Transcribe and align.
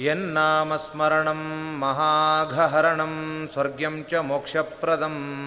यन्नामस्मरणं 0.00 1.78
महाघहरणं 1.78 3.46
स्वर्ग्यं 3.46 4.02
च 4.02 4.14
मोक्षप्रदम्। 4.14 5.46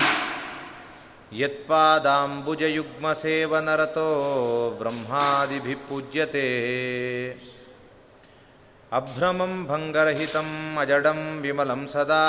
यत्पादाम्बुजयुग्मसेवनरतो 1.34 4.10
ब्रह्मादिभिः 4.80 5.76
पूज्यते। 5.90 6.48
अभ्रमं 8.94 9.66
भङ्गरहितम् 9.66 10.78
अजडं 10.78 11.42
विमलं 11.42 11.88
सदा। 11.88 12.26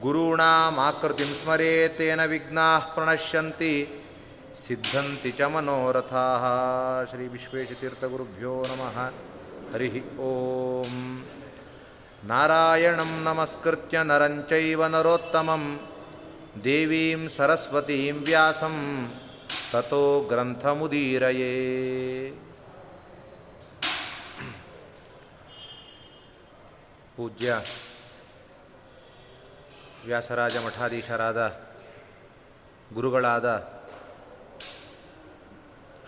ಗುರುಣಾಮಾಕೃತಿಂ 0.00 1.26
ಸ್ಮರೇತೇನ 1.26 2.24
ವಿಘ್ನಾಃ 2.24 2.94
ಪ್ರಣಶ್ಯಂತಿ. 2.94 4.02
ಸಿದ್ಧಂತಿ 4.66 5.30
ಚ 5.30 5.40
ಮನೋರಥಾಃ. 5.40 6.44
ಶ್ರೀ 7.10 7.26
ವಿಶ್ವೇಶತೀರ್ಥಗುರುಭ್ಯೋ 7.26 8.64
ನಮಃ. 8.68 9.12
ಹರಿ 9.74 10.16
ಓಂ. 10.16 11.24
ನಾರಾಯಣಂ 12.22 13.10
ನಮಸ್ಕೃತ್ಯ 13.22 14.02
ನರಂಚೈವ 14.02 14.86
ನರೋತ್ತಮಂ 14.86 15.64
ದೇವೀಂ 16.64 17.28
ಸರಸ್ವತೀಂ 17.36 18.18
ವ್ಯಾಸಂ 18.24 18.76
ತಥೋ 19.72 20.04
ಗ್ರಂಥಮುದೀರಯೇ 20.28 21.52
ಪೂಜ್ಯ 27.16 27.50
ವ್ಯಾಸರಾಜ 30.06 30.56
ಮಠಾಧೀಶರಾದ 30.66 31.40
ಗುರುಗಳಾದ 32.94 33.48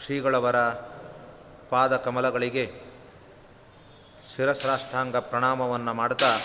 ಶ್ರೀಗಳವರ 0.04 0.58
ಪಾದಕಮಲಗಳಿಗೆ 1.69 2.64
ಶಿರಸ್ರಾಷ್ಟಾಂಗ 4.36 5.16
ಪ್ರಣಾಮವನ್ನು 5.16 5.94
ಮಾಡ್ತಾ 5.94 6.40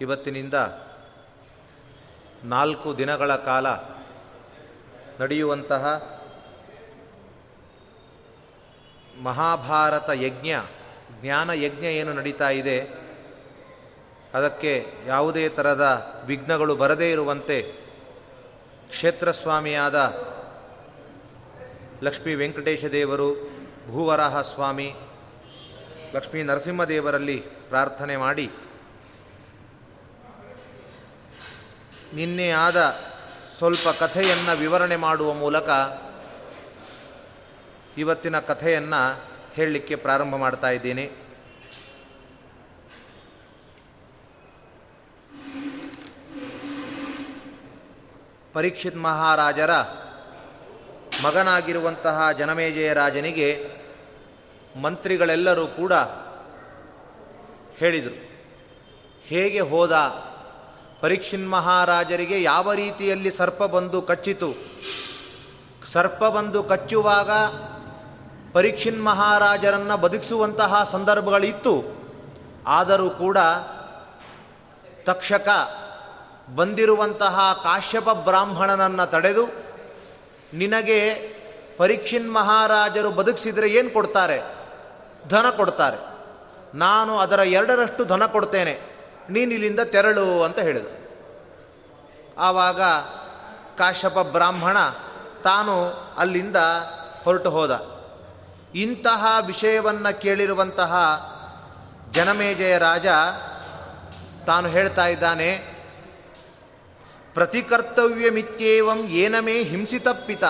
ಇವತ್ತಿನಿಂದ 0.00 0.54
ನಾಲ್ಕು 2.44 2.98
ದಿನಗಳ 2.98 3.36
ಕಾಲ 3.36 3.66
ನಡೆಯುವಂತಹ 5.20 5.84
ಮಹಾಭಾರತ 9.22 10.10
ಯಜ್ಞ, 10.10 10.50
ಜ್ಞಾನ 11.22 11.50
ಯಜ್ಞ 11.50 11.84
ಏನು 11.84 12.12
ನಡೀತಾ 12.12 12.50
ಇದೆ, 12.50 12.78
ಅದಕ್ಕೆ 14.34 14.86
ಯಾವುದೇ 15.06 15.48
ಥರದ 15.48 15.86
ವಿಘ್ನಗಳು 16.26 16.76
ಬರದೇ 16.76 17.12
ಇರುವಂತೆ 17.12 17.62
ಕ್ಷೇತ್ರಸ್ವಾಮಿಯಾದ 18.88 19.96
ಲಕ್ಷ್ಮೀ 22.02 22.34
ವೆಂಕಟೇಶ 22.34 22.84
ದೇವರು 22.84 23.49
ಭೂವರಾಹ 23.90 24.42
ಸ್ವಾಮಿ 24.42 24.94
ಲಕ್ಷ್ಮೀ 26.14 26.42
ನರಸಿಂಹದೇವರಲ್ಲಿ 26.42 27.36
ಪ್ರಾರ್ಥನೆ 27.68 28.16
ಮಾಡಿ. 28.16 28.50
ನಿನ್ನೆ 32.14 32.50
ಆದ 32.50 32.96
ಸ್ವಲ್ಪ 33.58 33.88
ಕಥೆಯನ್ನು 33.88 34.56
ವಿವರಣೆ 34.56 34.96
ಮಾಡುವ 34.96 35.32
ಮೂಲಕ 35.32 35.68
ಇವತ್ತಿನ 37.98 38.40
ಕಥೆಯನ್ನು 38.40 39.24
ಹೇಳಲಿಕ್ಕೆ 39.52 39.96
ಪ್ರಾರಂಭ 39.96 40.34
ಮಾಡ್ತಾ 40.34 40.70
ಇದ್ದೀನಿ. 40.70 41.10
ಪರೀಕ್ಷಿತ್ 48.52 48.96
ಮಹಾರಾಜರ 48.96 49.70
ಮಗನಾಗಿರುವಂತಹ 51.22 52.32
ಜನಮೇಜಯ 52.32 52.92
ರಾಜನಿಗೆ 52.92 53.79
ಮಂತ್ರಿಗಳೆಲ್ಲರೂ 54.76 55.66
ಕೂಡ 55.66 55.92
ಹೇಳಿದರು. 57.76 58.30
ಹೇಗೆ 59.22 59.60
ಹೋದ? 59.60 59.92
ಪರೀಕ್ಷಿನ್ 61.00 61.50
ಮಹಾರಾಜರಿಗೆ 61.50 62.42
ಯಾವ 62.42 62.72
ರೀತಿಯಲ್ಲಿ 62.72 63.30
ಸರ್ಪ 63.30 63.62
ಬಂದು 63.62 64.02
ಕಚ್ಚಿತು? 64.02 64.54
ಸರ್ಪ 65.86 66.24
ಬಂದು 66.24 66.62
ಕಚ್ಚುವಾಗ 66.62 67.30
ಪರೀಕ್ಷಿನ್ 68.52 69.04
ಮಹಾರಾಜರನ್ನು 69.04 69.96
ಬದುಕಿಸುವಂತಹ 69.96 70.84
ಸಂದರ್ಭಗಳಿತ್ತು. 70.84 71.84
ಆದರೂ 72.66 73.10
ಕೂಡ 73.10 73.38
ತಕ್ಷಕ 75.04 75.48
ಬಂದಿರುವಂತಹ 76.54 77.60
ಕಾಶ್ಯಪ 77.62 78.10
ಬ್ರಾಹ್ಮಣನನ್ನು 78.10 79.10
ತಡೆದು 79.10 79.44
ನಿನಗೆ 80.54 81.14
ಪರೀಕ್ಷಿನ್ 81.76 82.34
ಮಹಾರಾಜರು 82.34 83.10
ಬದುಕಿಸಿದರೆ 83.10 83.68
ಏನು 83.68 83.90
ಕೊಡ್ತಾರೆ? 83.90 84.59
ಧನ 85.28 85.50
ಕೊಡ್ತಾರೆ. 85.56 85.96
ನಾನು 86.78 87.18
ಅದರ 87.18 87.38
ಎರಡರಷ್ಟು 87.38 88.04
ಧನ 88.04 88.26
ಕೊಡ್ತೇನೆ. 88.26 88.80
ನೀನು 89.30 89.52
ಇಲ್ಲಿಂದ 89.52 89.80
ತೆರಳು 89.80 90.42
ಅಂತ 90.42 90.58
ಹೇಳಿದರು. 90.58 91.00
ಆವಾಗ 92.38 92.82
ಕಾಶ್ಯಪ 93.78 94.18
ಬ್ರಾಹ್ಮಣ 94.18 94.76
ತಾನು 95.44 95.90
ಅಲ್ಲಿಂದ 96.18 96.56
ಹೊರಟು 97.24 97.50
ಹೋದ. 97.50 98.00
ಇಂತಹ 98.74 99.26
ವಿಷಯವನ್ನು 99.46 100.20
ಕೇಳಿರುವಂತಹ 100.20 100.94
ಜನಮೇಜಯ 102.12 102.78
ರಾಜ 102.78 103.06
ತಾನು 104.46 104.68
ಹೇಳ್ತಾ 104.68 105.06
ಇದ್ದಾನೆ, 105.06 105.80
ಪ್ರತಿಕರ್ತವ್ಯಮಿತ್ಯೇವಂ 107.34 108.98
ಏನಮೇ 108.98 109.62
ಹಿಂಸಿತಪ್ಪಿತ. 109.62 110.44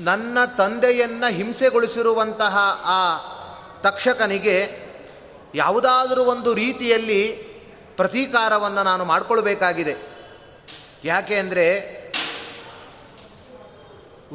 ನನ್ನ 0.00 0.44
ತಂದೆಯನ್ನು 0.44 1.32
ಹಿಂಸೆಗೊಳಿಸಿರುವಂತಹ 1.32 2.82
ಆ 2.84 3.16
ತಕ್ಷಕನಿಗೆ 3.80 4.90
ಯಾವುದಾದರೂ 5.54 6.24
ಒಂದು 6.24 6.54
ರೀತಿಯಲ್ಲಿ 6.54 7.32
ಪ್ರತೀಕಾರವನ್ನು 7.96 8.82
ನಾನು 8.82 9.04
ಮಾಡಿಕೊಳ್ಬೇಕಾಗಿದೆ. 9.04 9.94
ಯಾಕೆ 11.04 11.34
ಅಂದರೆ 11.34 12.00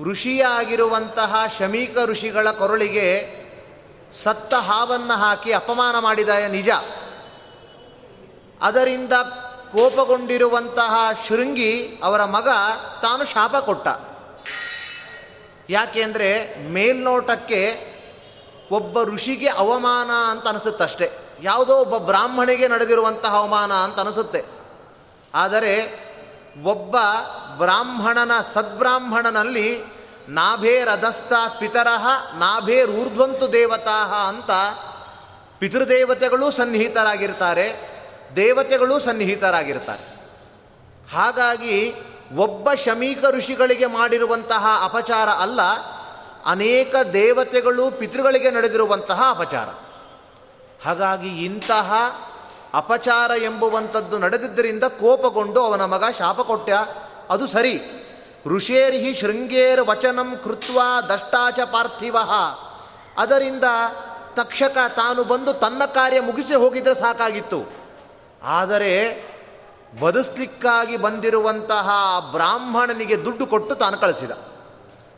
ಋಷಿಯಾಗಿರುವಂತಹ 0.04 1.36
ಶಮೀಕ 1.60 1.98
ಋಷಿಗಳ 2.06 2.52
ಕೊರಳಿಗೆ 2.52 3.08
ಸತ್ತ 4.24 4.54
ಹಾವನ್ನು 4.54 5.14
ಹಾಕಿ 5.14 5.52
ಅಪಮಾನ 5.52 6.00
ಮಾಡಿದ 6.00 6.30
ನಿಜ. 6.30 6.70
ಅದರಿಂದ 8.62 9.14
ಕೋಪಗೊಂಡಿರುವಂತಹ 9.72 10.96
ಶೃಂಗಿ 11.28 12.00
ಅವರ 12.04 12.26
ಮಗ 12.26 12.48
ತಾನು 13.02 13.26
ಶಾಪ 13.26 13.56
ಕೊಟ್ಟ. 13.56 13.88
ಯಾಕೆ 15.70 16.04
ಅಂದರೆ 16.04 16.60
ಮೇಲ್ನೋಟಕ್ಕೆ 16.70 17.96
ಒಬ್ಬ 18.72 19.04
ಋಷಿಗೆ 19.04 19.48
ಅವಮಾನ 19.48 20.32
ಅಂತ 20.32 20.48
ಅನಿಸುತ್ತಷ್ಟೆ. 20.48 21.12
ಯಾವುದೋ 21.42 21.76
ಒಬ್ಬ 21.76 21.98
ಬ್ರಾಹ್ಮಣಿಗೆ 21.98 22.68
ನಡೆದಿರುವಂತಹ 22.68 23.36
ಅವಮಾನ 23.36 23.74
ಅಂತ 23.74 24.00
ಅನಿಸುತ್ತೆ. 24.00 24.44
ಆದರೆ 25.36 26.06
ಒಬ್ಬ 26.64 26.96
ಬ್ರಾಹ್ಮಣನ 27.58 28.42
ಸದ್ಬ್ರಾಹ್ಮಣನಲ್ಲಿ 28.42 29.80
ನಾಭೇ 30.30 30.80
ನಾಭೇರಧಸ್ತಾತ್ 30.80 31.60
ಪಿತರಹ 31.60 32.08
ನಾಭೇರೂರ್ಧ್ವಂತು 32.38 33.54
ದೇವತಾ 33.54 34.28
ಅಂತ 34.28 34.52
ಪಿತೃದೇವತೆಗಳೂ 35.60 36.52
ಸನ್ನಿಹಿತರಾಗಿರ್ತಾರೆ, 36.52 37.76
ದೇವತೆಗಳೂ 38.36 39.00
ಸನ್ನಿಹಿತರಾಗಿರ್ತಾರೆ. 39.00 40.16
ಹಾಗಾಗಿ 41.14 41.94
ಒಬ್ಬ 42.34 42.74
ಶಮೀಕ 42.74 43.26
ಋಷಿಗಳಿಗೆ 43.30 43.86
ಮಾಡಿರುವಂತಹ 43.86 44.66
ಅಪಚಾರ 44.84 45.30
ಅಲ್ಲ, 45.30 45.62
ಅನೇಕ 46.46 46.96
ದೇವತೆಗಳು 47.14 47.92
ಪಿತೃಗಳಿಗೆ 47.92 48.52
ನಡೆದಿರುವಂತಹ 48.52 49.24
ಅಪಚಾರ. 49.30 49.68
ಹಾಗಾಗಿ 50.86 51.46
ಇಂತಹ 51.46 51.94
ಅಪಚಾರ 52.74 53.32
ಎಂಬುವಂಥದ್ದು 53.44 54.18
ನಡೆದಿದ್ದರಿಂದ 54.18 54.84
ಕೋಪಗೊಂಡು 54.84 55.66
ಅವನ 55.66 55.86
ಮಗ 55.86 56.04
ಶಾಪ 56.18 56.42
ಕೊಟ್ಟ, 56.42 56.70
ಅದು 57.30 57.48
ಸರಿ. 57.48 57.82
ಋಷೇರಿಹಿ 58.48 59.16
ಶೃಂಗೇರ್ 59.16 59.82
ವಚನಂ 59.82 60.40
ಕೃತ್ವ 60.44 60.80
ದಷ್ಟಾಚ 61.10 61.60
ಪಾರ್ಥಿವ. 61.60 62.18
ಅದರಿಂದ 63.18 63.64
ತಕ್ಷಕ 64.34 64.78
ತಾನು 64.96 65.24
ಬಂದು 65.24 65.54
ತನ್ನ 65.54 65.86
ಕಾರ್ಯ 65.86 66.20
ಮುಗಿಸಿ 66.20 66.56
ಹೋಗಿದ್ರೆ 66.56 66.96
ಸಾಕಾಗಿತ್ತು. 66.96 67.74
ಆದರೆ 68.44 69.26
ಬದುಸ್ಲಿಕ್ಕಾಗಿ 70.00 70.98
ಬಂದಿರುವಂತಹ 70.98 71.90
ಬ್ರಾಹ್ಮಣನಿಗೆ 72.32 73.26
ದುಡ್ಡು 73.26 73.48
ಕೊಟ್ಟು 73.48 73.76
ತಾನು 73.76 73.98
ಕಳಿಸಿದ. 73.98 74.32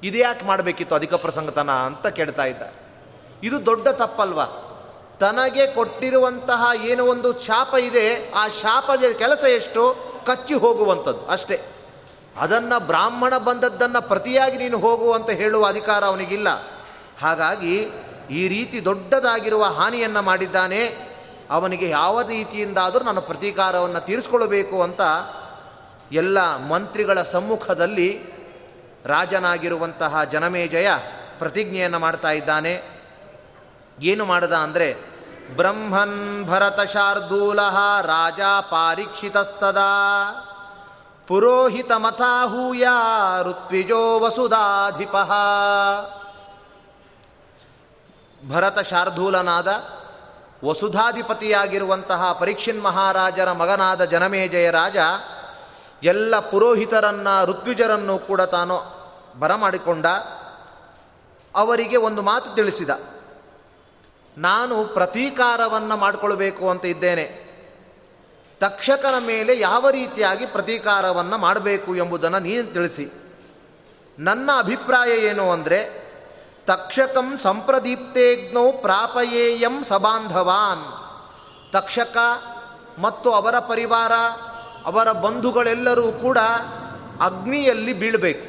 ಇದ್ಯಾಕೆ 0.03 0.45
ಮಾಡಬೇಕಿತ್ತು 0.45 0.95
ಅಧಿಕ 0.95 1.13
ಪ್ರಸಂಗತನ 1.13 1.71
ಅಂತ 1.71 2.07
ಕೇಳ್ತಾ 2.07 2.45
ಇದ್ದ. 2.45 2.61
ಇದು 3.43 3.65
ದೊಡ್ಡ 3.65 3.87
ತಪ್ಪಲ್ವಾ? 3.87 4.45
ತನಗೆ 5.19 5.67
ಕೊಟ್ಟಿರುವಂತಹ 5.67 6.69
ಏನೋ 6.83 7.05
ಒಂದು 7.05 7.39
ಶಾಪ 7.39 7.75
ಇದೆ, 7.75 8.31
ಆ 8.31 8.47
ಶಾಪದ 8.47 9.03
ಕೆಲಸ 9.17 9.43
ಎಷ್ಟು? 9.43 9.95
ಕಚ್ಚಿ 10.25 10.53
ಹೋಗುವಂಥದ್ದು 10.53 11.27
ಅಷ್ಟೇ. 11.27 11.61
ಅದನ್ನು 12.37 12.87
ಬ್ರಾಹ್ಮಣ 12.87 13.37
ಬಂದದ್ದನ್ನು 13.37 14.07
ಪ್ರತಿಯಾಗಿ 14.07 14.57
ನೀನು 14.57 14.79
ಹೋಗು 14.79 15.11
ಅಂತ 15.11 15.29
ಹೇಳುವ 15.29 15.65
ಅಧಿಕಾರ 15.65 16.05
ಅವನಿಗಿಲ್ಲ. 16.05 16.49
ಹಾಗಾಗಿ 17.21 17.87
ಈ 18.31 18.47
ರೀತಿ 18.47 18.85
ದೊಡ್ಡದಾಗಿರುವ 18.85 19.63
ಹಾನಿಯನ್ನು 19.63 20.21
ಮಾಡಿದ್ದಾನೆ 20.21 21.07
ಅವನಿಗೆ 21.49 21.89
ಯಾವ 21.89 22.21
ರೀತಿಯಿಂದಾದರೂ 22.21 23.05
ನಾನು 23.05 23.21
ಪ್ರತೀಕಾರವನ್ನು 23.21 23.99
ತೀರಿಸ್ಕೊಳ್ಬೇಕು 23.99 24.81
ಅಂತ 24.81 25.01
ಎಲ್ಲ 26.11 26.67
ಮಂತ್ರಿಗಳ 26.67 27.21
ಸಮ್ಮುಖದಲ್ಲಿ 27.21 28.37
ರಾಜನಾಗಿರುವಂತಹ 29.05 30.23
ಜನಮೇಜಯ 30.23 30.87
ಪ್ರತಿಜ್ಞೆಯನ್ನು 31.39 31.99
ಮಾಡ್ತಾ 31.99 32.31
ಇದ್ದಾನೆ. 32.31 32.97
ಏನು 33.99 34.25
ಮಾಡದ 34.25 34.53
ಅಂದರೆ, 34.53 34.95
ಬ್ರಹ್ಮನ್ 35.55 36.45
ಭರತ 36.47 36.79
ಶಾರ್ದೂಲ 36.79 37.61
ರಾಜ 38.01 38.39
ಪಾರೀಕ್ಷಿತಸ್ತದ, 38.69 39.77
ಪುರೋಹಿತ 41.27 41.91
ಮಥಾಹೂಯ 41.91 42.87
ಋತ್ವಿಜೋ 43.43 44.19
ವಸುಧಾಧಿಪ 44.19 45.15
ಭರತ 48.53 48.79
ಶಾರ್ದೂಲನಾದ 48.79 49.67
ವಸುಧಾಧಿಪತಿಯಾಗಿರುವಂತಹ 50.65 52.33
ಪರೀಕ್ಷಿನ್ 52.33 52.83
ಮಹಾರಾಜರ 52.83 53.51
ಮಗನಾದ 53.51 54.03
ಜನಮೇಜಯ 54.03 54.69
ರಾಜ 54.69 54.97
ಎಲ್ಲ 56.03 56.39
ಪುರೋಹಿತರನ್ನು, 56.39 57.45
ಋತ್ವಿಜರನ್ನು 57.45 58.19
ಕೂಡ 58.19 58.41
ತಾನು 58.41 58.81
ಬರಮಾಡಿಕೊಂಡ. 59.39 60.05
ಅವರಿಗೆ 61.55 61.97
ಒಂದು 61.97 62.21
ಮಾತು 62.21 62.55
ತಿಳಿಸಿದ. 62.55 62.89
ನಾನು 64.37 64.85
ಪ್ರತೀಕಾರವನ್ನು 64.85 65.97
ಮಾಡಿಕೊಳ್ಬೇಕು 65.97 66.69
ಅಂತ 66.69 66.85
ಇದ್ದೇನೆ. 66.85 67.47
ತಕ್ಷಕನ 68.59 69.13
ಮೇಲೆ 69.27 69.59
ಯಾವ 69.59 69.89
ರೀತಿಯಾಗಿ 69.89 70.45
ಪ್ರತೀಕಾರವನ್ನು 70.45 71.37
ಮಾಡಬೇಕು 71.37 71.95
ಎಂಬುದನ್ನು 71.95 72.39
ನೀನು 72.39 72.73
ತಿಳಿಸಿ. 72.73 73.09
ನನ್ನ 74.19 74.49
ಅಭಿಪ್ರಾಯ 74.57 75.09
ಏನು 75.09 75.51
ಅಂದರೆ 75.51 76.06
ತಕ್ಷಕಂ 76.67 77.37
ಸಂಪ್ರದೀಪ್ತೇಗ್ನೋ 77.37 78.71
ಪ್ರಾಪಯೇಯಂ 78.71 79.83
ಸಬಾಂಧವಾನ್. 79.83 80.85
ತಕ್ಷಕ 81.71 82.17
ಮತ್ತು 82.99 83.31
ಅವರ 83.31 83.55
ಪರಿವಾರ, 83.59 84.13
ಅವರ 84.85 85.11
ಬಂಧುಗಳೆಲ್ಲರೂ 85.11 86.11
ಕೂಡ 86.11 86.37
ಅಗ್ನಿಯಲ್ಲಿ 87.21 87.93
ಬೀಳಬೇಕು. 87.93 88.45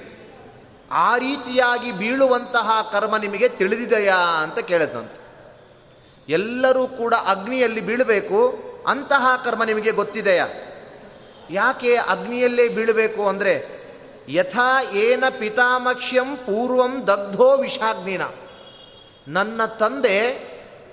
ಆ 0.90 1.16
ರೀತಿಯಾಗಿ 1.16 1.92
ಬೀಳುವಂತಹ 1.92 2.88
ಕರ್ಮ 2.92 3.16
ನಿಮಗೆ 3.16 3.48
ತಿಳಿದಿದೆಯಾ 3.48 4.16
ಅಂತ 4.16 4.58
ಕೇಳಿದಂತೆ 4.58 5.18
ಎಲ್ಲರೂ 6.28 6.86
ಕೂಡ 6.86 7.14
ಅಗ್ನಿಯಲ್ಲಿ 7.26 7.80
ಬೀಳಬೇಕು, 7.80 8.40
ಅಂತಹ 8.86 9.24
ಕರ್ಮ 9.44 9.64
ನಿಮಗೆ 9.64 9.90
ಗೊತ್ತಿದೆಯಾ? 9.90 10.46
ಯಾಕೆ 11.50 11.96
ಅಗ್ನಿಯಲ್ಲೇ 11.96 12.68
ಬೀಳಬೇಕು 12.68 13.28
ಅಂದರೆ 13.28 13.77
ಯಥಾ 14.28 14.82
ಏನ 14.82 15.24
ಪಿತಾಮಕ್ಷ್ಯಂ 15.38 16.36
ಪೂರ್ವಂ 16.36 17.06
ದಗ್ಧೋ 17.06 17.56
ವಿಷಾಗ್ನಿನ. 17.56 18.22
ನನ್ನ 19.28 19.64
ತಂದೆ 19.64 20.48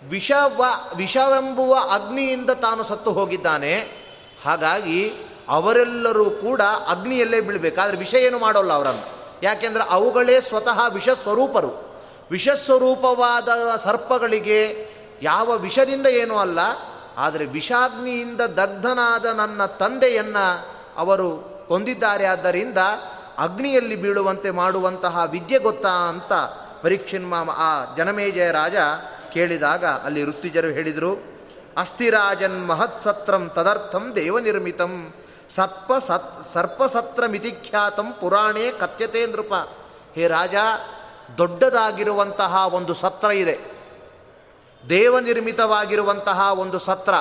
ವಿಷವ, 0.09 0.65
ವಿಷವೆಂಬುವ 0.95 1.75
ಅಗ್ನಿಯಿಂದ 1.91 2.49
ತಾನು 2.49 2.83
ಸತ್ತು 2.83 3.11
ಹೋಗಿದ್ದಾನೆ. 3.11 3.79
ಹಾಗಾಗಿ 4.45 5.11
ಅವರೆಲ್ಲರೂ 5.49 6.29
ಕೂಡ 6.29 6.61
ಅಗ್ನಿಯಲ್ಲೇ 6.61 7.41
ಬೀಳಬೇಕಾದ್ರೆ 7.41 7.97
ವಿಷ 7.97 8.13
ಏನು 8.13 8.39
ಮಾಡೋಲ್ಲ 8.39 8.73
ಅವರನ್ನು. 8.73 9.15
ಯಾಕೆಂದರೆ 9.43 9.83
ಅವುಗಳೇ 9.89 10.41
ಸ್ವತಃ 10.41 10.87
ವಿಷ 10.87 11.09
ಸ್ವರೂಪರು 11.09 12.01
ವಿಷ 12.31 12.49
ಸ್ವರೂಪವಾದ 12.49 13.49
ಸರ್ಪಗಳಿಗೆ 13.83 14.89
ಯಾವ 15.21 15.51
ವಿಷದಿಂದ 15.51 16.07
ಏನೂ 16.07 16.37
ಅಲ್ಲ. 16.37 16.59
ಆದರೆ 17.17 17.45
ವಿಷಾಗ್ನಿಯಿಂದ 17.45 18.41
ದಗ್ಧನಾದ 18.41 19.25
ನನ್ನ 19.25 19.65
ತಂದೆಯನ್ನು 19.65 20.65
ಅವರು 20.97 21.55
ಕೊಂದಿದ್ದಾರೆ. 21.67 22.25
ಆದ್ದರಿಂದ 22.25 22.77
ಅಗ್ನಿಯಲ್ಲಿ 23.37 23.95
ಬೀಳುವಂತೆ 23.95 24.51
ಮಾಡುವಂತಹ 24.51 25.23
ವಿದ್ಯೆ 25.31 25.59
ಗೊತ್ತಾ 25.59 25.89
ಅಂತ 25.89 26.33
ಪರೀಕ್ಷಿನ್ಮ 26.81 27.33
ಆ 27.49 27.95
ಜನಮೇಜಯ 27.95 28.51
ರಾಜ 28.51 28.75
ಕೇಳಿದಾಗ 29.33 29.85
ಅಲ್ಲಿ 29.85 30.23
ವೃತ್ತಿಜರು 30.23 30.67
ಹೇಳಿದರು, 30.67 31.35
ಅಸ್ಥಿರಾಜನ್ 31.77 32.67
ಮಹತ್ಸತ್ರಂ 32.67 33.51
ತದರ್ಥಂ 33.55 34.11
ದೇವನಿರ್ಮಿತಂ, 34.15 35.13
ಸರ್ಪ 35.49 35.93
ಸತ್ 35.99 36.53
ಸರ್ಪಸತ್ರ 36.53 37.23
ಮಿತಿಖ್ಯಾತಂ 37.27 38.13
ಪುರಾಣೇ 38.21 38.71
ಕಥ್ಯತೆ 38.71 39.25
ನೃಪ. 39.25 39.53
ಹೇ 40.15 40.27
ರಾಜ, 40.27 40.55
ದೊಡ್ಡದಾಗಿರುವಂತಹ 41.37 42.73
ಒಂದು 42.73 42.93
ಸತ್ರ 42.93 43.31
ಇದೆ. 43.31 43.59
ದೇವನಿರ್ಮಿತವಾಗಿರುವಂತಹ 44.89 46.51
ಒಂದು 46.53 46.79
ಸತ್ರ, 46.79 47.13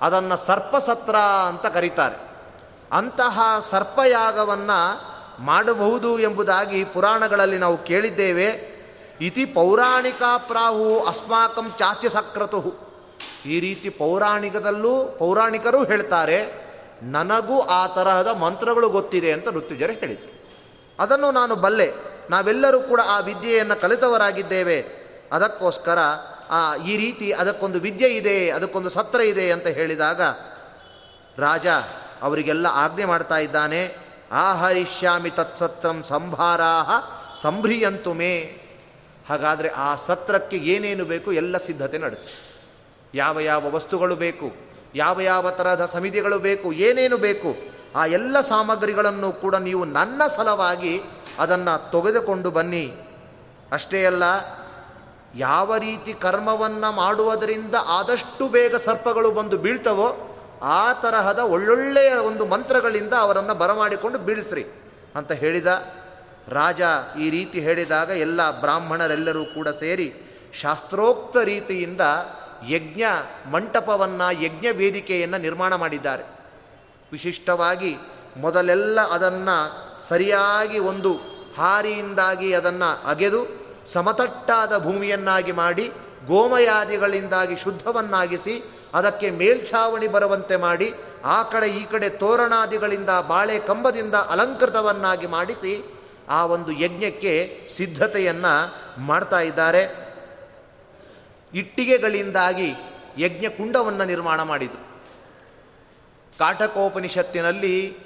ಅದನ್ನು 0.00 0.36
ಸರ್ಪಸತ್ರ 0.36 1.16
ಅಂತ 1.48 1.66
ಕರೀತಾರೆ. 1.66 2.26
ಅಂತಹ 2.92 3.40
ಸರ್ಪಯಾಗವನ್ನು 3.70 5.15
ಮಾಡಬಹುದು 5.40 6.18
ಎಂಬುದಾಗಿ 6.18 6.84
ಪುರಾಣಗಳಲ್ಲಿ 6.84 7.58
ನಾವು 7.58 7.84
ಕೇಳಿದ್ದೇವೆ. 7.84 8.76
ಇತಿ 9.20 9.44
ಪೌರಾಣಿಕ 9.44 10.22
ಪ್ರಾಹು 10.48 11.00
ಅಸ್ಮಾಕಂ 11.00 11.72
ಚಾಚ್ಯ 11.78 12.08
ಸಕ್ರತು. 12.08 12.86
ಈ 13.46 13.60
ರೀತಿ 13.60 13.90
ಪೌರಾಣಿಕದಲ್ಲೂ 13.90 15.04
ಪೌರಾಣಿಕರು 15.04 15.84
ಹೇಳ್ತಾರೆ, 15.84 16.66
ನನಗೂ 17.02 17.60
ಆ 17.60 17.86
ತರಹದ 17.86 18.26
ಮಂತ್ರಗಳು 18.26 18.88
ಗೊತ್ತಿದೆ 18.88 19.32
ಅಂತ 19.32 19.48
ಋತ್ವಿಜರು 19.48 19.92
ಹೇಳಿದರು. 19.92 20.48
ಅದನ್ನು 21.00 21.30
ನಾನು 21.30 21.54
ಬಲ್ಲೆ, 21.54 21.92
ನಾವೆಲ್ಲರೂ 22.30 22.80
ಕೂಡ 22.80 23.00
ಆ 23.08 23.18
ವಿದ್ಯೆಯನ್ನು 23.18 23.80
ಕಲಿತವರಾಗಿದ್ದೇವೆ. 23.80 24.84
ಅದಕ್ಕೋಸ್ಕರ, 25.32 25.98
ಆ, 26.50 26.76
ಈ 26.76 26.96
ರೀತಿ 26.96 27.32
ಅದಕ್ಕೊಂದು 27.32 27.80
ವಿದ್ಯೆ 27.80 28.08
ಇದೆ, 28.08 28.50
ಅದಕ್ಕೊಂದು 28.50 28.90
ಸತ್ರ 28.90 29.20
ಇದೆ 29.20 29.52
ಅಂತ 29.52 29.66
ಹೇಳಿದಾಗ, 29.66 30.22
ರಾಜ 31.38 31.66
ಅವರಿಗೆಲ್ಲ 32.22 32.66
ಆಜ್ಞೆ 32.70 33.04
ಮಾಡ್ತಾ 33.04 33.38
ಇದ್ದಾನೆ 33.38 34.05
ಆಹರಿಷ್ಯಾಮಿ 34.32 35.30
ತತ್ಸತ್ರಂ 35.30 36.02
ಸಂಭಾರಾಹ 36.02 36.90
ಸಂಭ್ರಿಯಂತು 37.42 38.14
ಮೇ. 38.14 38.62
ಹಾಗಾದರೆ 39.28 39.68
ಆ 39.68 39.96
ಸತ್ರಕ್ಕೆ 39.96 40.56
ಏನೇನು 40.56 41.04
ಬೇಕು 41.04 41.32
ಎಲ್ಲ 41.32 41.56
ಸಿದ್ಧತೆ 41.56 41.98
ನಡೆಸಿ. 41.98 42.62
ಯಾವ 43.14 43.40
ಯಾವ 43.40 43.70
ವಸ್ತುಗಳು 43.74 44.16
ಬೇಕು, 44.16 44.52
ಯಾವ 44.94 45.20
ಯಾವ 45.20 45.50
ತರಹದ 45.50 45.86
ಸಮಿತಿಗಳು 45.86 46.38
ಬೇಕು, 46.38 46.72
ಏನೇನು 46.72 47.16
ಬೇಕು, 47.16 47.56
ಆ 47.96 48.06
ಎಲ್ಲ 48.06 48.40
ಸಾಮಗ್ರಿಗಳನ್ನು 48.40 49.32
ಕೂಡ 49.32 49.54
ನೀವು 49.54 49.84
ನನ್ನ 49.84 50.22
ಸಲವಾಗಿ 50.26 51.00
ಅದನ್ನು 51.38 51.90
ತೆಗೆದುಕೊಂಡು 51.90 52.50
ಬನ್ನಿ. 52.50 52.92
ಅಷ್ಟೇ 53.72 54.04
ಅಲ್ಲ, 54.04 54.22
ಯಾವ 55.34 55.76
ರೀತಿ 55.76 56.12
ಕರ್ಮವನ್ನು 56.12 56.92
ಮಾಡುವುದರಿಂದ 56.92 57.74
ಆದಷ್ಟು 57.86 58.48
ಬೇಗ 58.48 58.76
ಸರ್ಪಗಳು 58.76 59.30
ಬಂದು 59.30 59.58
ಬೀಳ್ತವೋ 59.58 60.25
ಆ 60.62 60.92
ತರಹದ 60.92 61.38
ಒಳ್ಳೊಳ್ಳೆಯ 61.38 62.14
ಒಂದು 62.14 62.46
ಮಂತ್ರಗಳಿಂದ 62.46 63.14
ಅವರನ್ನು 63.18 63.54
ಬರಮಾಡಿಕೊಂಡು 63.54 64.18
ಬೀಳಿಸ್ರಿ 64.18 64.66
ಅಂತ 65.14 65.32
ಹೇಳಿದ. 65.32 65.66
ರಾಜ 66.48 66.80
ಈ 67.18 67.30
ರೀತಿ 67.30 67.60
ಹೇಳಿದಾಗ 67.60 68.10
ಎಲ್ಲ 68.10 68.60
ಬ್ರಾಹ್ಮಣರೆಲ್ಲರೂ 68.60 69.44
ಕೂಡ 69.44 69.68
ಸೇರಿ 69.68 70.14
ಶಾಸ್ತ್ರೋಕ್ತ 70.60 71.36
ರೀತಿಯಿಂದ 71.36 72.00
ಯಜ್ಞ 72.68 73.02
ಮಂಟಪವನ್ನು, 73.50 74.42
ಯಜ್ಞ 74.42 74.70
ವೇದಿಕೆಯನ್ನು 74.70 75.38
ನಿರ್ಮಾಣ 75.38 75.74
ಮಾಡಿದ್ದಾರೆ. 75.74 76.22
ವಿಶಿಷ್ಟವಾಗಿ 77.12 77.96
ಮೊದಲೆಲ್ಲ 78.36 79.00
ಅದನ್ನು 79.00 79.86
ಸರಿಯಾಗಿ 80.08 80.78
ಒಂದು 80.78 81.12
ಹಾರಿಯಿಂದಾಗಿ 81.56 82.54
ಅದನ್ನು 82.54 83.08
ಅಗೆದು 83.08 83.66
ಸಮತಟ್ಟಾದ 83.86 84.78
ಭೂಮಿಯನ್ನಾಗಿ 84.78 85.52
ಮಾಡಿ 85.52 85.92
ಗೋಮಯಾದಿಗಳಿಂದಾಗಿ 86.26 87.56
ಶುದ್ಧವನ್ನಾಗಿಸಿ 87.56 88.64
ಅದಕ್ಕೆ 88.94 89.30
ಮೇಲ್ಛಾವಣಿ 89.30 90.08
ಬರುವಂತೆ 90.08 90.56
ಮಾಡಿ 90.56 90.94
ಆ 91.24 91.42
ಕಡೆ 91.42 91.66
ಈ 91.66 91.84
ಕಡೆ 91.84 92.08
ತೋರಣಾದಿಗಳಿಂದ 92.08 93.10
ಬಾಳೆ 93.28 93.58
ಕಂಬದಿಂದ 93.58 94.14
ಅಲಂಕೃತವನ್ನಾಗಿ 94.14 95.26
ಮಾಡಿಸಿ 95.26 95.94
ಆ 96.28 96.46
ಒಂದು 96.46 96.72
ಯಜ್ಞಕ್ಕೆ 96.72 97.60
ಸಿದ್ಧತೆಯನ್ನು 97.68 98.74
ಮಾಡ್ತಾ 99.00 99.40
ಇದ್ದಾರೆ. 99.40 100.06
ಇಟ್ಟಿಗೆಗಳಿಂದಾಗಿ 101.54 102.72
ಯಜ್ಞ 103.18 103.48
ಕುಂಡವನ್ನು 103.48 104.04
ನಿರ್ಮಾಣ 104.04 104.42
ಮಾಡಿದರು. 104.42 105.02
ಕಾಟಕೋಪನಿಷತ್ತಿನಲ್ಲಿ 106.38 107.96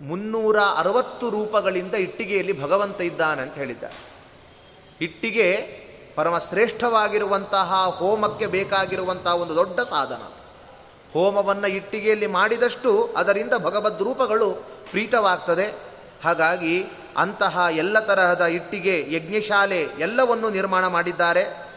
ಮುನ್ನೂರ 0.00 0.58
ಅರವತ್ತು 0.60 1.30
ರೂಪಗಳಿಂದ 1.30 1.94
ಇಟ್ಟಿಗೆಯಲ್ಲಿ 1.94 2.62
ಭಗವಂತ 2.62 3.00
ಇದ್ದಾನೆ 3.00 3.42
ಅಂತ 3.42 3.54
ಹೇಳಿದ್ದಾರೆ. 3.54 4.16
ಇಟ್ಟಿಗೆ 5.00 5.85
ಪರಮ 6.16 6.38
ಶ್ರೇಷ್ಠವಾಗಿರುವಂತಹ 6.38 7.96
ಹೋಮಕ್ಕೆ 7.98 8.46
ಬೇಕಾಗಿರುವಂತಹ 8.46 9.34
ಒಂದು 9.34 9.56
ದೊಡ್ಡ 9.56 9.80
ಸಾಧನ. 9.80 10.22
ಹೋಮವನ್ನು 11.12 11.66
ಇಟ್ಟಿಗೆಯಲ್ಲಿ 11.66 12.26
ಮಾಡಿದಷ್ಟು 12.26 13.14
ಅದರಿಂದ 13.16 13.52
ಭಗವದ್ 13.58 14.02
ರೂಪಗಳು 14.02 14.50
ಪ್ರೀತವಾಗ್ತದೆ. 14.90 15.78
ಹಾಗಾಗಿ 16.24 16.84
ಅಂತಹ 17.16 17.66
ಎಲ್ಲ 17.70 17.98
ತರಹದ 17.98 18.44
ಇಟ್ಟಿಗೆ, 18.44 19.06
ಯಜ್ಞಶಾಲೆ 19.08 19.80
ಎಲ್ಲವನ್ನು 19.80 20.50
ನಿರ್ಮಾಣ 20.50 20.86
ಮಾಡಿದ್ದಾರೆ. 20.86 21.72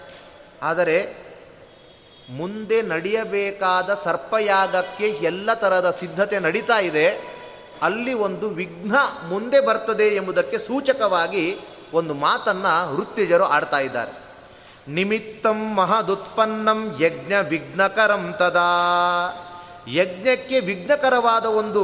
ಆದರೆ 0.63 1.29
ಮುಂದೆ 2.29 2.81
ನಡೆಯಬೇಕಾದ 2.81 3.93
ಸರ್ಪಯಾಗಕ್ಕೆ 3.93 5.07
ಎಲ್ಲ 5.07 5.53
ತರಹದ 5.53 5.89
ಸಿದ್ಧತೆ 5.89 6.39
ನಡೀತಾ 6.39 6.79
ಇದೆ. 6.79 7.09
ಅಲ್ಲಿ 7.81 8.13
ಒಂದು 8.13 8.49
ವಿಘ್ನ 8.49 8.95
ಮುಂದೆ 9.27 9.59
ಬರ್ತದೆ 9.59 10.07
ಎಂಬುದಕ್ಕೆ 10.07 10.57
ಸೂಚಕವಾಗಿ 10.57 11.59
ಒಂದು 11.93 12.13
ಮಾತನ್ನು 12.13 12.95
ವೃತ್ತಿಜರು 12.95 13.43
ಆಡ್ತಾ 13.43 13.79
ಇದ್ದಾರೆ. 13.79 14.28
ನಿಮಿತ್ತಂ 14.89 15.73
ಮಹದುತ್ಪನ್ನಂ 15.73 16.97
ಯಜ್ಞ 16.99 17.33
ವಿಘ್ನಕರಂ 17.49 18.33
ತದಾ. 18.37 18.71
ಯಜ್ಞಕ್ಕೆ 19.87 20.59
ವಿಘ್ನಕರವಾದ 20.59 21.45
ಒಂದು 21.45 21.83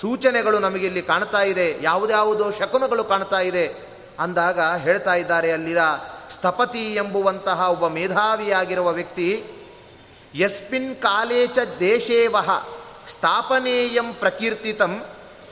ಸೂಚನೆಗಳು 0.00 0.58
ನಮಗೆ 0.58 0.86
ಇಲ್ಲಿ 0.86 1.02
ಕಾಣ್ತಾ 1.02 1.42
ಇದೆ. 1.42 1.82
ಯಾವುದ್ಯಾವುದೋ 1.82 2.50
ಶಕುನಗಳು 2.50 3.04
ಕಾಣ್ತಾ 3.04 3.40
ಇದೆ 3.40 3.66
ಅಂದಾಗ 4.18 4.60
ಹೇಳ್ತಾ 4.60 5.14
ಇದ್ದಾರೆ 5.14 5.52
ಅಲ್ಲಿರ 5.52 5.78
ಸ್ಥಪತಿ 6.30 6.94
ಎಂಬುವಂತಹ 6.94 7.70
ಒಬ್ಬ 7.70 7.88
ಮೇಧಾವಿಯಾಗಿರುವ 7.88 8.92
ವ್ಯಕ್ತಿ, 8.92 9.44
ಯಸ್ಮಿನ್ 10.34 10.96
ಕಾಲೇಚ 10.96 11.58
ದೇಶೇವಹ 11.80 12.66
ಸ್ಥಾಪನೇಯಂ 13.08 14.14
ಪ್ರಕೀರ್ತಿತಂ 14.14 15.04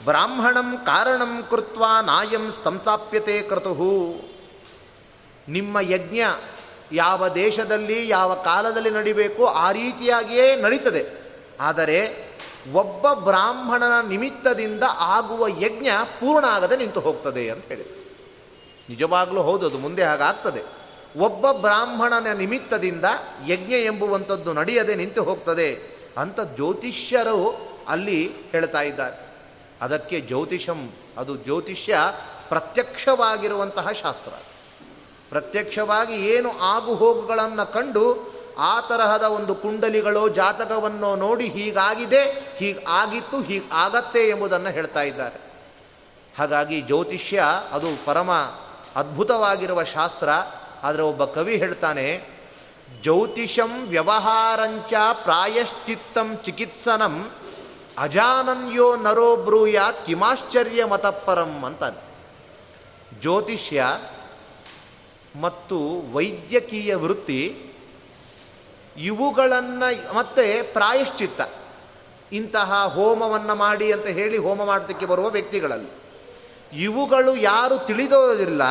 ಬ್ರಾಹ್ಮಣಂ 0.04 0.76
ಕಾರಣಂ 0.86 1.46
ಕೃತ್ವ 1.50 1.84
ನಾಯಂ 2.02 2.50
ಸ್ತಂತಾಪ್ಯತೆ 2.50 3.42
ಕ್ರತು 3.42 3.74
ನಿಮ್ಮ 5.48 5.78
ಯಜ್ಞ 5.80 6.20
ಯಾವ 6.92 7.28
ದೇಶದಲ್ಲಿ, 7.28 8.08
ಯಾವ 8.08 8.34
ಕಾಲದಲ್ಲಿ 8.34 8.90
ನಡಿಬೇಕು 8.90 9.46
ಆ 9.46 9.72
ರೀತಿಯಾಗಿಯೇ 9.72 10.56
ನಡೀತದೆ. 10.56 11.04
ಆದರೆ 11.60 12.26
ಒಬ್ಬ 12.72 13.12
ಬ್ರಾಹ್ಮಣನ 13.12 14.08
ನಿಮಿತ್ತದಿಂದ 14.08 14.82
ಆಗುವ 14.88 15.48
ಯಜ್ಞ 15.48 15.88
ಪೂರ್ಣ 16.20 16.44
ಆಗದೆ 16.44 16.76
ನಿಂತು 16.76 17.00
ಹೋಗ್ತದೆ 17.00 17.50
ಅಂತ 17.50 17.64
ಹೇಳಿ 17.64 18.06
ನಿಜವಾಗಲೂ 18.88 19.42
ಹೌದು, 19.42 19.66
ಅದು 19.66 19.78
ಮುಂದೆ 19.78 20.02
ಹಾಗಾಗ್ತದೆ. 20.02 20.62
ಒಬ್ಬ 21.18 21.52
ಬ್ರಾಹ್ಮಣನ 21.52 22.32
ನಿಮಿತ್ತದಿಂದ 22.32 23.04
ಯಜ್ಞ 23.46 23.72
ಎಂಬುವಂಥದ್ದು 23.72 24.52
ನಡೆಯದೆ 24.52 24.94
ನಿಂತು 24.94 25.22
ಹೋಗ್ತದೆ 25.22 25.96
ಅಂತ 26.18 26.40
ಜ್ಯೋತಿಷ್ಯರು 26.40 27.68
ಅಲ್ಲಿ 27.88 28.32
ಹೇಳ್ತಾ 28.52 28.82
ಇದ್ದಾರೆ. 28.82 29.26
ಅದಕ್ಕೆ 29.80 30.20
ಜ್ಯೋತಿಷಂ, 30.20 30.92
ಅದು 31.18 31.36
ಜ್ಯೋತಿಷ್ಯ 31.36 31.98
ಪ್ರತ್ಯಕ್ಷವಾಗಿರುವಂತಹ 32.48 33.90
ಶಾಸ್ತ್ರ. 33.90 34.32
ಪ್ರತ್ಯಕ್ಷವಾಗಿ 35.30 36.26
ಏನು 36.26 36.58
ಆಗುಹೋಗುಗಳನ್ನು 36.58 37.72
ಕಂಡು 37.72 38.36
ಆ 38.58 38.80
ತರಹದ 38.80 39.22
ಒಂದು 39.22 39.54
ಕುಂಡಲಿಗಳು 39.54 40.28
ಜಾತಕವನ್ನು 40.28 41.16
ನೋಡಿ 41.16 41.48
ಹೀಗಾಗಿದೆ, 41.48 42.22
ಹೀಗೆ 42.56 42.84
ಆಗಿತ್ತು, 42.88 43.40
ಹೀಗೆ 43.40 43.64
ಆಗತ್ತೆ 43.72 44.28
ಎಂಬುದನ್ನು 44.28 44.70
ಹೇಳ್ತಾ 44.70 45.02
ಇದ್ದಾರೆ. 45.02 45.40
ಹಾಗಾಗಿ 46.38 46.80
ಜ್ಯೋತಿಷ್ಯ 46.80 47.42
ಅದು 47.72 47.86
ಪರಮ 48.06 48.30
ಅದ್ಭುತವಾಗಿರುವ 48.96 49.82
ಶಾಸ್ತ್ರ. 49.82 50.28
ಆದರೆ 50.82 51.02
ಒಬ್ಬ 51.02 51.24
ಕವಿ 51.24 51.56
ಹೇಳ್ತಾನೆ, 51.56 52.36
ಜ್ಯೋತಿಷಂ 53.02 53.88
ವ್ಯವಹಾರಂಚ 53.88 54.94
ಪ್ರಾಯಶ್ಚಿತ್ತಂ 55.22 56.36
ಚಿಕಿತ್ಸನಂ 56.44 57.30
ಅಜಾನನ್ಯೋ 57.98 58.96
ನರೋ 58.96 59.36
ಬ್ರೂಯಾತ್ 59.36 60.06
ಕಿಮಾಶ್ಚರ್ಯ 60.06 60.84
ಮತಪರಂ 60.84 61.64
ಅಂತಾನೆ. 61.64 62.00
ಜ್ಯೋತಿಷ್ಯ 63.20 63.84
ಮತ್ತು 65.40 66.02
ವೈದ್ಯಕೀಯ 66.12 66.94
ವೃತ್ತಿ, 66.94 67.72
ಇವುಗಳನ್ನು 68.96 70.14
ಮತ್ತೆ 70.14 70.62
ಪ್ರಾಯಶ್ಚಿತ್ತ. 70.62 71.40
ಇಂತಹ 72.32 72.84
ಹೋಮವನ್ನು 72.94 73.54
ಮಾಡಿ 73.54 73.92
ಅಂತ 73.92 74.06
ಹೇಳಿ 74.06 74.36
ಹೋಮ 74.36 74.64
ಮಾಡೋದಕ್ಕೆ 74.64 75.06
ಬರುವ 75.06 75.30
ವ್ಯಕ್ತಿಗಳಲ್ಲಿ. 75.30 76.06
ಇವುಗಳು 76.82 77.36
ಯಾರು 77.36 77.86
ತಿಳಿದೋದಿಲ್ಲ, 77.86 78.62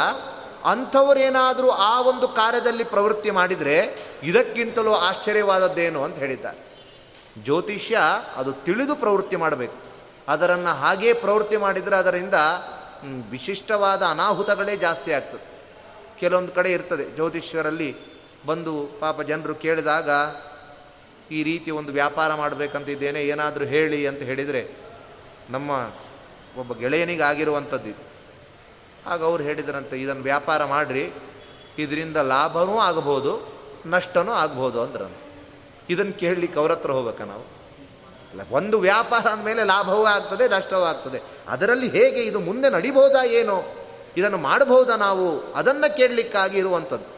ಅಂಥವರೇನಾದರೂ 0.66 1.70
ಆ 1.70 2.02
ಒಂದು 2.02 2.28
ಕಾರ್ಯದಲ್ಲಿ 2.28 2.84
ಪ್ರವೃತ್ತಿ 2.84 3.32
ಮಾಡಿದರೆ 3.32 4.00
ಇದಕ್ಕಿಂತಲೂ 4.24 4.94
ಆಶ್ಚರ್ಯವಾದದ್ದೇನು 4.94 6.04
ಅಂತ 6.04 6.16
ಹೇಳಿದ್ದಾರೆ. 6.16 6.76
ಜ್ಯೋತಿಷ್ಯ 7.44 7.98
ಅದು 8.36 8.54
ತಿಳಿದು 8.54 8.96
ಪ್ರವೃತ್ತಿ 8.96 9.36
ಮಾಡಬೇಕು. 9.36 9.74
ಅದರನ್ನು 10.28 10.70
ಹಾಗೇ 10.70 11.14
ಪ್ರವೃತ್ತಿ 11.14 11.58
ಮಾಡಿದರೆ 11.58 11.96
ಅದರಿಂದ 11.96 12.34
ವಿಶಿಷ್ಟವಾದ 13.32 14.04
ಅನಾಹುತಗಳೇ 14.04 14.76
ಜಾಸ್ತಿ 14.76 15.12
ಆಗ್ತದೆ. 15.12 15.55
ಕೆಲವೊಂದು 16.20 16.52
ಕಡೆ 16.52 16.72
ಇರ್ತದೆ. 16.72 17.06
ಜ್ಯೋತಿಷ್ಯರಲ್ಲಿ 17.06 17.96
ಬಂದು 18.46 18.88
ಪಾಪ 19.00 19.22
ಜನರು 19.22 19.56
ಕೇಳಿದಾಗ, 19.56 20.10
ಈ 21.32 21.44
ರೀತಿ 21.44 21.72
ಒಂದು 21.72 21.92
ವ್ಯಾಪಾರ 21.92 22.34
ಮಾಡಬೇಕಂತಿದ್ದೇನೆ, 22.34 23.24
ಏನಾದರೂ 23.24 23.66
ಹೇಳಿ 23.66 24.08
ಅಂತ 24.08 24.20
ಹೇಳಿದರೆ 24.20 24.70
ನಮ್ಮ 25.50 25.72
ಒಬ್ಬ 26.58 26.74
ಗೆಳೆಯನಿಗೆ 26.74 27.22
ಆಗಿರುವಂಥದ್ದು 27.22 27.90
ಇದು. 27.90 28.04
ಆಗ 29.08 29.24
ಅವ್ರು 29.24 29.44
ಹೇಳಿದ್ರಂತೆ, 29.44 30.02
ಇದನ್ನು 30.02 30.24
ವ್ಯಾಪಾರ 30.24 30.66
ಮಾಡಿರಿ, 30.66 31.14
ಇದರಿಂದ 31.78 32.18
ಲಾಭವೂ 32.18 32.80
ಆಗ್ಬೋದು 32.80 33.56
ನಷ್ಟವೂ 33.86 34.32
ಆಗ್ಬೋದು 34.32 34.82
ಅಂದ್ರಂತ. 34.82 35.18
ಇದನ್ನು 35.90 36.14
ಕೇಳಲಿಕ್ಕೆ 36.14 36.60
ಅವ್ರ 36.60 36.72
ಹತ್ರ 36.72 36.92
ಹೋಗ್ಬೇಕ 36.92 37.22
ನಾವು. 37.22 37.44
ಅಲ್ಲ, 38.30 38.42
ಒಂದು 38.52 38.80
ವ್ಯಾಪಾರ 38.80 39.28
ಅಂದಮೇಲೆ 39.28 39.64
ಲಾಭವೂ 39.64 40.06
ಆಗ್ತದೆ, 40.06 40.48
ನಷ್ಟವೂ 40.48 40.84
ಆಗ್ತದೆ. 40.84 41.22
ಅದರಲ್ಲಿ 41.48 41.90
ಹೇಗೆ 41.90 42.22
ಇದು 42.22 42.40
ಮುಂದೆ 42.40 42.70
ನಡಿಬಹುದಾ 42.70 43.26
ಏನೋ? 43.26 43.85
ಇದನ್ನು 44.18 44.38
ಮಾಡಬಹುದಾ 44.38 44.96
ನಾವು? 44.96 45.54
ಅದನ್ನು 45.54 45.98
ಕೇಳಲಿಕ್ಕಾಗಿ 45.98 46.58
ಇರುವಂಥದ್ದು. 46.58 47.16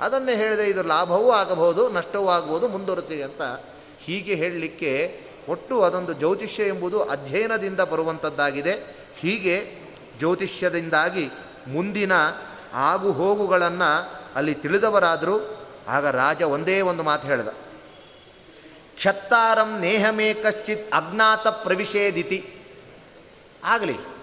ಅದನ್ನು 0.00 0.32
ಹೇಳಿದೆ 0.32 0.66
ಇದು 0.66 0.82
ಲಾಭವೂ 0.82 1.30
ಆಗಬಹುದು, 1.30 1.88
ನಷ್ಟವೂ 1.88 2.28
ಆಗ್ಬೋದು, 2.28 2.68
ಮುಂದುವರಿಸಿ 2.68 3.22
ಅಂತ 3.22 3.42
ಹೀಗೆ 3.98 4.34
ಹೇಳಲಿಕ್ಕೆ 4.34 5.20
ಒಟ್ಟು 5.48 5.82
ಅದೊಂದು 5.82 6.12
ಜ್ಯೋತಿಷ್ಯ 6.12 6.62
ಎಂಬುದು 6.62 7.02
ಅಧ್ಯಯನದಿಂದ 7.02 7.80
ಬರುವಂಥದ್ದಾಗಿದೆ. 7.80 8.72
ಹೀಗೆ 9.16 9.78
ಜ್ಯೋತಿಷ್ಯದಿಂದಾಗಿ 10.18 11.30
ಮುಂದಿನ 11.66 12.12
ಆಗು 12.74 13.12
ಹೋಗುಗಳನ್ನು 13.12 14.10
ಅಲ್ಲಿ 14.34 14.54
ತಿಳಿದವರಾದರೂ, 14.54 15.66
ಆಗ 15.88 16.06
ರಾಜ 16.06 16.42
ಒಂದೇ 16.42 16.80
ಒಂದು 16.80 17.02
ಮಾತು 17.02 17.26
ಹೇಳಿದ. 17.26 17.48
ಕ್ಷತ್ತಾರಂ 18.96 19.80
ನೇಹಮೇ 19.80 20.34
ಕಶ್ಚಿತ್ 20.34 20.94
ಅಜ್ಞಾತ 20.94 21.46
ಪ್ರವಿಷೇದಿತಿ. 21.46 22.54
ಆಗಲಿ. 23.64 24.19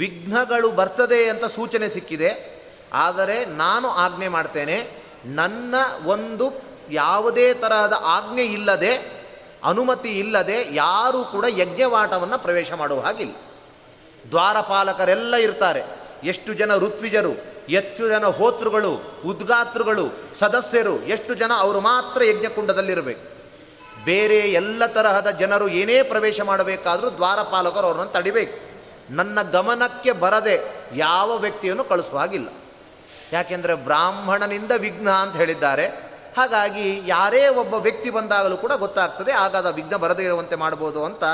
ವಿಘ್ನಗಳು 0.00 0.70
ಬರ್ತದೆ 0.70 1.30
ಅಂತ 1.30 1.44
ಸೂಚನೆ 1.44 1.88
ಸಿಕ್ಕಿದೆ. 1.88 2.60
ಆದರೆ 2.92 3.44
ನಾನು 3.44 3.88
ಆಜ್ಞೆ 3.88 4.28
ಮಾಡ್ತೇನೆ, 4.28 5.04
ನನ್ನ 5.24 5.74
ಒಂದು 6.06 6.52
ಯಾವುದೇ 6.90 7.54
ತರಹದ 7.54 7.92
ಆಜ್ಞೆ 8.00 8.44
ಇಲ್ಲದೆ, 8.44 9.20
ಅನುಮತಿ 9.64 10.08
ಇಲ್ಲದೆ 10.08 10.74
ಯಾರೂ 10.74 11.24
ಕೂಡ 11.24 11.44
ಯಜ್ಞವಾಟವನ್ನು 11.48 12.38
ಪ್ರವೇಶ 12.38 12.72
ಮಾಡುವ 12.72 13.00
ಹಾಗಿಲ್ಲ. 13.00 13.34
ದ್ವಾರಪಾಲಕರೆಲ್ಲ 14.30 15.34
ಇರ್ತಾರೆ. 15.34 15.82
ಎಷ್ಟು 16.24 16.54
ಜನ 16.54 16.76
ಋತ್ವಿಜರು, 16.76 17.32
ಎಷ್ಟು 17.68 18.08
ಜನ 18.08 18.26
ಹೋತೃಗಳು, 18.26 18.92
ಉದ್ಗಾತೃಗಳು, 19.26 20.06
ಸದಸ್ಯರು, 20.34 21.02
ಎಷ್ಟು 21.02 21.34
ಜನ 21.34 21.52
ಅವರು 21.58 21.80
ಮಾತ್ರ 21.80 22.22
ಯಜ್ಞಕುಂಡದಲ್ಲಿರಬೇಕು. 22.24 23.24
ಬೇರೆ 24.04 24.38
ಎಲ್ಲ 24.38 24.86
ತರಹದ 24.86 25.30
ಜನರು 25.30 25.68
ಏನೇ 25.68 26.02
ಪ್ರವೇಶ 26.02 26.40
ಮಾಡಬೇಕಾದರೂ 26.40 27.10
ದ್ವಾರಪಾಲಕರು 27.10 27.86
ಅವರನ್ನು 27.86 28.12
ತಡಿಬೇಕು. 28.12 28.69
ನನ್ನ 29.10 29.42
ಗಮನಕ್ಕೆ 29.42 30.12
ಬರದೆ 30.12 30.60
ಯಾವ 30.94 31.36
ವ್ಯಕ್ತಿಯನ್ನು 31.36 31.84
ಕಳಿಸುವ 31.84 32.18
ಹಾಗಿಲ್ಲ. 32.18 32.48
ಯಾಕೆಂದರೆ 33.32 33.74
ಬ್ರಾಹ್ಮಣನಿಂದ 33.74 34.72
ವಿಘ್ನ 34.76 35.10
ಅಂತ 35.10 35.36
ಹೇಳಿದ್ದಾರೆ. 35.36 35.86
ಹಾಗಾಗಿ 36.36 37.02
ಯಾರೇ 37.06 37.48
ಒಬ್ಬ 37.48 37.74
ವ್ಯಕ್ತಿ 37.74 38.10
ಬಂದಾಗಲೂ 38.10 38.56
ಕೂಡ 38.56 38.72
ಗೊತ್ತಾಗ್ತದೆ 38.72 39.32
ಆಗಾದ 39.32 39.66
ವಿಘ್ನ 39.66 39.96
ಬರದೇ 39.96 40.24
ಇರುವಂತೆ 40.24 40.56
ಮಾಡ್ಬೋದು 40.56 41.04
ಅಂತ 41.04 41.24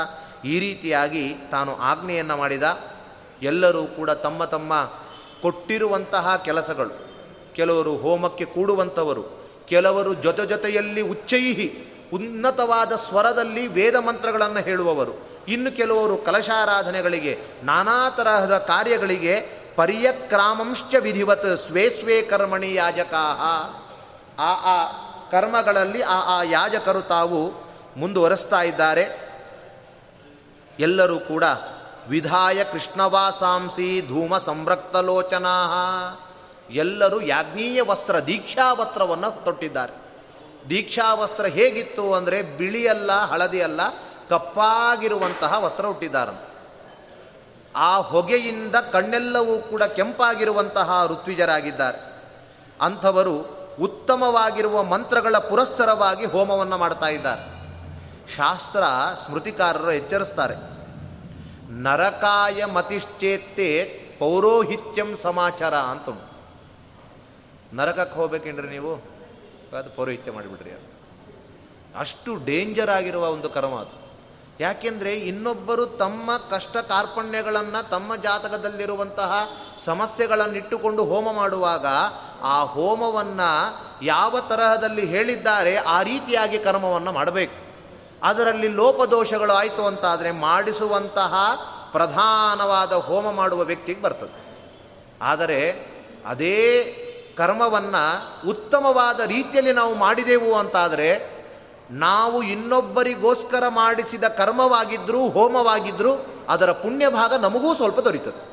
ಈ 0.45 0.59
ರೀತಿಯಾಗಿ 0.59 1.33
ತಾನು 1.51 1.75
ಆಜ್ಞೆಯನ್ನು 1.75 2.37
ಮಾಡಿದ. 2.37 2.63
ಎಲ್ಲರೂ 3.41 3.83
ಕೂಡ 3.85 4.09
ತಮ್ಮ 4.09 4.45
ತಮ್ಮ 4.45 4.73
ಕೊಟ್ಟಿರುವಂತಹ 5.41 6.41
ಕೆಲಸಗಳು, 6.45 6.93
ಕೆಲವರು 7.55 7.97
ಹೋಮಕ್ಕೆ 7.97 8.45
ಕೂಡುವಂಥವರು, 8.45 9.23
ಕೆಲವರು 9.67 10.13
ಜೊತೆ 10.13 10.45
ಜೊತೆಯಲ್ಲಿ 10.45 11.01
ಉಚ್ಚೈಹಿ 11.01 11.67
ಉನ್ನತವಾದ 12.13 12.95
ಸ್ವರದಲ್ಲಿ 12.95 13.67
ವೇದ 13.67 13.95
ಮಂತ್ರಗಳನ್ನು 13.95 14.59
ಹೇಳುವವರು 14.59 15.36
ಇನ್ನು 15.47 15.77
ಕೆಲವರು 15.77 16.17
ಕಲಶಾರಾಧನೆಗಳಿಗೆ, 16.17 17.39
ನಾನಾ 17.63 18.09
ತರಹದ 18.09 18.57
ಕಾರ್ಯಗಳಿಗೆ 18.57 19.57
ಪರ್ಯಕ್ರಾಮಂಶ್ಚ 19.75 20.95
ವಿಧಿವತ್ 20.99 21.57
ಸ್ವೇ 21.57 21.89
ಸ್ವೇ 21.89 22.21
ಕರ್ಮಣಿ 22.21 22.73
ಯಾಜಕಾಹ. 22.73 23.41
ಆ 24.41 24.51
ಆ 24.51 24.77
ಕರ್ಮಗಳಲ್ಲಿ 25.31 26.01
ಆ 26.01 26.19
ಆ 26.19 26.43
ಯಾಜಕರು 26.43 27.01
ತಾವು 27.01 27.51
ಮುಂದುವರೆಸ್ತಾ 27.97 28.61
ಇದ್ದಾರೆ. 28.61 29.27
ಎಲ್ಲರೂ 30.79 31.19
ಕೂಡ 31.19 31.43
ವಿಧಾಯ 32.09 32.63
ಕೃಷ್ಣವಾಸಾಂಸಿ 32.63 34.01
ಧೂಮ 34.07 34.37
ಸಂರಕ್ತಲೋಚನಾ 34.37 35.55
ಎಲ್ಲರೂ 36.69 37.21
ಯಾಜ್ಞೀಯ 37.21 37.81
ವಸ್ತ್ರ, 37.81 38.19
ದೀಕ್ಷಾ 38.19 38.73
ವಸ್ತ್ರವನ್ನು 38.73 39.43
ತೊಟ್ಟಿದ್ದಾರೆ. 39.43 39.93
ದೀಕ್ಷಾ 40.69 41.13
ವಸ್ತ್ರ 41.13 41.45
ಹೇಗಿತ್ತು 41.45 42.13
ಅಂದರೆ 42.13 42.41
ಬಿಳಿಯಲ್ಲ 42.41 43.11
ಹಳದಿಯಲ್ಲ 43.11 43.81
ಕಪ್ಪಾಗಿರುವಂತಹ 44.29 45.63
ವಸ್ತ್ರ 45.65 45.85
ಹುಟ್ಟಿದ್ದಾರಂತೆ 45.85 46.57
ಆ 47.75 47.97
ಹೊಗೆಯಿಂದ 47.97 48.75
ಕಣ್ಣೆಲ್ಲವೂ 48.75 49.57
ಕೂಡ 49.57 49.83
ಕೆಂಪಾಗಿರುವಂತಹ 49.83 51.07
ಋತ್ವಿಜರಾಗಿದ್ದಾರೆ. 51.07 52.23
ಅಂಥವರು 52.81 53.57
ಉತ್ತಮವಾಗಿರುವ 53.79 54.83
ಮಂತ್ರಗಳ 54.83 55.37
ಪುರಸ್ಸರವಾಗಿ 55.37 56.25
ಹೋಮವನ್ನು 56.25 56.77
ಮಾಡ್ತಾ 56.77 57.07
ಇದ್ದಾರೆ. 57.07 57.57
ಶಾಸ್ತ್ರ 58.35 58.83
ಸ್ಮೃತಿಕಾರರು 59.25 59.91
ಎಚ್ಚರಿಸ್ತಾರೆ. 59.91 60.55
ನರಕಾಯ 61.71 62.65
ಮತಿಶ್ಚೇತ್ತೆ 62.65 63.83
ಪೌರೋಹಿತ್ಯಂ 64.19 65.15
ಸಮಾಚಾರ 65.15 65.75
ಅಂತ 65.75 66.21
ನರಕಕ್ಕೆ 67.73 68.15
ಹೋಗ್ಬೇಕೇನ್ರಿ 68.15 68.69
ನೀವು? 68.69 68.93
ಅದು 69.77 69.95
ಪೌರೋಹಿತ್ಯ 69.95 70.31
ಮಾಡಿಬಿಡ್ರಿ 70.31 70.71
ಅಂತ. 70.71 70.89
ಅಷ್ಟು 71.97 72.45
ಡೇಂಜರ್ 72.45 72.89
ಆಗಿರುವ 72.89 73.27
ಒಂದು 73.27 73.49
ಕರ್ಮ 73.49 73.75
ಅದು. 73.75 74.06
ಯಾಕೆಂದರೆ 74.59 75.13
ಇನ್ನೊಬ್ಬರು 75.13 75.85
ತಮ್ಮ 75.85 76.37
ಕಷ್ಟ 76.37 76.77
ಕಾರ್ಪಣ್ಯಗಳನ್ನು 76.77 77.89
ತಮ್ಮ 77.89 78.15
ಜಾತಕದಲ್ಲಿರುವಂತಹ 78.15 79.49
ಸಮಸ್ಯೆಗಳನ್ನಿಟ್ಟುಕೊಂಡು 79.77 81.05
ಹೋಮ 81.05 81.31
ಮಾಡುವಾಗ 81.31 81.85
ಆ 82.41 82.63
ಹೋಮವನ್ನು 82.63 83.77
ಯಾವ 84.05 84.39
ತರಹದಲ್ಲಿ 84.39 85.05
ಹೇಳಿದ್ದಾರೆ 85.05 85.75
ಆ 85.75 86.03
ರೀತಿಯಾಗಿ 86.03 86.59
ಕರ್ಮವನ್ನು 86.59 87.11
ಮಾಡಬೇಕು. 87.11 87.67
ಅದರಲ್ಲಿ 88.23 88.67
ಲೋಪದೋಷಗಳು 88.67 89.53
ಆಯಿತು 89.53 89.85
ಅಂತಾದರೆ 89.85 90.31
ಮಾಡಿಸುವಂತಹ 90.31 91.35
ಪ್ರಧಾನವಾದ 91.91 92.93
ಹೋಮ 92.93 93.31
ಮಾಡುವ 93.31 93.63
ವ್ಯಕ್ತಿಗೆ 93.63 94.01
ಬರ್ತದೆ. 94.01 94.47
ಆದರೆ 95.21 95.87
ಅದೇ 96.25 96.83
ಕರ್ಮವನ್ನು 97.37 98.47
ಉತ್ತಮವಾದ 98.49 99.19
ರೀತಿಯಲ್ಲಿ 99.19 99.73
ನಾವು 99.73 99.95
ಮಾಡಿದೆವು 99.95 100.55
ಅಂತಾದರೆ 100.55 101.36
ನಾವು 101.91 102.43
ಇನ್ನೊಬ್ಬರಿಗೋಸ್ಕರ 102.43 103.67
ಮಾಡಿಸಿದ 103.67 104.23
ಕರ್ಮವಾಗಿದ್ದರೂ 104.23 105.27
ಹೋಮವಾಗಿದ್ದರೂ 105.27 106.25
ಅದರ 106.49 106.71
ಪುಣ್ಯ 106.71 107.09
ಭಾಗ 107.09 107.33
ನಮಗೂ 107.33 107.73
ಸ್ವಲ್ಪ 107.73 107.99
ದೊರೀತದೆ. 107.99 108.47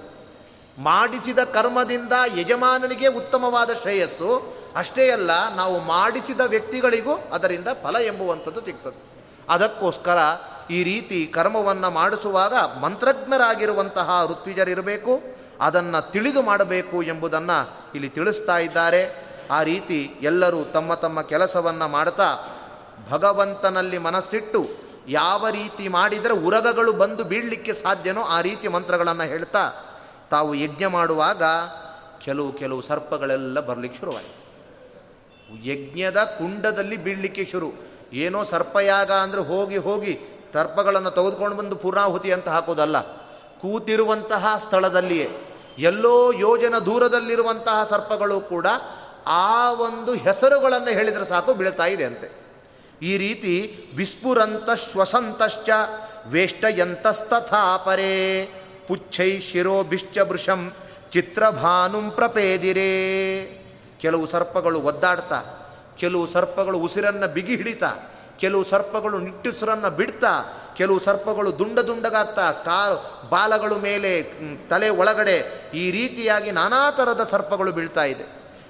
ಮಾಡಿಸಿದ 0.83 1.39
ಕರ್ಮದಿಂದ 1.39 2.13
ಯಜಮಾನನಿಗೆ 2.37 3.07
ಉತ್ತಮವಾದ 3.07 3.73
ಶ್ರೇಯಸ್ಸು, 3.73 4.57
ಅಷ್ಟೇ 4.77 5.11
ಅಲ್ಲ, 5.11 5.55
ನಾವು 5.55 5.81
ಮಾಡಿಸಿದ 5.81 6.41
ವ್ಯಕ್ತಿಗಳಿಗೂ 6.41 7.15
ಅದರಿಂದ 7.33 7.69
ಫಲ 7.83 7.97
ಎಂಬುವಂಥದ್ದು 7.97 8.65
ಸಿಗ್ತದೆ. 8.65 9.03
ಅದಕ್ಕೋಸ್ಕರ 9.49 10.19
ಈ 10.71 10.83
ರೀತಿ 10.83 11.27
ಕರ್ಮವನ್ನು 11.27 11.91
ಮಾಡಿಸುವಾಗ 11.91 12.55
ಮಂತ್ರಜ್ಞರಾಗಿರುವಂತಹ 12.55 14.27
ಋತ್ವಿಜರಿರಬೇಕು, 14.31 15.21
ಅದನ್ನು 15.61 16.11
ತಿಳಿದು 16.11 16.43
ಮಾಡಬೇಕು 16.43 17.03
ಎಂಬುದನ್ನು 17.03 17.71
ಇಲ್ಲಿ 17.95 18.09
ತಿಳಿಸ್ತಾ 18.09 18.59
ಇದ್ದಾರೆ. 18.59 19.35
ಆ 19.51 19.63
ರೀತಿ 19.63 20.15
ಎಲ್ಲರೂ 20.23 20.65
ತಮ್ಮ 20.65 20.95
ತಮ್ಮ 20.95 21.23
ಕೆಲಸವನ್ನು 21.23 21.89
ಮಾಡ್ತಾ 21.89 22.54
ಭಗವಂತನಲ್ಲಿ 23.11 23.99
ಮನಸ್ಸಿಟ್ಟು 23.99 24.67
ಯಾವ 25.09 25.49
ರೀತಿ 25.49 25.89
ಮಾಡಿದರೆ 25.89 26.33
ಉರಗಗಳು 26.33 26.93
ಬಂದು 26.93 27.25
ಬೀಳಲಿಕ್ಕೆ 27.25 27.73
ಸಾಧ್ಯನೋ 27.73 28.23
ಆ 28.23 28.41
ರೀತಿ 28.41 28.69
ಮಂತ್ರಗಳನ್ನು 28.69 29.25
ಹೇಳ್ತಾ 29.25 29.73
ತಾವು 30.31 30.55
ಯಜ್ಞ 30.55 30.87
ಮಾಡುವಾಗ 30.87 31.43
ಕೆಲವು 32.21 32.53
ಕೆಲವು 32.53 32.83
ಸರ್ಪಗಳೆಲ್ಲ 32.83 33.61
ಬರಲಿಕ್ಕೆ 33.61 34.01
ಶುರುವಾಯಿತು. 34.01 34.45
ಯಜ್ಞದ 35.65 36.25
ಕುಂಡದಲ್ಲಿ 36.25 36.97
ಬೀಳಲಿಕ್ಕೆ 36.97 37.45
ಶುರು. 37.45 37.73
ಏನೋ 38.13 38.45
ಸರ್ಪಯಾಗ 38.45 39.13
ಅಂದರೆ 39.13 39.41
ಹೋಗಿ 39.41 39.77
ಹೋಗಿ 39.77 40.19
ಸರ್ಪಗಳನ್ನು 40.55 41.11
ತೆಗೆದುಕೊಂಡು 41.11 41.57
ಬಂದು 41.57 41.77
ಪೂರ್ಣಾಹುತಿ 41.77 42.33
ಅಂತ 42.33 42.49
ಹಾಕೋದಲ್ಲ. 42.49 43.01
ಕೂತಿರುವಂತಹ 43.59 44.55
ಸ್ಥಳದಲ್ಲಿಯೇ, 44.59 45.31
ಎಲ್ಲೋ 45.79 46.33
ಯೋಜನ 46.33 46.79
ದೂರದಲ್ಲಿರುವಂತಹ 46.79 47.85
ಸರ್ಪಗಳು 47.85 48.41
ಕೂಡ 48.41 48.67
ಆ 49.27 49.73
ಒಂದು 49.73 50.15
ಹೆಸರುಗಳನ್ನು 50.15 50.89
ಹೇಳಿದರೆ 50.89 51.25
ಸಾಕು 51.25 51.55
ಬೀಳ್ತಾ 51.55 51.87
ಇದೆ 51.87 52.05
ಅಂತೆ. 52.05 52.44
ಈ 53.05 53.13
ರೀತಿ 53.17 53.55
ವಿಸ್ಫುರಂತ 53.97 54.71
ಶ್ವಸಂತಶ್ಚ 54.83 55.71
ವೇಷ್ಟಯಂತಸ್ತಥಾಪರೇ 56.27 58.15
ಪುಚ್ಛೈ 58.89 59.31
ಶಿರೋಭಿಶ್ಚ 59.41 60.19
ವೃಷಂ 60.29 60.61
ಚಿತ್ರಭಾನುಂ 61.13 62.07
ಪ್ರಪೇದಿರೇ. 62.11 62.93
ಕೆಲವು 64.01 64.25
ಸರ್ಪಗಳು 64.27 64.79
ಒದ್ದಾಡ್ತಾ, 64.81 65.39
ಕೆಲವು 66.01 66.25
ಸರ್ಪಗಳು 66.27 66.79
ಉಸಿರನ್ನು 66.79 67.29
ಬಿಗಿ 67.35 67.55
ಹಿಡಿತಾ, 67.57 67.91
ಕೆಲವು 68.39 68.65
ಸರ್ಪಗಳು 68.65 69.17
ನಿಟ್ಟುಸಿರನ್ನು 69.19 69.91
ಬಿಡ್ತಾ, 69.91 70.33
ಕೆಲವು 70.77 70.99
ಸರ್ಪಗಳು 70.99 71.51
ದುಂಡ 71.59 71.79
ದುಂಡಗಾಗ್ತಾ 71.79 72.47
ಕಾ 72.67 72.79
ಬಾಲಗಳು 73.31 73.77
ಮೇಲೆ 73.79 74.13
ತಲೆ 74.71 74.89
ಒಳಗಡೆ 75.01 75.37
ಈ 75.75 75.85
ರೀತಿಯಾಗಿ 75.91 76.51
ನಾನಾ 76.51 76.81
ಥರದ 76.91 77.23
ಸರ್ಪಗಳು 77.31 77.73
ಬೀಳ್ತಾ 77.73 78.05
ಇದೆ. 78.05 78.25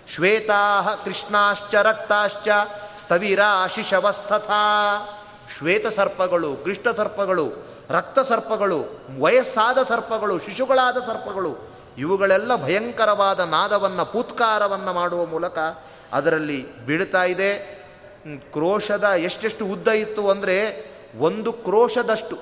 ಶ್ವೇತಾ 0.08 0.94
ಕೃಷ್ಣಾಶ್ಚ, 1.04 1.74
ರಕ್ತಾಶ್ಚ, 1.74 2.48
ಸ್ಥವಿರಾಶಿಶವಸ್ಥಥಾ. 2.96 4.62
ಶ್ವೇತ 5.58 5.86
ಸರ್ಪಗಳು 5.86 6.56
ಕೃಷ್ಣ 6.56 6.90
ಸರ್ಪಗಳು, 6.90 7.52
ರಕ್ತ 7.90 8.18
ಸರ್ಪಗಳು, 8.18 9.00
ವಯಸ್ಸಾದ 9.20 9.78
ಸರ್ಪಗಳು, 9.82 10.38
ಶಿಶುಗಳಾದ 10.38 10.96
ಸರ್ಪಗಳು, 10.96 11.68
ಇವುಗಳೆಲ್ಲ 11.98 12.56
ಭಯಂಕರವಾದ 12.56 13.40
ನಾದವನ್ನು, 13.40 14.06
ಪೂತ್ಕಾರವನ್ನು 14.06 14.92
ಮಾಡುವ 14.92 15.26
ಮೂಲಕ 15.26 15.58
ಅದರಲ್ಲಿ 16.12 16.86
ಬೀಳ್ತಾ 16.86 17.24
ಇದೆ. 17.24 17.58
ಕ್ರೋಶದ 18.52 19.04
ಎಷ್ಟೆಷ್ಟು 19.04 19.66
ಉದ್ದ 19.66 19.88
ಇತ್ತು 19.88 20.30
ಅಂದರೆ 20.30 20.86
ಒಂದು 21.18 21.52
ಕ್ರೋಶದಷ್ಟು. 21.52 22.36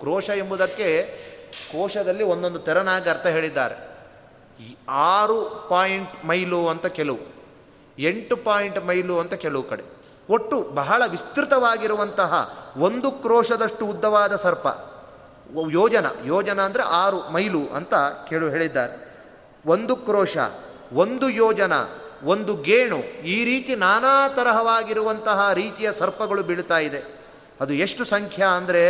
ಕ್ರೋಶ 0.00 0.30
ಎಂಬುದಕ್ಕೆ 0.30 1.02
ಕೋಶದಲ್ಲಿ 1.72 2.24
ಒಂದೊಂದು 2.24 2.58
ತೆರನಾಗಿ 2.58 3.10
ಅರ್ಥ 3.10 3.26
ಹೇಳಿದ್ದಾರೆ. 3.26 3.87
ಆರು 4.88 5.66
ಪಾಯಿಂಟ್ 5.68 6.24
ಮೈಲು 6.24 6.68
ಅಂತ 6.68 6.86
ಕೆಲವು, 6.86 7.18
ಎಂಟು 7.98 8.36
ಪಾಯಿಂಟ್ 8.36 8.86
ಮೈಲು 8.86 9.18
ಅಂತ 9.18 9.34
ಕೆಲವು 9.34 9.62
ಕಡೆ. 9.62 9.84
ಒಟ್ಟು 10.30 10.62
ಬಹಳ 10.74 11.02
ವಿಸ್ತೃತವಾಗಿರುವಂತಹ 11.06 12.32
ಒಂದು 12.76 13.10
ಕ್ರೋಶದಷ್ಟು 13.10 13.86
ಉದ್ದವಾದ 13.86 14.36
ಸರ್ಪ. 14.36 14.66
ಯೋಜನ 15.70 16.06
ಯೋಜನ 16.24 16.60
ಅಂದರೆ 16.60 16.82
ಆರು 16.82 17.32
ಮೈಲು 17.32 17.66
ಅಂತ 17.66 17.94
ಕೇಳು, 18.28 18.48
ಹೇಳಿದ್ದಾರೆ. 18.48 19.08
ಒಂದು 19.66 19.96
ಕ್ರೋಶ, 19.96 20.36
ಒಂದು 20.92 21.30
ಯೋಜನ, 21.30 21.72
ಒಂದು 22.24 22.56
ಗೇಣು, 22.56 22.98
ಈ 23.24 23.44
ರೀತಿ 23.44 23.74
ನಾನಾ 23.74 24.28
ತರಹವಾಗಿರುವಂತಹ 24.28 25.52
ರೀತಿಯ 25.52 25.92
ಸರ್ಪಗಳು 25.92 26.42
ಬೀಳ್ತಾ 26.42 26.78
ಇದೆ. 26.78 27.00
ಅದು 27.60 27.74
ಎಷ್ಟು 27.74 28.04
ಸಂಖ್ಯೆ 28.04 28.44
ಅಂದರೆ 28.44 28.84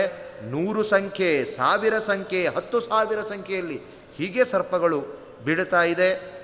ನೂರು 0.50 0.82
ಸಂಖ್ಯೆ, 0.82 1.44
ಸಾವಿರ 1.44 1.98
ಸಂಖ್ಯೆ, 1.98 2.46
ಹತ್ತು 2.46 2.80
ಸಾವಿರ 2.80 3.22
ಸಂಖ್ಯೆಯಲ್ಲಿ 3.22 3.78
ಹೀಗೆ 4.16 4.44
ಸರ್ಪಗಳು 4.44 5.17
ಬೀಳ್ತಾ 5.44 5.82
ಇದೆ. 5.82 6.38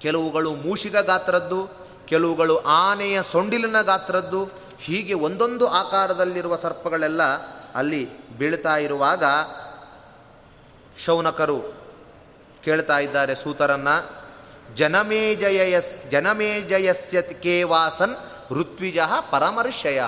ಕೆಲವುಗಳು 0.00 0.54
ಮೂಷಿಗ 0.54 0.96
ಗಾತ್ರದ್ದು, 0.96 1.68
ಕೆಲವುಗಳು 2.06 2.58
ಆನೆಯ 2.58 3.22
ಸೊಂಡಿಲಿನ 3.22 3.80
ಗಾತ್ರದ್ದು, 3.82 4.48
ಹೀಗೆ 4.78 5.14
ಒಂದೊಂದು 5.14 5.66
ಆಕಾರದಲ್ಲಿರುವ 5.68 6.56
ಸರ್ಪಗಳೆಲ್ಲ 6.56 7.22
ಅಲ್ಲಿ 7.74 8.28
ಬೀಳ್ತಾ 8.38 8.76
ಇರುವಾಗ 8.76 9.24
ಶೌನಕರು 11.04 11.62
ಕೇಳ್ತಾ 12.64 12.98
ಇದ್ದಾರೆ 12.98 13.34
ಸೂತರನ್ನ 13.34 13.88
ಜನಮೇಜಯಸ್ 14.74 16.10
ಜನಮೇಜಯಸ್ಯ 16.10 17.22
ಕೇವಾಸನ್ 17.22 18.16
ಋತ್ವಿಜ 18.52 18.98
ಪರಮರ್ಷಯ. 19.30 20.02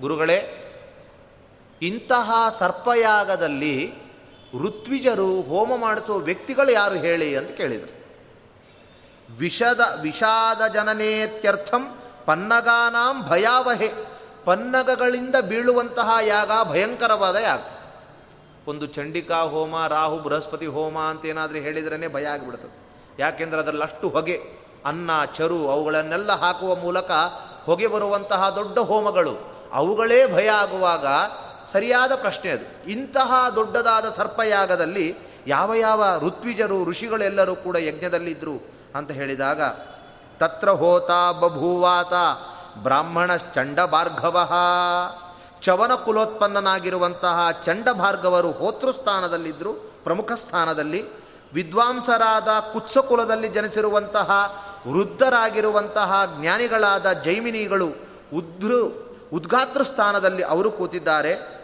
ಗುರುಗಳೇ, 0.00 0.58
ಇಂತಹ 1.82 2.32
ಸರ್ಪಯಾಗದಲ್ಲಿ 2.58 3.94
ಋತ್ವಿಜರು 4.58 5.40
ಹೋಮ 5.40 5.76
ಮಾಡಿಸುವ 5.76 6.16
ವ್ಯಕ್ತಿಗಳು 6.16 6.72
ಯಾರು 6.72 6.94
ಹೇಳಿ 6.94 7.36
ಅಂತ 7.36 7.50
ಕೇಳಿದರು. 7.50 8.02
ವಿಷದ, 9.38 9.80
ವಿಷಾದ 10.02 10.66
ಜನನೇತ್ಯರ್ಥಂ 10.66 11.98
ಪನ್ನಗಾನಾಂ 12.26 13.28
ಭಯಾವಹೆ. 13.28 13.92
ಪನ್ನಗಗಳಿಂದ 14.44 15.34
ಬೀಳುವಂತಹ 15.40 16.10
ಯಾಗ 16.22 16.50
ಭಯಂಕರವಾದ 16.64 17.36
ಯಾಗ. 17.36 17.60
ಒಂದು 18.68 18.86
ಚಂಡಿಕಾ 18.86 19.36
ಹೋಮ, 19.36 19.86
ರಾಹು, 19.86 20.18
ಬೃಹಸ್ಪತಿ 20.18 20.66
ಹೋಮ 20.66 20.98
ಅಂತ 20.98 21.26
ಏನಾದರೂ 21.26 21.58
ಹೇಳಿದ್ರೇ 21.58 22.08
ಭಯ 22.08 22.26
ಆಗಿಬಿಡ್ತದೆ. 22.26 23.04
ಯಾಕೆಂದರೆ 23.18 23.60
ಅದರಲ್ಲಿ 23.60 23.82
ಅಷ್ಟು 23.82 24.08
ಹೊಗೆ, 24.08 24.42
ಅನ್ನ, 24.86 25.10
ಚರು 25.34 25.68
ಅವುಗಳನ್ನೆಲ್ಲ 25.68 26.32
ಹಾಕುವ 26.32 26.74
ಮೂಲಕ 26.74 27.10
ಹೊಗೆ 27.64 27.86
ಬರುವಂತಹ 27.86 28.50
ದೊಡ್ಡ 28.50 28.78
ಹೋಮಗಳು. 28.78 29.52
ಅವುಗಳೇ 29.72 30.32
ಭಯ 30.32 30.48
ಆಗುವಾಗ 30.48 31.06
ಸರಿಯಾದ 31.72 32.14
ಪ್ರಶ್ನೆ 32.14 32.50
ಅದು. 32.50 32.90
ಇಂತಹ 32.90 33.48
ದೊಡ್ಡದಾದ 33.56 34.14
ಸರ್ಪಯಾಗದಲ್ಲಿ 34.16 35.16
ಯಾವ 35.46 35.74
ಯಾವ 35.74 36.04
ಋತ್ವಿಜರು, 36.20 36.84
ಋಷಿಗಳೆಲ್ಲರೂ 36.84 37.54
ಕೂಡ 37.54 37.76
ಯಜ್ಞದಲ್ಲಿದ್ದರು 37.76 38.74
ಅಂತ 38.94 39.10
ಹೇಳಿದಾಗ, 39.10 39.62
ತತ್ರ 40.38 40.70
ಹೋತ 40.70 41.10
ಬಭೂವಾತ 41.40 42.12
ಬ್ರಾಹ್ಮಣ 42.82 43.36
ಚಂಡ 43.36 43.80
ಭಾರ್ಗವ 43.80 44.50
ಚವನ 45.62 45.94
ಕುಲೋತ್ಪನ್ನನಾಗಿರುವಂತಹ 45.94 47.50
ಭಾರ್ಗವರು 47.92 48.50
ಹೋತೃಸ್ಥಾನದಲ್ಲಿದ್ದರು 48.50 49.72
ಪ್ರಮುಖ 50.04 50.32
ಸ್ಥಾನದಲ್ಲಿ. 50.32 51.22
ವಿದ್ವಾಂಸರಾದ 51.54 52.48
ಕುತ್ಸ 52.72 52.98
ಕುಲದಲ್ಲಿ 52.98 53.48
ಜನಿಸಿರುವಂತಹ, 53.48 54.30
ವೃದ್ಧರಾಗಿರುವಂತಹ 54.88 56.36
ಜ್ಞಾನಿಗಳಾದ 56.40 57.12
ಜೈಮಿನಿಗಳು 57.12 57.86
ಉದ್ರು 58.34 59.01
ಉದ್ಘಾತೃ 59.32 59.82
ಸ್ಥಾನದಲ್ಲಿ 59.82 60.42
ಅವರು 60.42 60.70
ಕೂತಿದ್ದಾರೆ. 60.70 61.62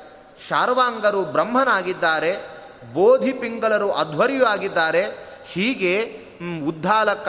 ಶಾರ್ವಾಂಗರು 0.49 1.23
ಬ್ರಹ್ಮನಾಗಿದ್ದಾರೆ. 1.23 2.59
ಬೋಧಿ 2.95 3.33
ಪಿಂಗಳರು 3.33 3.93
ಅಧ್ವರ್ಯು 3.93 4.45
ಆಗಿದ್ದಾರೆ. 4.45 5.29
ಹೀಗೆ 5.47 6.21
ಉದ್ದಾಲಕ 6.69 7.29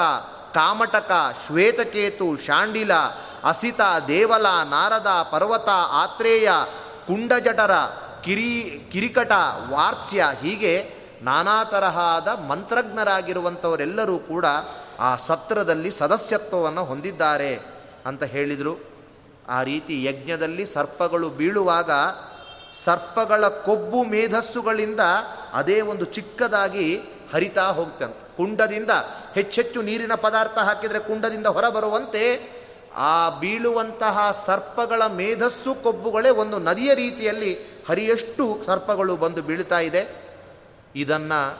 ಕಾಮಟಕ, 0.53 1.11
ಶ್ವೇತಕೇತು, 1.45 2.37
ಶಾಂಡಿಲ, 2.37 2.93
ಅಸಿತ, 3.43 3.81
ದೇವಲ, 4.07 4.45
ನಾರದ, 4.69 5.07
ಪರ್ವತ, 5.31 5.69
ಆತ್ರೇಯ, 5.91 6.51
ಕುಂಡಜಟರ, 7.07 7.71
ಕಿರಿ, 8.23 8.87
ಕಿರಿಕಟ, 8.91 9.31
ವಾರ್ತ್ಸ್ಯ 9.69 10.25
ಹೀಗೆ 10.41 10.93
ನಾನಾ 11.21 11.63
ತರಹದ 11.63 12.27
ಮಂತ್ರಜ್ಞರಾಗಿರುವಂಥವರೆಲ್ಲರೂ 12.27 14.17
ಕೂಡ 14.17 14.45
ಆ 14.99 15.15
ಸತ್ರದಲ್ಲಿ 15.15 15.91
ಸದಸ್ಯತ್ವವನ್ನು 15.91 16.83
ಹೊಂದಿದ್ದಾರೆ 16.83 17.59
ಅಂತ 18.05 18.23
ಹೇಳಿದರು. 18.23 18.88
ಆ 19.49 19.63
ರೀತಿ 19.63 20.03
ಯಜ್ಞದಲ್ಲಿ 20.03 20.65
ಸರ್ಪಗಳು 20.65 21.29
ಬೀಳುವಾಗ 21.29 21.91
ಸರ್ಪಗಳ 22.73 23.47
ಕೊಬ್ಬು 23.47 24.03
ಮೇಧಸ್ಸುಗಳಿಂದ 24.03 24.99
ಅದೇ 25.53 25.81
ಒಂದು 25.81 26.05
ಚಿಕ್ಕದಾಗಿ 26.05 26.99
ಹರಿತಾ 27.33 27.67
ಹೋಗ್ತಂತೆ. 27.71 28.37
ಕುಂಡದಿಂದ 28.37 28.91
ಹೆಚ್ಚೆಚ್ಚು 29.33 29.81
ನೀರಿನ 29.81 30.13
ಪದಾರ್ಥ 30.13 30.57
ಹಾಕಿದರೆ 30.57 30.99
ಕುಂಡದಿಂದ 30.99 31.47
ಹೊರಬರುವಂತೆ 31.47 32.49
ಆ 32.95 33.39
ಬೀಳುವಂತಹ 33.39 34.43
ಸರ್ಪಗಳ 34.45 35.05
ಮೇಧಸ್ಸು 35.05 35.75
ಕೊಬ್ಬುಗಳೇ 35.75 36.29
ಒಂದು 36.29 36.59
ನದಿಯ 36.59 36.93
ರೀತಿಯಲ್ಲಿ 36.93 37.57
ಹರಿಯಷ್ಟು 37.89 38.63
ಸರ್ಪಗಳು 38.65 39.15
ಬಂದು 39.15 39.41
ಬೀಳ್ತಾ 39.41 39.79
ಇದೆ. 39.79 40.29
ಇದನ್ನು 40.95 41.57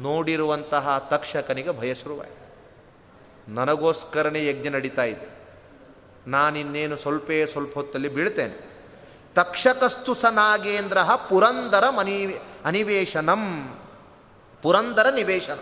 ನೋಡಿರುವಂತಹ 0.00 1.08
ತಕ್ಷಕನಿಗೆ 1.10 1.80
ಭಯ 1.80 1.94
ಶುರುವಾಯಿತು. 1.94 2.38
ನನಗೋಸ್ಕರನೇ 3.54 4.46
ಯಜ್ಞ 4.46 4.68
ನಡೀತಾ 4.68 5.04
ಇದೆ. 5.04 5.37
ನಾನಿನ್ನೇನು 6.30 6.96
ಸ್ವಲ್ಪ 6.96 7.30
ಸ್ವಲ್ಪ 7.50 7.74
ಹೊತ್ತಲ್ಲಿ 7.74 8.08
ಬೀಳ್ತೇನೆ. 8.08 8.68
ತಕ್ಷಕಸ್ತು 9.34 10.14
ಸ 10.14 10.24
ನಾಗೇಂದ್ರ 10.24 11.02
ಪುರಂದರ 11.02 11.90
ಮನಿ 11.90 12.26
ಅನಿವೇಶನಂ. 12.64 13.74
ಪುರಂದರ 14.62 15.06
ನಿವೇಶನ. 15.14 15.58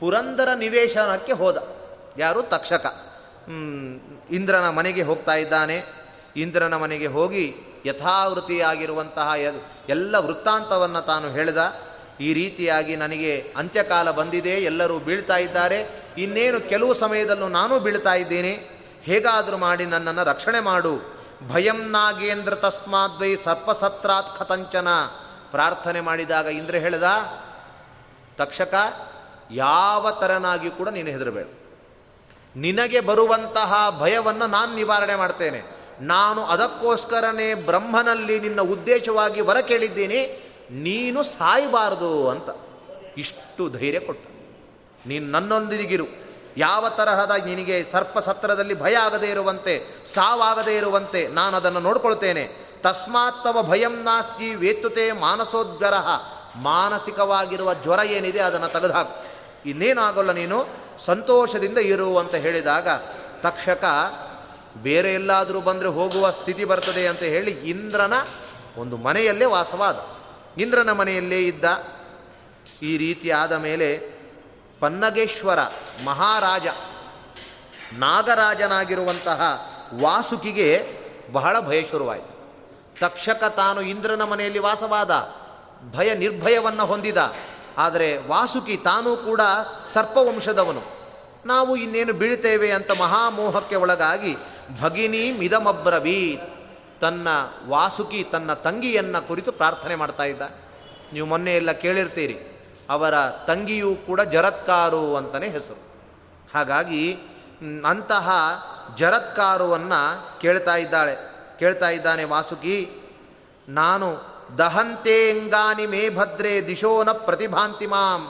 ಪುರಂದರ 0.00 0.48
ನಿವೇಶನಕ್ಕೆ 0.58 1.32
ಹೋದ. 1.32 1.76
ಯಾರು? 2.18 2.42
ತಕ್ಷಕ. 2.42 2.94
ಇಂದ್ರನ 4.30 4.68
ಮನೆಗೆ 4.68 5.02
ಹೋಗ್ತಾ 5.02 5.34
ಇದ್ದಾನೆ. 5.34 5.82
ಇಂದ್ರನ 6.36 6.76
ಮನೆಗೆ 6.76 7.06
ಹೋಗಿ 7.06 7.54
ಯಥಾವೃತಿಯಾಗಿರುವಂತಹ 7.86 9.32
ಎಲ್ಲ 9.88 10.18
ವೃತ್ತಾಂತವನ್ನು 10.18 11.06
ತಾನು 11.06 11.30
ಹೇಳಿದ. 11.30 11.74
ಈ 12.20 12.34
ರೀತಿಯಾಗಿ 12.34 12.96
ನನಗೆ 12.96 13.52
ಅಂತ್ಯಕಾಲ 13.56 14.10
ಬಂದಿದೆ, 14.10 14.50
ಎಲ್ಲರೂ 14.50 14.98
ಬೀಳ್ತಾ 14.98 15.36
ಇದ್ದಾರೆ. 15.36 16.04
ಇನ್ನೇನು 16.18 16.60
ಕೆಲವು 16.60 16.94
ಸಮಯದಲ್ಲೂ 16.94 17.48
ನಾನು 17.48 17.80
ಬೀಳ್ತಾ 17.80 18.14
ಇದ್ದೇನೆ. 18.14 18.75
ಹೇಗಾದರೂ 19.06 19.56
ಮಾಡಿ 19.56 19.86
ನನ್ನನ್ನು 19.86 20.24
ರಕ್ಷಣೆ 20.24 20.60
ಮಾಡು. 20.60 21.16
ಭಯಂ 21.48 21.90
ನಾಗೇಂದ್ರ 21.90 22.54
ತಸ್ಮಾದ್ವೈ 22.54 23.36
ಸರ್ಪಸತ್ರಾತ್ 23.36 24.38
ಕಥಂಚನ. 24.38 24.88
ಪ್ರಾರ್ಥನೆ 25.50 26.00
ಮಾಡಿದಾಗ 26.00 26.46
ಇಂದ್ರ 26.46 26.74
ಹೇಳಿದ, 26.74 27.02
ತಕ್ಷಕ, 28.36 28.74
ಯಾವ 29.50 30.10
ತರನಾಗಿ 30.10 30.70
ಕೂಡ 30.70 30.88
ನೀನು 30.88 31.10
ಹೆದರಬೇಡ. 31.10 31.46
ನಿನಗೆ 32.56 33.00
ಬರುವಂತಹ 33.00 33.96
ಭಯವನ್ನು 34.00 34.46
ನಾನು 34.46 34.74
ನಿವಾರಣೆ 34.74 35.14
ಮಾಡ್ತೇನೆ. 35.14 35.62
ನಾನು 36.00 36.44
ಅದಕ್ಕೋಸ್ಕರನೇ 36.44 37.54
ಬ್ರಹ್ಮನಲ್ಲಿ 37.54 38.40
ನಿನ್ನ 38.40 38.60
ಉದ್ದೇಶವಾಗಿ 38.60 39.40
ವರ 39.40 39.60
ಕೇಳಿದ್ದೀನಿ. 39.60 40.50
ನೀನು 40.70 41.22
ಸಾಯಬಾರದು 41.22 42.30
ಅಂತ. 42.30 42.48
ಇಷ್ಟು 43.18 43.68
ಧೈರ್ಯ 43.68 44.00
ಕೊಟ್ಟು. 44.00 44.28
ನೀನು 45.08 45.30
ನನ್ನೊಂದಿಗಿರು. 45.30 46.25
ಯಾವ 46.56 46.88
ತರಹದ 46.88 47.30
ನಿನಗೆ 47.30 47.90
ಸರ್ಪಸತ್ರದಲ್ಲಿ 47.92 48.80
ಭಯ 48.80 48.94
ಆಗದೇ 48.94 49.26
ಇರುವಂತೆ, 49.26 49.88
ಸಾವಾಗದೇ 50.06 50.76
ಇರುವಂತೆ 50.76 51.28
ನಾನು 51.28 51.56
ಅದನ್ನು 51.56 51.80
ನೋಡ್ಕೊಳ್ತೇನೆ 51.80 52.66
ತಸ್ಮಾತ್ತವ 52.82 53.62
ಭಯಂ 53.62 54.02
ನಾಸ್ತಿ 54.02 54.54
ವೇತುತೆ 54.54 55.12
ಮಾನಸೋಜ್ವರ 55.12 55.94
ಮಾನಸಿಕವಾಗಿರುವ 56.62 57.74
ಜ್ವರ 57.74 57.98
ಏನಿದೆ 57.98 58.38
ಅದನ್ನು 58.38 58.68
ತೆಗೆದುಹಾಕು. 58.68 59.26
ಇನ್ನೇನಾಗಲ್ಲ 59.68 60.32
ನೀನು? 60.32 60.66
ಸಂತೋಷದಿಂದ 60.98 61.78
ಇರು 61.78 62.18
ಅಂತ 62.18 62.34
ಹೇಳಿದಾಗ, 62.34 62.88
ತಕ್ಷಕ 63.42 63.84
ಬೇರೆ 64.82 65.14
ಎಲ್ಲಾದರೂ 65.14 65.60
ಬಂದರೆ 65.60 65.88
ಹೋಗುವ 65.88 66.30
ಸ್ಥಿತಿ 66.30 66.64
ಬರ್ತದೆ 66.64 67.06
ಅಂತ 67.06 67.18
ಹೇಳಿ 67.18 67.50
ಇಂದ್ರನ 67.50 68.12
ಒಂದು 68.78 68.96
ಮನೆಯಲ್ಲೇ 68.96 69.44
ವಾಸವಾದ. 69.44 70.06
ಇಂದ್ರನ 70.60 70.92
ಮನೆಯಲ್ಲೇ 70.92 71.38
ಇದ್ದ. 71.38 71.64
ಈ 72.82 72.96
ರೀತಿ 72.96 73.30
ಆದ 73.30 73.52
ಮೇಲೆ 73.52 74.15
ಪನ್ನಗೇಶ್ವರ 74.80 75.58
ಮಹಾರಾಜ, 76.04 76.66
ನಾಗರಾಜನಾಗಿರುವಂತಹ 77.92 79.70
ವಾಸುಕಿಗೆ 80.00 80.88
ಬಹಳ 81.32 81.60
ಭಯ 81.60 81.84
ಶುರುವಾಯಿತು. 81.84 82.36
ತಕ್ಷಕ 83.00 83.44
ತಾನು 83.44 83.82
ಇಂದ್ರನ 83.82 84.24
ಮನೆಯಲ್ಲಿ 84.24 84.58
ವಾಸವಾದ 84.58 85.10
ಭಯ 85.92 86.14
ನಿರ್ಭಯವನ್ನು 86.14 86.86
ಹೊಂದಿದ. 86.86 87.16
ಆದರೆ 87.78 88.16
ವಾಸುಕಿ 88.16 88.76
ತಾನೂ 88.76 89.16
ಕೂಡ 89.16 89.40
ಸರ್ಪವಂಶದವನು. 89.86 90.82
ನಾವು 91.46 91.76
ಇನ್ನೇನು 91.76 92.12
ಬೀಳ್ತೇವೆ 92.12 92.72
ಅಂತ 92.72 92.90
ಮಹಾಮೋಹಕ್ಕೆ 92.92 93.76
ಒಳಗಾಗಿ, 93.76 94.36
ಭಗಿನಿ 94.80 95.32
ಮಿದಮಬ್ರವೀ 95.32 96.38
ತನ್ನ 97.00 97.28
ವಾಸುಕಿ 97.68 98.24
ತನ್ನ 98.32 98.52
ತಂಗಿಯನ್ನು 98.52 99.28
ಕುರಿತು 99.28 99.52
ಪ್ರಾರ್ಥನೆ 99.52 99.94
ಮಾಡ್ತಾ 99.94 100.24
ಇದ್ದ. 100.24 100.42
ನೀವು 101.12 101.26
ಮೊನ್ನೆ 101.26 101.56
ಎಲ್ಲ 101.56 101.72
ಕೇಳಿರ್ತೀರಿ. 101.72 102.55
ಅವರ 102.90 103.14
ತಂಗಿಯೂ 103.46 103.94
ಕೂಡ 103.94 104.20
ಜರತ್ಕಾರು 104.20 105.16
ಅಂತಲೇ 105.16 105.48
ಹೆಸರು. 105.48 105.80
ಹಾಗಾಗಿ 106.54 107.18
ಅಂತಹ 107.88 108.30
ಜರತ್ಕಾರುವನ್ನು 108.96 110.40
ಕೇಳ್ತಾ 110.40 110.76
ಇದ್ದಾಳೆ. 110.76 111.16
ಕೇಳ್ತಾ 111.58 111.88
ಇದ್ದಾನೆ 111.88 112.24
ವಾಸುಕಿ, 112.24 112.78
ನಾನು 113.68 114.08
ದಹಂತೇಂಗಾನಿ 114.58 115.86
ಮೇ 115.86 116.08
ಭದ್ರೆ 116.08 116.66
ದಿಶೋನ 116.66 117.12
ಪ್ರತಿಭಾಂತಿ 117.12 117.86
ಮಾಂ. 117.86 118.22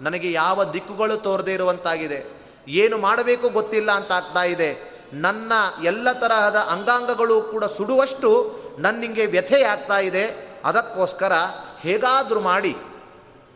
ನನಗೆ 0.00 0.32
ಯಾವ 0.32 0.64
ದಿಕ್ಕುಗಳು 0.64 1.16
ತೋರದೇ 1.16 1.54
ಇರುವಂತಾಗಿದೆ. 1.54 2.20
ಏನು 2.68 2.98
ಮಾಡಬೇಕು 2.98 3.48
ಗೊತ್ತಿಲ್ಲ 3.48 3.92
ಅಂತ 3.92 4.12
ಆಗ್ತಾ 4.12 4.42
ಇದೆ. 4.42 4.70
ನನ್ನ 5.12 5.52
ಎಲ್ಲ 5.84 6.12
ತರಹದ 6.12 6.56
ಅಂಗಾಂಗಗಳು 6.56 7.42
ಕೂಡ 7.42 7.64
ಸುಡುವಷ್ಟು 7.64 8.30
ನನ್ನಿಂಗೆ 8.78 9.26
ವ್ಯಥೆಯಾಗ್ತಾ 9.26 9.98
ಇದೆ. 9.98 10.24
ಅದಕ್ಕೋಸ್ಕರ 10.64 11.32
ಹೇಗಾದರೂ 11.80 12.40
ಮಾಡಿ 12.40 12.76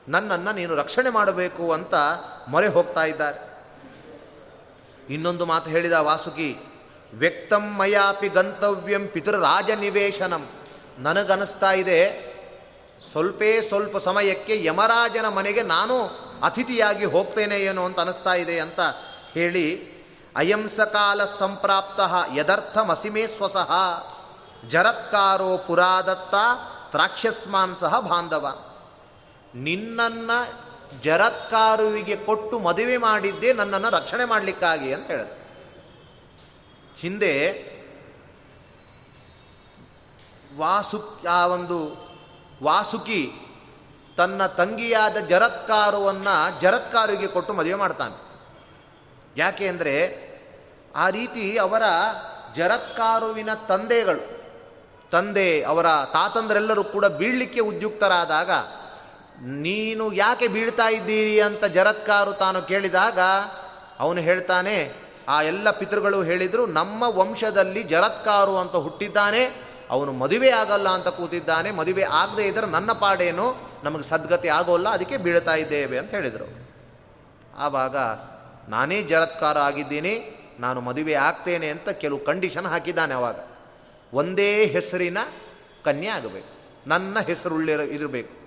ನನ್ನನ್ನು 0.09 0.53
ನೀನು 0.53 0.75
ರಕ್ಷಣೆ 0.75 1.11
ಮಾಡಬೇಕು 1.11 1.73
ಅಂತ 1.73 1.95
ಮೊರೆ 2.49 2.69
ಹೋಗ್ತಾ 2.69 3.05
ಇದ್ದಾರೆ. 3.05 3.41
ಇನ್ನೊಂದು 5.15 5.47
ಮಾತು 5.47 5.71
ಹೇಳಿದ 5.71 5.93
ವಾಸುಕಿ, 5.93 6.51
ವ್ಯಕ್ತಂ 7.15 7.65
ಮಯಾಪಿ 7.79 8.29
ಗಂತವ್ಯಂ 8.29 9.05
ರಾಜ 9.31 9.71
ನಿವೇಶನಂ 9.71 10.45
ನನಗನಿಸ್ತಾ 10.99 11.73
ಇದೆ, 11.73 12.01
ಸ್ವಲ್ಪೇ 13.11 13.61
ಸ್ವಲ್ಪ 13.61 13.97
ಸಮಯಕ್ಕೆ 13.99 14.65
ಯಮರಾಜನ 14.65 15.29
ಮನೆಗೆ 15.29 15.63
ನಾನು 15.63 15.97
ಅತಿಥಿಯಾಗಿ 16.43 17.05
ಹೋಗ್ತೇನೆ 17.05 17.59
ಏನು 17.61 17.85
ಅಂತ 17.85 18.01
ಅನಿಸ್ತಾ 18.01 18.35
ಇದೆ 18.35 18.57
ಅಂತ 18.61 18.81
ಹೇಳಿ, 19.33 19.67
ಅಯಂ 20.37 20.69
ಸಕಾಲ 20.69 21.25
ಸಂಪ್ರಾಪ್ತ 21.25 22.01
ಯದರ್ಥಮಸಿಮೇ 22.35 23.27
ಸ್ವಸಃ, 23.27 23.73
ಜರತ್ಕಾರೋ 24.69 25.57
ಪುರಾದತ್ತ 25.57 26.35
ತ್ರಾಕ್ಷಸ್ಮಾನ್ 26.91 27.77
ಸಹ 27.77 28.01
ಬಾಂಧವ. 28.01 28.47
ನಿನ್ನನ್ನು 29.55 30.67
ಜರತ್ಕಾರುವಿಗೆ 31.03 32.17
ಕೊಟ್ಟು 32.17 32.59
ಮದುವೆ 32.59 32.97
ಮಾಡಿದ್ದೇ 32.97 33.53
ನನ್ನನ್ನು 33.53 33.91
ರಕ್ಷಣೆ 33.91 34.25
ಮಾಡಲಿಕ್ಕಾಗಿ 34.25 34.93
ಅಂತ 34.93 35.07
ಹೇಳಿದೆ 35.07 35.37
ಹಿಂದೆ 37.01 37.33
ವಾಸು 40.59 41.21
ಆ 41.31 41.47
ಒಂದು 41.47 41.79
ವಾಸುಕಿ 42.63 43.33
ತನ್ನ 44.17 44.47
ತಂಗಿಯಾದ 44.47 45.17
ಜರತ್ಕಾರುವನ್ನು 45.17 46.61
ಜರತ್ಕಾರುವಿಗೆ 46.61 47.27
ಕೊಟ್ಟು 47.27 47.53
ಮದುವೆ 47.53 47.75
ಮಾಡ್ತಾನೆ. 47.75 48.17
ಯಾಕೆ 49.37 49.69
ಅಂದರೆ 49.69 49.95
ಆ 50.97 51.09
ರೀತಿ 51.11 51.59
ಅವರ 51.59 51.83
ಜರತ್ಕಾರುವಿನ 52.55 53.55
ತಂದೆಗಳು, 53.55 54.37
ತಂದೆ 55.11 55.63
ಅವರ 55.63 55.87
ತಾತಂದರೆಲ್ಲರೂ 56.13 56.85
ಕೂಡ 56.85 57.07
ಬೀಳಲಿಕ್ಕೆ 57.07 57.61
ಉದ್ಯುಕ್ತರಾದಾಗ 57.61 58.51
ನೀನು 59.43 60.13
ಯಾಕೆ 60.13 60.49
ಬೀಳ್ತಾ 60.49 60.89
ಇದ್ದೀರಿ 60.89 61.41
ಅಂತ 61.41 61.65
ಜರತ್ಕಾರು 61.65 62.33
ತಾನು 62.33 62.63
ಕೇಳಿದಾಗ 62.63 63.19
ಅವನು 63.99 64.21
ಹೇಳ್ತಾನೆ, 64.21 64.93
ಆ 65.29 65.43
ಎಲ್ಲ 65.43 65.71
ಪಿತೃಗಳು 65.71 66.23
ಹೇಳಿದರು, 66.23 66.67
ನಮ್ಮ 66.67 67.03
ವಂಶದಲ್ಲಿ 67.03 67.83
ಜರತ್ಕಾರು 67.83 68.57
ಅಂತ 68.57 68.77
ಹುಟ್ಟಿದ್ದಾನೆ, 68.77 69.67
ಅವನು 69.91 70.13
ಮದುವೆ 70.13 70.51
ಆಗಲ್ಲ 70.51 70.89
ಅಂತ 70.89 71.09
ಕೂತಿದ್ದಾನೆ, 71.09 71.71
ಮದುವೆ 71.71 72.03
ಆಗದೆ 72.03 72.47
ಇದ್ದರೆ 72.49 72.67
ನನ್ನ 72.67 72.93
ಪಾಡೇನು, 72.93 73.57
ನಮಗೆ 73.85 74.03
ಸದ್ಗತಿ 74.03 74.49
ಆಗೋಲ್ಲ, 74.49 74.89
ಅದಕ್ಕೆ 74.89 75.17
ಬೀಳ್ತಾ 75.17 75.55
ಇದ್ದೇವೆ 75.55 75.99
ಅಂತ 75.99 76.15
ಹೇಳಿದರು. 76.15 76.69
ಆವಾಗ, 77.59 77.97
ನಾನೇ 78.69 79.03
ಜರತ್ಕಾರ 79.03 79.59
ಆಗಿದ್ದೀನಿ, 79.59 80.43
ನಾನು 80.61 80.81
ಮದುವೆ 80.81 81.15
ಆಗ್ತೇನೆ 81.15 81.69
ಅಂತ 81.69 81.89
ಕೆಲವು 81.89 82.19
ಕಂಡೀಷನ್ 82.19 82.67
ಹಾಕಿದ್ದಾನೆ 82.67 83.15
ಅವಾಗ. 83.15 83.37
ಒಂದೇ 84.13 84.65
ಹೆಸರಿನ 84.65 85.19
ಕನ್ಯೆ 85.85 86.09
ಆಗಬೇಕು. 86.09 86.49
ನನ್ನ 86.89 87.19
ಹೆಸರುಳ್ಳಿರ 87.19 87.81
ಇರಬೇಕು. 87.81 88.46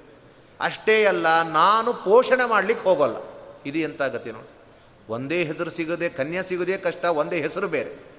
ಅಷ್ಟೇ 0.59 1.05
ಅಲ್ಲ, 1.05 1.41
ನಾನು 1.41 1.93
ಪೋಷಣೆ 1.93 2.45
ಮಾಡಲಿಕ್ಕೆ 2.45 2.89
ಹೋಗೋಲ್ಲ. 2.89 3.15
ಇದು 3.65 3.79
ಎಂಥ 3.79 4.01
ಗತಿ 4.01 4.31
ನೋಡಿ. 4.31 4.49
ಒಂದೇ 5.09 5.43
ಹೆಸರು 5.43 5.71
ಸಿಗದೆ, 5.71 6.09
ಕನ್ಯಾ 6.09 6.41
ಸಿಗದೆ 6.41 6.77
ಕಷ್ಟ, 6.77 7.05
ಒಂದೇ 7.05 7.41
ಹೆಸರು 7.41 7.67
ಬೇರೆ. 7.67 8.09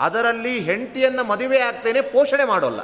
ಅದರಲ್ಲಿ 0.00 0.60
ಹೆಂಡತಿಯನ್ನು 0.60 1.24
ಮದುವೆ 1.24 1.58
ಆಗ್ತೇನೆ, 1.58 2.00
ಪೋಷಣೆ 2.00 2.44
ಮಾಡೋಲ್ಲ. 2.44 2.80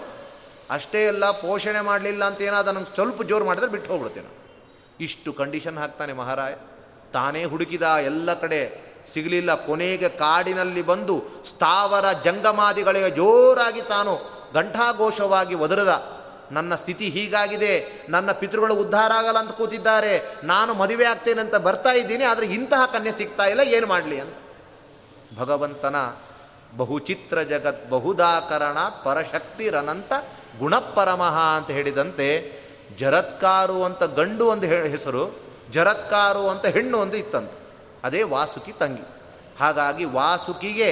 ಅಷ್ಟೇ 0.71 1.09
ಅಲ್ಲ, 1.09 1.31
ಪೋಷಣೆ 1.31 1.81
ಮಾಡಲಿಲ್ಲ 1.81 2.25
ಅಂತ 2.25 2.43
ಏನಾದ 2.43 2.69
ನಂಗೆ 2.69 2.95
ಸ್ವಲ್ಪ 2.95 3.23
ಜೋರು 3.23 3.45
ಮಾಡಿದ್ರೆ 3.45 3.71
ಬಿಟ್ಟು 3.71 3.91
ಹೋಗ್ಬಿಡ್ತೇನೆ 3.91 4.43
ಇಷ್ಟು 5.01 5.33
ಕಂಡೀಷನ್ 5.33 5.79
ಹಾಕ್ತಾನೆ 5.79 6.13
ಮಹಾರಾಯ. 6.13 6.55
ತಾನೇ 7.13 7.45
ಹುಡುಕಿದ 7.45 7.83
ಎಲ್ಲ 7.83 8.35
ಕಡೆ 8.35 8.93
ಸಿಗಲಿಲ್ಲ. 9.07 9.67
ಕೊನೆಗೆ 9.67 10.09
ಕಾಡಿನಲ್ಲಿ 10.09 10.83
ಬಂದು 10.83 11.23
ಸ್ಥಾವರ 11.45 12.13
ಜಂಗಮಾದಿಗಳಿಗೆ 12.13 13.11
ಜೋರಾಗಿ 13.11 13.83
ತಾನು 13.83 14.19
ಘಂಟಾಘೋಷವಾಗಿ 14.55 15.55
ಒದರದ. 15.55 16.22
ನನ್ನ 16.53 16.75
ಸ್ಥಿತಿ 16.75 17.07
ಹೀಗಾಗಿದೆ, 17.09 17.73
ನನ್ನ 18.09 18.33
ಪಿತೃಗಳು 18.33 18.75
ಉದ್ಧಾರ 18.75 19.13
ಆಗಲ್ಲ 19.13 19.39
ಅಂತ 19.39 19.51
ಕೂತಿದ್ದಾರೆ, 19.51 20.13
ನಾನು 20.45 20.75
ಮದುವೆ 20.75 21.05
ಆಗ್ತೇನೆ 21.05 21.41
ಅಂತ 21.41 21.55
ಬರ್ತಾ 21.55 21.93
ಇದ್ದೀನಿ, 21.93 22.25
ಆದರೆ 22.25 22.47
ಇಂತಹ 22.47 22.87
ಕನ್ಯೆ 22.93 23.13
ಸಿಗ್ತಾ 23.19 23.45
ಇಲ್ಲ, 23.45 23.61
ಏನು 23.61 23.87
ಮಾಡಲಿ 23.87 24.21
ಅಂತ. 24.21 24.37
ಭಗವಂತನ 25.39 25.97
ಬಹುಚಿತ್ರ 26.77 27.43
ಜಗತ್, 27.43 27.91
ಬಹುದಾಕರಣ, 27.91 28.79
ಪರಶಕ್ತಿರನಂತ 29.05 30.13
ಗುಣಪರಮಃ 30.59 31.37
ಅಂತ 31.57 31.71
ಹೇಳಿದಂತೆ, 31.71 32.29
ಜರತ್ಕಾರು 32.99 33.85
ಅಂತ 33.85 34.03
ಗಂಡು 34.03 34.47
ಒಂದು 34.47 34.67
ಹೆಸರು, 34.67 35.25
ಜರತ್ಕಾರು 35.71 36.49
ಅಂತ 36.49 36.67
ಹೆಣ್ಣು 36.67 36.99
ಒಂದು 36.99 37.17
ಇತ್ತಂತೆ. 37.17 37.57
ಅದೇ 38.05 38.23
ವಾಸುಕಿ 38.23 38.73
ತಂಗಿ. 38.73 39.05
ಹಾಗಾಗಿ 39.61 40.05
ವಾಸುಕಿಗೆ 40.05 40.91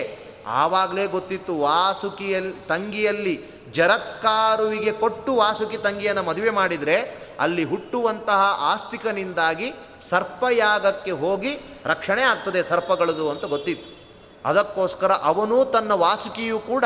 ಆವಾಗಲೇ 0.51 1.07
ಗೊತ್ತಿತ್ತು 1.07 1.59
ವಾಸುಕಿಯಲ್ಲಿ 1.59 2.53
ತಂಗಿಯಲ್ಲಿ 2.53 3.51
ಜರತ್ಕಾರುವಿಗೆ 3.73 4.93
ಕೊಟ್ಟು 4.93 5.37
ವಾಸುಕಿ 5.37 5.79
ತಂಗಿಯನ್ನು 5.79 6.23
ಮದುವೆ 6.23 6.51
ಮಾಡಿದರೆ 6.51 6.97
ಅಲ್ಲಿ 7.41 7.65
ಹುಟ್ಟುವಂತಹ 7.65 8.57
ಆಸ್ತಿಕನಿಂದಾಗಿ 8.61 9.73
ಸರ್ಪಯಾಗಕ್ಕೆ 10.01 11.11
ಹೋಗಿ 11.11 11.59
ರಕ್ಷಣೆ 11.85 12.23
ಆಗ್ತದೆ 12.23 12.63
ಸರ್ಪಗಳದು 12.63 13.31
ಅಂತ 13.31 13.45
ಗೊತ್ತಿತ್ತು. 13.45 14.01
ಅದಕ್ಕೋಸ್ಕರ 14.45 15.13
ಅವನು 15.13 15.65
ತನ್ನ 15.65 15.93
ವಾಸುಕಿಯೂ 15.93 16.59
ಕೂಡ 16.59 16.85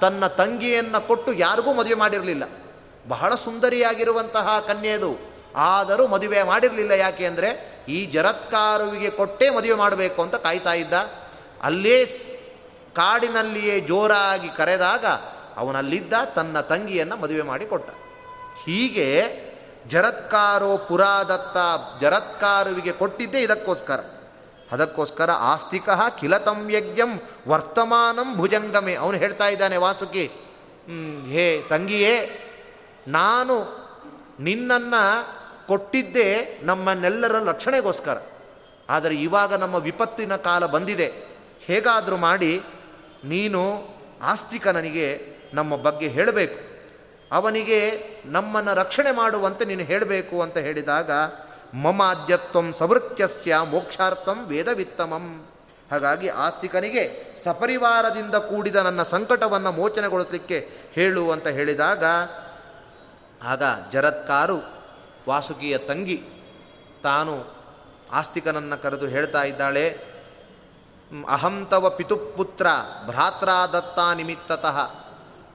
ತನ್ನ 0.00 0.26
ತಂಗಿಯನ್ನು 0.26 1.06
ಕೊಟ್ಟು 1.06 1.32
ಯಾರಿಗೂ 1.32 1.74
ಮದುವೆ 1.74 1.94
ಮಾಡಿರಲಿಲ್ಲ. 1.94 2.44
ಬಹಳ 3.08 3.34
ಸುಂದರಿಯಾಗಿರುವಂತಹ 3.34 4.64
ಕನ್ಯೆದು. 4.66 5.32
ಆದರೂ 5.56 6.06
ಮದುವೆ 6.06 6.42
ಮಾಡಿರಲಿಲ್ಲ 6.42 6.90
ಯಾಕೆ 6.90 7.26
ಅಂದರೆ 7.26 7.82
ಈ 7.88 8.06
ಜರತ್ಕಾರುವಿಗೆ 8.06 9.10
ಕೊಟ್ಟೇ 9.10 9.50
ಮದುವೆ 9.50 9.74
ಮಾಡಬೇಕು 9.74 10.22
ಅಂತ 10.22 10.34
ಕಾಯ್ತಾ 10.34 10.72
ಇದ್ದ. 10.72 10.92
ಅಲ್ಲೇ 11.62 12.06
ಕಾಡಿನಲ್ಲಿಯೇ 12.94 13.80
ಜೋರಾಗಿ 13.80 14.48
ಕರೆದಾಗ 14.48 15.06
ಅವನಲ್ಲಿದ್ದ 15.56 16.12
ತನ್ನ 16.36 16.60
ತಂಗಿಯನ್ನು 16.60 17.16
ಮದುವೆ 17.16 17.42
ಮಾಡಿಕೊಟ್ಟ. 17.42 17.90
ಹೀಗೆ 18.64 19.08
ಜರತ್ಕಾರೋ 19.88 20.76
ಪುರಾದತ್ತ 20.76 21.56
ಜರತ್ಕಾರುವಿಗೆ 22.00 22.92
ಕೊಟ್ಟಿದ್ದೇ 22.92 23.40
ಇದಕ್ಕೋಸ್ಕರ. 23.40 24.00
ಅದಕ್ಕೋಸ್ಕರ 24.72 25.30
ಆಸ್ತಿಕ 25.30 25.88
ಕಿಲತಂ 26.20 26.70
ಯಜ್ಞಂ 26.70 27.22
ವರ್ತಮಾನಂ 27.48 28.36
ಭುಜಂಗಮೆ. 28.36 28.94
ಅವನು 28.94 29.18
ಹೇಳ್ತಾ 29.18 29.48
ಇದ್ದಾನೆ, 29.48 29.76
ವಾಸುಕಿ 29.76 30.30
ಹೇ 31.28 31.64
ತಂಗಿಯೇ, 31.70 32.38
ನಾನು 33.08 33.82
ನಿನ್ನನ್ನು 34.40 35.26
ಕೊಟ್ಟಿದ್ದೇ 35.66 36.60
ನಮ್ಮನ್ನೆಲ್ಲರ 36.62 37.48
ರಕ್ಷಣೆಗೋಸ್ಕರ. 37.48 38.18
ಆದರೆ 38.90 39.14
ಇವಾಗ 39.14 39.54
ನಮ್ಮ 39.54 39.74
ವಿಪತ್ತಿನ 39.74 40.36
ಕಾಲ 40.36 40.66
ಬಂದಿದೆ. 40.66 41.32
ಹೇಗಾದರೂ 41.60 42.16
ಮಾಡಿ 42.16 42.62
ನೀನು 43.24 43.88
ಆಸ್ತಿಕನಿಗೆ 44.22 45.36
ನಮ್ಮ 45.54 45.76
ಬಗ್ಗೆ 45.76 46.08
ಹೇಳಬೇಕು. 46.08 46.72
ಅವನಿಗೆ 47.32 48.00
ನಮ್ಮನ್ನು 48.24 48.74
ರಕ್ಷಣೆ 48.74 49.10
ಮಾಡುವಂತೆ 49.10 49.64
ನೀನು 49.64 49.82
ಹೇಳಬೇಕು 49.82 50.42
ಅಂತ 50.42 50.58
ಹೇಳಿದಾಗ, 50.58 51.10
ಮಮಾದ್ಯತ್ವಂ 51.74 52.72
ಸವೃತ್ಯಸ್ಯ 52.72 53.58
ಮೋಕ್ಷಾರ್ಥಂ 53.64 54.46
ವೇದವಿತ್ತಮಂ. 54.46 55.46
ಹಾಗಾಗಿ 55.90 56.28
ಆಸ್ತಿಕನಿಗೆ 56.28 57.34
ಸಪರಿವಾರದಿಂದ 57.44 58.34
ಕೂಡಿದ 58.34 58.76
ನನ್ನ 58.76 59.02
ಸಂಕಟವನ್ನು 59.02 59.72
ಮೋಚನೆಗೊಳಿಸಲಿಕ್ಕೆ 59.72 60.68
ಹೇಳು 60.92 61.30
ಅಂತ 61.30 61.48
ಹೇಳಿದಾಗ, 61.48 62.04
ಆಗ 63.42 63.62
ಜರತ್ಕಾರು 63.92 64.62
ವಾಸುಕಿಯ 65.28 65.78
ತಂಗಿ 65.78 66.22
ತಾನು 67.02 67.62
ಆಸ್ತಿಕನನ್ನು 68.12 68.82
ಕರೆದು 68.82 69.06
ಹೇಳ್ತಾ 69.06 69.42
ಇದ್ದಾಳೆ 69.42 70.11
ಅಹಂತವ 71.28 71.90
ಪಿತುಪುತ್ರ 71.90 72.66
ಭ್ರಾತ್ರಾದತ್ತ 73.06 73.98
ನಿಮಿತ್ತತಃ. 74.14 74.90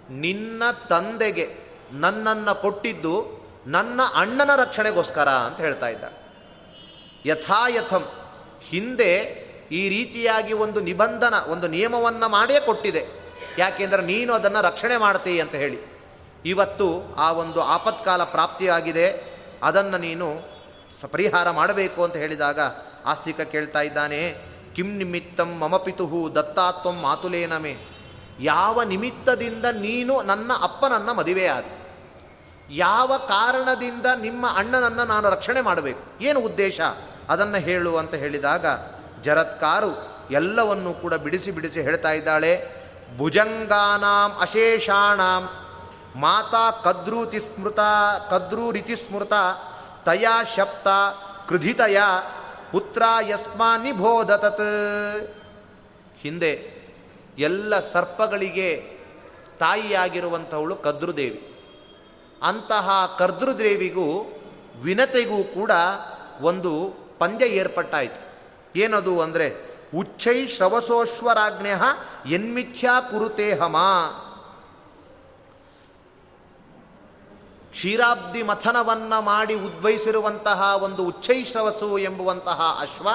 ನಿನ್ನ 0.09 0.63
ತಂದೆಗೆ 0.89 1.47
ನನ್ನನ್ನು 1.91 2.61
ಕೊಟ್ಟಿದ್ದು 2.61 3.37
ನನ್ನ 3.67 4.01
ಅಣ್ಣನ 4.15 4.55
ರಕ್ಷಣೆಗೋಸ್ಕರ 4.55 5.29
ಅಂತ 5.29 5.57
ಹೇಳ್ತಾ 5.57 5.87
ಇದ್ದ. 5.87 6.03
ಯಥಾಯಥಂ 7.25 8.07
ಹಿಂದೆ 8.61 9.15
ಈ 9.71 9.89
ರೀತಿಯಾಗಿ 9.89 10.53
ಒಂದು 10.53 10.79
ನಿಬಂಧನ, 10.79 11.33
ಒಂದು 11.47 11.67
ನಿಯಮವನ್ನು 11.67 12.29
ಮಾಡೇ 12.29 12.59
ಕೊಟ್ಟಿದೆ. 12.59 13.07
ಯಾಕೆಂದರೆ 13.57 14.01
ನೀನು 14.01 14.33
ಅದನ್ನು 14.33 14.61
ರಕ್ಷಣೆ 14.61 14.97
ಮಾಡ್ತೀ 14.97 15.39
ಅಂತ 15.39 15.55
ಹೇಳಿ. 15.55 15.79
ಇವತ್ತು 16.45 17.15
ಆ 17.17 17.31
ಒಂದು 17.31 17.61
ಆಪತ್ಕಾಲ 17.61 18.23
ಪ್ರಾಪ್ತಿಯಾಗಿದೆ. 18.23 19.37
ಅದನ್ನು 19.63 19.97
ನೀನು 19.97 20.57
ಪರಿಹಾರ 21.11 21.49
ಮಾಡಬೇಕು 21.49 22.03
ಅಂತ 22.03 22.15
ಹೇಳಿದಾಗ 22.15 22.59
ಆಸ್ತಿಕ 23.05 23.41
ಕೇಳ್ತಾ 23.41 23.81
ಇದ್ದಾನೆ. 23.81 24.56
ಕಿಂ 24.77 24.97
ನಿಮಿತ್ತಂ 24.97 25.57
ಮಮ 25.59 25.77
ಪಿತುಹು 25.77 26.35
ದತ್ತಾತ್ವಂ 26.35 26.95
ಮಾತುಲೇನಮೆ 26.95 27.77
ಯಾವ 28.39 28.83
ನಿಮಿತ್ತದಿಂದ 28.83 29.65
ನೀನು 29.65 30.21
ನನ್ನ 30.21 30.51
ಅಪ್ಪನನ್ನು 30.63 31.13
ಮದುವೆಯಾದ 31.13 31.63
ಯಾವ 32.69 33.17
ಕಾರಣದಿಂದ 33.17 34.05
ನಿಮ್ಮ 34.21 34.45
ಅಣ್ಣನನ್ನು 34.57 35.05
ನಾನು 35.05 35.29
ರಕ್ಷಣೆ 35.29 35.61
ಮಾಡಬೇಕು? 35.61 36.23
ಏನು 36.23 36.39
ಉದ್ದೇಶ? 36.39 36.81
ಅದನ್ನು 37.29 37.57
ಹೇಳು 37.57 37.97
ಅಂತ 37.97 38.13
ಹೇಳಿದಾಗ, 38.13 38.65
ಜರತ್ಕಾರು 39.23 39.91
ಎಲ್ಲವನ್ನೂ 40.31 40.93
ಕೂಡ 40.93 41.13
ಬಿಡಿಸಿ 41.13 41.51
ಬಿಡಿಸಿ 41.51 41.81
ಹೇಳ್ತಾ 41.81 42.11
ಇದ್ದಾಳೆ. 42.11 42.53
ಭುಜಂಗಾನಾಂ 43.17 44.41
ಅಶೇಷಾಣಾಂ 44.41 45.43
ಮಾತಾ 46.19 46.71
ಕದ್ರೂತಿ 46.71 47.39
ಸ್ಮೃತ 47.39 47.79
ಕದ್ರೂರಿತಿ 48.29 48.95
ಸ್ಮೃತ 48.95 49.33
ತಯಾ 50.05 50.43
ಶಪ್ತ 50.55 50.87
ಕೃಧಿತಯ 51.49 51.97
ಪುತ್ರ 52.71 53.03
ಯಸ್ಮಾ 53.29 53.77
ನಿಬೋಧತತ್ 53.77 54.61
ಹಿಂದೆ 56.17 56.77
ಎಲ್ಲ 57.37 57.79
ಸರ್ಪಗಳಿಗೆ 57.79 58.97
ತಾಯಿಯಾಗಿರುವಂಥವಳು 59.59 60.75
ಕದ್ರುದೇವಿ. 60.75 61.53
ಅಂತಹ 62.43 63.15
ಕರ್ದೃದೇವಿಗೂ 63.19 64.33
ವಿನತೆಗೂ 64.83 65.43
ಕೂಡ 65.43 65.71
ಒಂದು 66.41 66.93
ಪಂದ್ಯ 67.19 67.45
ಏರ್ಪಟ್ಟಾಯಿತು. 67.45 68.27
ಏನದು 68.75 69.21
ಅಂದರೆ 69.21 69.67
ಉಚ್ಚೈ 69.97 70.47
ಶ್ರವಸೋಶ್ವರಾಜ್ಞ 70.47 71.67
ಎನ್ಮಿಥ್ಯಾ 72.29 73.01
ಕುರುತೆ 73.01 73.53
ಹಮ 73.53 73.77
ಕ್ಷೀರಾಬ್ದಿ 77.77 78.43
ಮಥನವನ್ನು 78.43 79.21
ಮಾಡಿ 79.21 79.53
ಉದ್ಭವಿಸಿರುವಂತಹ 79.53 80.79
ಒಂದು 80.83 81.05
ಉಚ್ಚೈಶ್ರವಸು 81.05 81.97
ಎಂಬುವಂತಹ 81.97 82.77
ಅಶ್ವ. 82.81 83.07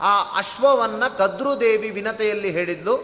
ಆ 0.00 0.38
ಅಶ್ವವನ್ನು 0.38 1.18
ಕದ್ರುದೇವಿ 1.18 1.90
ವಿನತೆಯಲ್ಲಿ 1.90 2.50
ಹೇಳಿದ್ಲು. 2.50 2.98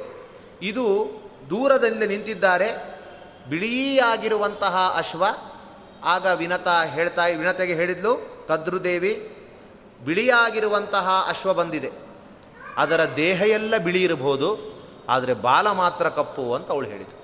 ಇದು 0.62 1.06
ದೂರದಲ್ಲಿ 1.50 2.06
ನಿಂತಿದ್ದಾರೆ. 2.06 3.00
ಬಿಳಿಯಾಗಿರುವಂತಹ 3.48 4.94
ಅಶ್ವ. 4.96 5.24
ಆಗ 6.04 6.26
ವಿನತ 6.26 6.68
ಹೇಳ್ತಾ, 6.68 7.26
ವಿನತೆಗೆ 7.26 7.74
ಹೇಳಿದ್ಲು, 7.74 8.44
ಕದ್ರುದೇವಿ, 8.48 9.12
ಬಿಳಿಯಾಗಿರುವಂತಹ 10.04 11.26
ಅಶ್ವ 11.28 11.54
ಬಂದಿದೆ. 11.54 11.90
ಅದರ 12.76 13.16
ದೇಹ 13.16 13.42
ಎಲ್ಲ 13.42 13.76
ಬಿಳಿ 13.76 14.02
ಇರಬಹುದು, 14.02 14.58
ಆದರೆ 15.08 15.34
ಬಾಲ 15.34 15.70
ಮಾತ್ರ 15.70 16.08
ಕಪ್ಪು 16.08 16.54
ಅಂತ 16.54 16.70
ಅವಳು 16.70 16.88
ಹೇಳಿದ್ಲು. 16.88 17.19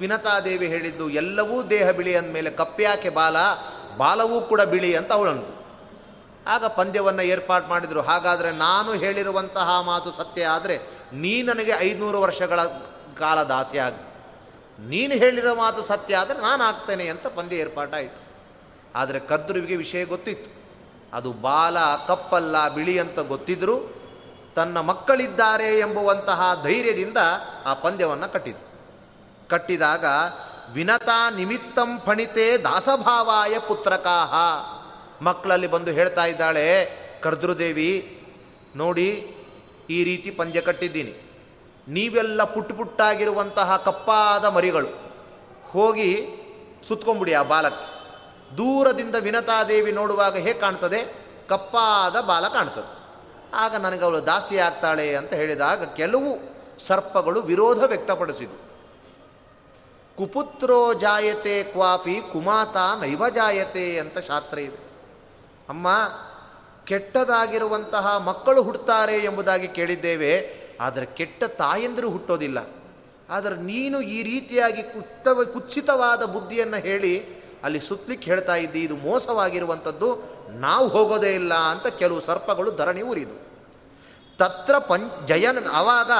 ವಿನತಾದೇವಿ 0.00 0.66
ಹೇಳಿದ್ದು, 0.66 1.10
ಎಲ್ಲವೂ 1.10 1.62
ದೇಹ 1.62 1.90
ಬಿಳಿ 1.90 2.16
ಅಂದಮೇಲೆ 2.16 2.50
ಕಪ್ಪ್ಯಾಕೆ 2.50 3.08
ಬಾಲ? 3.08 3.36
ಬಾಲವೂ 3.96 4.40
ಕೂಡ 4.40 4.60
ಬಿಳಿ 4.60 4.96
ಅಂತ 4.96 5.12
ಅವಳಂತು. 5.12 5.60
ಆಗ 6.46 6.64
ಪಂದ್ಯವನ್ನು 6.64 7.22
ಏರ್ಪಾಡು 7.22 7.66
ಮಾಡಿದರು. 7.66 8.00
ಹಾಗಾದರೆ 8.00 8.50
ನಾನು 8.50 8.92
ಹೇಳಿರುವಂತಹ 8.92 9.80
ಮಾತು 9.80 10.12
ಸತ್ಯ 10.12 10.46
ಆದರೆ 10.46 10.76
ನೀ 11.12 11.42
ನನಗೆ 11.42 11.72
ಐದುನೂರು 11.78 12.20
ವರ್ಷಗಳ 12.20 12.64
ಕಾಲ 13.18 13.42
ದಾಸಿಯಾಗ 13.42 13.92
ನೀನು 14.80 15.14
ಹೇಳಿರೋ 15.14 15.54
ಮಾತು 15.54 15.82
ಸತ್ಯ 15.82 16.16
ಆದರೆ 16.16 16.38
ನಾನು 16.38 16.62
ಆಗ್ತೇನೆ 16.62 17.08
ಅಂತ 17.08 17.26
ಪಂದ್ಯ 17.26 17.56
ಏರ್ಪಾಟಾಯಿತು. 17.56 18.22
ಆದರೆ 18.94 19.18
ಕದ್ರುವಿಗೆ 19.18 19.76
ವಿಷಯ 19.76 20.04
ಗೊತ್ತಿತ್ತು. 20.04 20.50
ಅದು 21.12 21.32
ಬಾಲ 21.32 21.76
ಕಪ್ಪಲ್ಲ 22.08 22.68
ಬಿಳಿ 22.68 22.98
ಅಂತ 22.98 23.18
ಗೊತ್ತಿದ್ದರೂ 23.18 23.76
ತನ್ನ 24.56 24.80
ಮಕ್ಕಳಿದ್ದಾರೆ 24.80 25.78
ಎಂಬುವಂತಹ 25.78 26.60
ಧೈರ್ಯದಿಂದ 26.64 27.16
ಆ 27.66 27.74
ಪಂದ್ಯವನ್ನು 27.74 28.32
ಕಟ್ಟಿತು 28.32 28.69
ಕಟ್ಟಿದಾಗ 29.50 30.04
ವಿನತಾ 30.74 31.18
ನಿಮಿತ್ತಂ 31.30 31.90
ಫಣಿತೆ 32.06 32.46
ದಾಸಭಾವಾಯ 32.58 33.54
ಪುತ್ರಕಾಹ. 33.58 34.32
ಮಕ್ಕಳಲ್ಲಿ 35.24 35.66
ಬಂದು 35.66 35.90
ಹೇಳ್ತಾ 35.90 36.24
ಇದ್ದಾಳೆ 36.24 36.66
ಕರ್ದೃದೇವಿ 37.22 37.90
ನೋಡಿ, 38.76 39.08
ಈ 39.90 39.98
ರೀತಿ 40.04 40.30
ಪಂದ್ಯ 40.30 40.60
ಕಟ್ಟಿದ್ದೀನಿ. 40.60 41.12
ನೀವೆಲ್ಲ 41.88 42.44
ಪುಟ್ಟು 42.44 42.74
ಪುಟ್ಟಾಗಿರುವಂತಹ 42.74 43.76
ಕಪ್ಪಾದ 43.84 44.44
ಮರಿಗಳು, 44.44 44.90
ಹೋಗಿ 45.70 46.10
ಸುತ್ಕೊಂಬಿಡಿ 46.88 47.32
ಆ 47.34 47.42
ಬಾಲಕ್ಕೆ. 47.42 47.86
ದೂರದಿಂದ 48.56 49.16
ವಿನತಾದೇವಿ 49.18 49.92
ನೋಡುವಾಗ 49.92 50.36
ಹೇಗೆ 50.36 50.58
ಕಾಣ್ತದೆ? 50.58 51.00
ಕಪ್ಪಾದ 51.48 52.16
ಬಾಲ 52.20 52.44
ಕಾಣ್ತದೆ. 52.48 52.90
ಆಗ 53.54 53.74
ನನಗೆ 53.76 54.04
ಅವಳು 54.04 54.20
ದಾಸಿ 54.26 54.58
ಆಗ್ತಾಳೆ 54.58 55.06
ಅಂತ 55.16 55.32
ಹೇಳಿದಾಗ 55.32 55.84
ಕೆಲವು 55.96 56.30
ಸರ್ಪಗಳು 56.78 57.40
ವಿರೋಧ 57.42 57.82
ವ್ಯಕ್ತಪಡಿಸಿದವು. 57.84 58.69
ಕುಪುತ್ರೋ 60.20 60.94
ಜಾಯತೆ 60.94 61.62
ಕ್ವಾಪಿ 61.64 62.14
ಕುಮಾತ 62.32 62.76
ನೈವ 63.00 63.28
ಜಾಯತೆ 63.28 63.98
ಅಂತ 63.98 64.18
ಶಾಸ್ತ್ರ 64.18 64.58
ಇದೆ. 64.58 64.80
ಅಮ್ಮ, 65.68 65.88
ಕೆಟ್ಟದಾಗಿರುವಂತಹ 66.84 68.16
ಮಕ್ಕಳು 68.16 68.62
ಹುಟ್ಟುತ್ತಾರೆ 68.62 69.16
ಎಂಬುದಾಗಿ 69.18 69.68
ಕೇಳಿದ್ದೇವೆ, 69.68 70.32
ಆದರೆ 70.80 71.06
ಕೆಟ್ಟ 71.06 71.44
ತಾಯಂದಿರು 71.44 72.10
ಹುಟ್ಟೋದಿಲ್ಲ. 72.10 72.58
ಆದರೆ 73.30 73.56
ನೀನು 73.56 74.00
ಈ 74.00 74.22
ರೀತಿಯಾಗಿ 74.22 74.82
ಕುತ್ತವ 74.82 75.44
ಕುತ್ಸಿತವಾದ 75.44 76.22
ಬುದ್ಧಿಯನ್ನು 76.24 76.76
ಹೇಳಿ 76.76 77.14
ಅಲ್ಲಿ 77.64 77.80
ಸುತ್ತಲಿಕ್ಕೆ 77.80 78.30
ಹೇಳ್ತಾ 78.30 78.54
ಇದ್ದಿ, 78.56 78.80
ಇದು 78.82 78.96
ಮೋಸವಾಗಿರುವಂಥದ್ದು, 78.96 80.08
ನಾವು 80.48 80.88
ಹೋಗೋದೇ 80.88 81.34
ಇಲ್ಲ 81.34 81.54
ಅಂತ 81.54 81.86
ಕೆಲವು 81.86 82.20
ಸರ್ಪಗಳು 82.20 82.70
ಧರಣಿ 82.70 83.02
ಊರಿದು 83.02 83.36
ತತ್ರ 84.38 84.78
ಪಂಚ, 84.78 85.10
ಜಯನ್ 85.26 85.66
ಅವಾಗ 85.72 86.12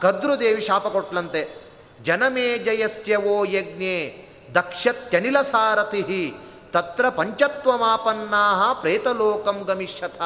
ಕದ್ರುದೇವಿ 0.00 0.60
ಶಾಪ 0.60 0.86
ಕೊಟ್ಲಂತೆ. 0.86 1.67
ಜನಮೇ 2.02 2.58
ಜಯಸ್ಯವೋ 2.58 3.44
ಯಜ್ಞೆ 3.44 4.28
ದಕ್ಷತ್ಯನಿಲ 4.54 5.42
ಸಾರಥಿ 5.42 6.34
ತತ್ರ 6.72 7.08
ಪಂಚತ್ವಮಾಪನ್ನಾ 7.08 8.72
ಪ್ರೇತಲೋಕಂ 8.72 9.64
ಗಮಿಷ್ಯಥ 9.66 10.22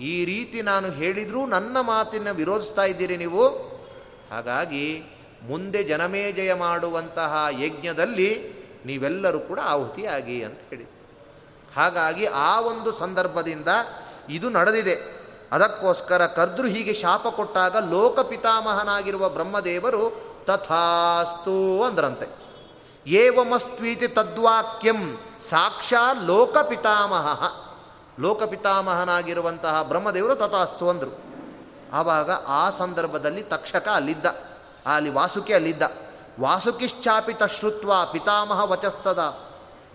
ಈ 0.00 0.24
ರೀತಿ 0.24 0.62
ನಾನು 0.62 0.90
ಹೇಳಿದರೂ 0.90 1.46
ನನ್ನ 1.46 1.80
ಮಾತಿನ 1.80 2.30
ವಿರೋಧಿಸ್ತಾ 2.30 2.84
ಇದ್ದೀರಿ 2.84 3.16
ನೀವು. 3.16 3.48
ಹಾಗಾಗಿ 4.30 5.02
ಮುಂದೆ 5.42 5.82
ಜನಮೇಜಯ 5.82 6.54
ಮಾಡುವಂತಹ 6.54 7.46
ಯಜ್ಞದಲ್ಲಿ 7.50 8.52
ನೀವೆಲ್ಲರೂ 8.86 9.38
ಕೂಡ 9.38 9.60
ಆಹುತಿಯಾಗಿ 9.62 10.44
ಅಂತ 10.44 10.58
ಹೇಳಿದರು. 10.70 11.00
ಹಾಗಾಗಿ 11.76 12.26
ಆ 12.26 12.60
ಒಂದು 12.60 12.98
ಸಂದರ್ಭದಿಂದ 12.98 13.68
ಇದು 14.28 14.50
ನಡೆದಿದೆ. 14.50 15.20
ಅದಕ್ಕೋಸ್ಕರ 15.52 16.26
ಕರ್ದ್ರು 16.26 16.68
ಹೀಗೆ 16.68 16.94
ಶಾಪ 16.94 17.26
ಕೊಟ್ಟಾಗ 17.28 17.76
ಲೋಕಪಿತಾಮಹನಾಗಿರುವ 17.90 19.28
ಬ್ರಹ್ಮದೇವರು 19.28 20.29
ತಥಾಸ್ತು 20.46 21.82
ಅಂದ್ರಂತೆ. 21.82 22.26
ಏವಮಸ್ತ್ವೀತಿ 23.06 24.08
ತದ್ವಾಕ್ಯಂ 24.08 25.00
ಸಾಕ್ಷಾ 25.40 26.12
ಲೋಕಪಿತಾಮಹ. 26.26 27.26
ಲೋಕಪಿತಾಮಹನಾಗಿರುವಂತಹ 28.20 29.82
ಬ್ರಹ್ಮದೇವರು 29.82 30.34
ತಥಾಸ್ತು 30.34 30.88
ಅಂದರು. 30.88 31.12
ಆವಾಗ 31.92 32.30
ಆ 32.46 32.70
ಸಂದರ್ಭದಲ್ಲಿ 32.70 33.42
ತಕ್ಷಕ 33.42 33.88
ಅಲ್ಲಿದ್ದ, 33.88 34.26
ಅಲ್ಲಿ 34.86 35.10
ವಾಸುಕಿ 35.10 35.52
ಅಲ್ಲಿದ್ದ. 35.52 35.82
ವಾಸುಕಿಶ್ಚಾಪಿತ 36.40 37.42
ಶ್ರುತ್ವ 37.44 37.92
ಪಿತಾಮಹ 38.12 38.60
ವಚಸ್ತದ. 38.64 39.22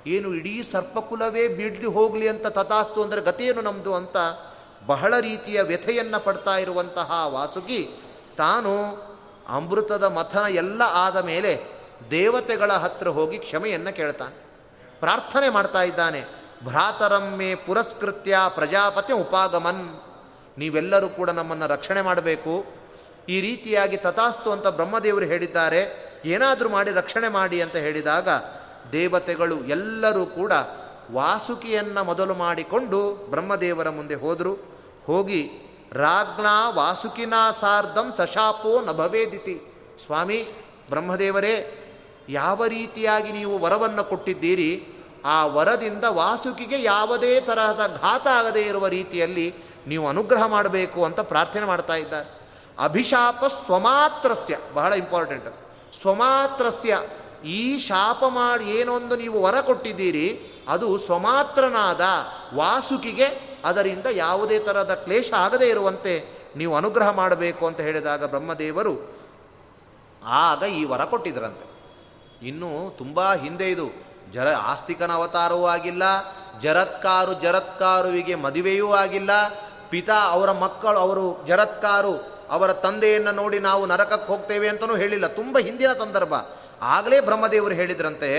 ಏನು 0.08 0.30
ಇಡೀ 0.34 0.64
ಸರ್ಪಕುಲವೇ 0.64 1.48
ಬೀಡ್ದು 1.48 1.92
ಹೋಗಲಿ 1.92 2.28
ಅಂತ 2.28 2.48
ತಥಾಸ್ತು 2.48 3.04
ಅಂದರೆ 3.04 3.22
ಗತಿಯೇನು 3.22 3.62
ನಮ್ಮದು 3.62 3.96
ಅಂತ 3.96 4.18
ಬಹಳ 4.86 5.20
ರೀತಿಯ 5.20 5.62
ವ್ಯಥೆಯನ್ನು 5.62 6.20
ಪಡ್ತಾ 6.26 6.58
ಇರುವಂತಹ 6.58 7.12
ವಾಸುಕಿ 7.28 7.80
ತಾನು 8.38 8.74
ಅಮೃತದ 9.50 10.04
ಮಥನ 10.04 10.46
ಎಲ್ಲ 10.50 10.82
ಆದ 10.82 11.26
ಮೇಲೆ 11.26 11.64
ದೇವತೆಗಳ 12.12 12.72
ಹತ್ರ 12.72 13.08
ಹೋಗಿ 13.08 13.38
ಕ್ಷಮೆಯನ್ನು 13.38 13.96
ಕೇಳ್ತಾನೆ. 13.96 14.46
ಪ್ರಾರ್ಥನೆ 15.00 15.50
ಮಾಡ್ತಾ 15.50 15.82
ಇದ್ದಾನೆ. 15.82 16.24
ಭ್ರಾತರಮ್ಮೆ 16.64 17.56
ಪುರಸ್ಕೃತ್ಯ 17.56 18.38
ಪ್ರಜಾಪತಿ 18.56 19.14
ಉಪಾಗಮನ್. 19.14 20.02
ನೀವೆಲ್ಲರೂ 20.58 21.10
ಕೂಡ 21.10 21.30
ನಮ್ಮನ್ನು 21.30 21.68
ರಕ್ಷಣೆ 21.68 22.02
ಮಾಡಬೇಕು. 22.02 22.66
ಈ 23.30 23.42
ರೀತಿಯಾಗಿ 23.42 23.98
ತಥಾಸ್ತು 23.98 24.52
ಅಂತ 24.52 24.68
ಬ್ರಹ್ಮದೇವರು 24.68 25.26
ಹೇಳಿದ್ದಾರೆ. 25.26 26.06
ಏನಾದರೂ 26.26 26.70
ಮಾಡಿ 26.70 26.92
ರಕ್ಷಣೆ 26.92 27.28
ಮಾಡಿ 27.28 27.62
ಅಂತ 27.62 27.76
ಹೇಳಿದಾಗ 27.76 28.30
ದೇವತೆಗಳು 28.92 29.64
ಎಲ್ಲರೂ 29.64 30.26
ಕೂಡ 30.26 30.52
ವಾಸುಕಿಯನ್ನು 31.12 32.04
ಮೊದಲು 32.04 32.34
ಮಾಡಿಕೊಂಡು 32.34 33.28
ಬ್ರಹ್ಮದೇವರ 33.30 33.90
ಮುಂದೆ 33.90 34.16
ಹೋದರು. 34.16 34.54
ಹೋಗಿ 35.06 35.52
ರಾಜ್ಞಾ 35.96 36.70
ವಾಸುಕಿನಾ 36.70 37.52
ಸಾರ್ಧಂ 37.52 38.14
ಸಶಾಪೋ 38.18 38.82
ನ 38.82 38.92
ಭವೇದಿತಿ. 38.92 39.62
ಸ್ವಾಮಿ, 40.06 40.48
ಬ್ರಹ್ಮದೇವರೇ, 40.90 41.82
ಯಾವ 42.30 42.66
ರೀತಿಯಾಗಿ 42.66 43.32
ನೀವು 43.32 43.60
ವರವನ್ನು 43.60 44.04
ಕೊಟ್ಟಿದ್ದೀರಿ, 44.04 44.88
ಆ 45.26 45.46
ವರದಿಂದ 45.46 46.04
ವಾಸುಕಿಗೆ 46.04 46.84
ಯಾವುದೇ 46.84 47.42
ತರಹದ 47.42 48.00
ಘಾತ 48.02 48.28
ಆಗದೇ 48.28 48.62
ಇರುವ 48.62 48.88
ರೀತಿಯಲ್ಲಿ 48.88 49.54
ನೀವು 49.88 50.08
ಅನುಗ್ರಹ 50.08 50.46
ಮಾಡಬೇಕು 50.46 51.06
ಅಂತ 51.06 51.20
ಪ್ರಾರ್ಥನೆ 51.20 51.66
ಮಾಡ್ತಾ 51.66 51.96
ಇದ್ದಾರೆ. 51.96 52.30
ಅಭಿಶಾಪ 52.80 53.46
ಸ್ವಮಾತ್ರಸ್ಯ, 53.46 54.58
ಬಹಳ 54.74 54.94
ಇಂಪಾರ್ಟೆಂಟ್ 54.94 55.48
ಸ್ವಮಾತ್ರಸ್ಯ, 56.02 57.00
ಈ 57.46 57.80
ಶಾಪ 57.80 58.24
ಮಾಡಿ 58.28 58.66
ಏನೊಂದು 58.66 59.16
ನೀವು 59.16 59.42
ವರ 59.42 59.62
ಕೊಟ್ಟಿದ್ದೀರಿ, 59.62 60.54
ಅದು 60.68 60.98
ಸ್ವಮಾತ್ರನಾದ 60.98 62.02
ವಾಸುಕಿಗೆ 62.56 63.55
ಅದರಿಂದ 63.66 64.08
ಯಾವುದೇ 64.12 64.60
ಥರದ 64.60 64.94
ಕ್ಲೇಶ 64.94 65.34
ಆಗದೇ 65.38 65.68
ಇರುವಂತೆ 65.70 66.14
ನೀವು 66.56 66.76
ಅನುಗ್ರಹ 66.76 67.10
ಮಾಡಬೇಕು 67.12 67.68
ಅಂತ 67.68 67.80
ಹೇಳಿದಾಗ 67.80 68.26
ಬ್ರಹ್ಮದೇವರು, 68.26 68.96
ಆಗ 70.24 70.64
ಈ 70.64 70.84
ವರ 70.84 71.04
ಕೊಟ್ಟಿದ್ರಂತೆ. 71.04 71.66
ಇನ್ನೂ 72.48 72.90
ತುಂಬ 72.98 73.34
ಹಿಂದೆ 73.34 73.72
ಇದು, 73.72 73.88
ಜರ 74.34 74.48
ಆಸ್ತಿಕನ 74.54 75.12
ಅವತಾರವೂ 75.12 75.66
ಆಗಿಲ್ಲ, 75.66 76.04
ಜರತ್ಕಾರು 76.60 77.34
ಜರತ್ಕಾರುವಿಗೆ 77.42 78.36
ಮದುವೆಯೂ 78.36 78.92
ಆಗಿಲ್ಲ, 78.94 79.32
ಪಿತಾ 79.90 80.20
ಅವರ 80.30 80.52
ಮಕ್ಕಳು, 80.52 81.00
ಅವರು 81.00 81.26
ಜರತ್ಕಾರು 81.48 82.16
ಅವರ 82.50 82.74
ತಂದೆಯನ್ನು 82.74 83.32
ನೋಡಿ 83.32 83.60
ನಾವು 83.60 83.86
ನರಕಕ್ಕೆ 83.86 84.28
ಹೋಗ್ತೇವೆ 84.28 84.70
ಅಂತಲೂ 84.70 84.96
ಹೇಳಿಲ್ಲ. 84.96 85.28
ತುಂಬ 85.28 85.58
ಹಿಂದಿನ 85.60 85.94
ಸಂದರ್ಭ. 85.94 86.34
ಆಗಲೇ 86.82 87.20
ಬ್ರಹ್ಮದೇವರು 87.20 87.74
ಹೇಳಿದ್ರಂತೆ, 87.74 88.32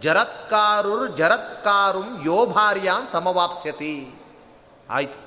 ಜರತ್ಕಾರುರ್ 0.00 1.16
ಜರತ್ಕಾರುಂ 1.16 2.08
ಯೋ 2.24 2.46
ಭಾರ್ಯಾನ್ 2.46 3.08
ಸಮವಾಪ್ಸ್ಯತಿ. 3.08 3.94
ಆಯಿತು. 4.90 5.26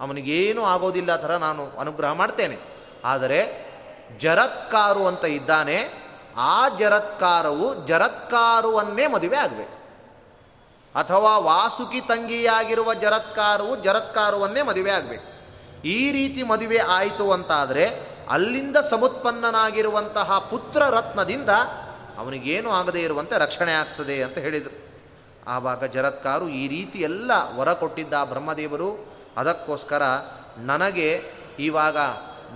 ಅವನಿಗೇನು 0.00 0.64
ಆಗೋದಿಲ್ಲ 0.64 1.16
ಥರ 1.16 1.36
ನಾನು 1.36 1.70
ಅನುಗ್ರಹ 1.78 2.12
ಮಾಡ್ತೇನೆ. 2.12 2.58
ಆದರೆ 3.04 3.70
ಜರತ್ಕಾರು 4.18 5.06
ಅಂತ 5.06 5.24
ಇದ್ದಾನೆ, 5.24 6.10
ಆ 6.36 6.68
ಜರತ್ಕಾರವು 6.68 7.86
ಜರತ್ಕಾರುವನ್ನೇ 7.86 9.06
ಮದುವೆ 9.06 9.36
ಆಗಬೇಕು. 9.36 9.80
ಅಥವಾ 10.98 11.38
ವಾಸುಕಿ 11.38 12.00
ತಂಗಿಯಾಗಿರುವ 12.00 12.94
ಜರತ್ಕಾರವು 12.94 13.76
ಜರತ್ಕಾರುವನ್ನೇ 13.76 14.62
ಮದುವೆ 14.62 14.90
ಆಗಬೇಕು. 14.90 15.40
ಈ 15.82 16.12
ರೀತಿ 16.12 16.42
ಮದುವೆ 16.42 16.78
ಆಯಿತು 16.78 17.32
ಅಂತಾದರೆ 17.32 18.10
ಅಲ್ಲಿಂದ 18.30 18.76
ಸಮುತ್ಪನ್ನನಾಗಿರುವಂತಹ 18.76 20.38
ಪುತ್ರ 20.38 20.82
ರತ್ನದಿಂದ 20.82 21.50
ಅವನಿಗೇನು 22.18 22.70
ಆಗದೇ 22.70 23.00
ಇರುವಂತೆ 23.00 23.38
ರಕ್ಷಣೆ 23.38 23.72
ಆಗ್ತದೆ 23.72 24.22
ಅಂತ 24.22 24.38
ಹೇಳಿದರು. 24.38 24.89
ಆವಾಗ 25.46 25.84
ಜರತ್ಕಾರು 25.84 26.48
ಈ 26.48 26.68
ರೀತಿ 26.68 26.98
ಎಲ್ಲ 26.98 27.30
ವರ 27.56 27.72
ಕೊಟ್ಟಿದ್ದ 27.72 28.14
ಬ್ರಹ್ಮದೇವರು. 28.24 29.12
ಅದಕ್ಕೋಸ್ಕರ 29.36 30.02
ನನಗೆ 30.58 31.22
ಇವಾಗ 31.58 31.96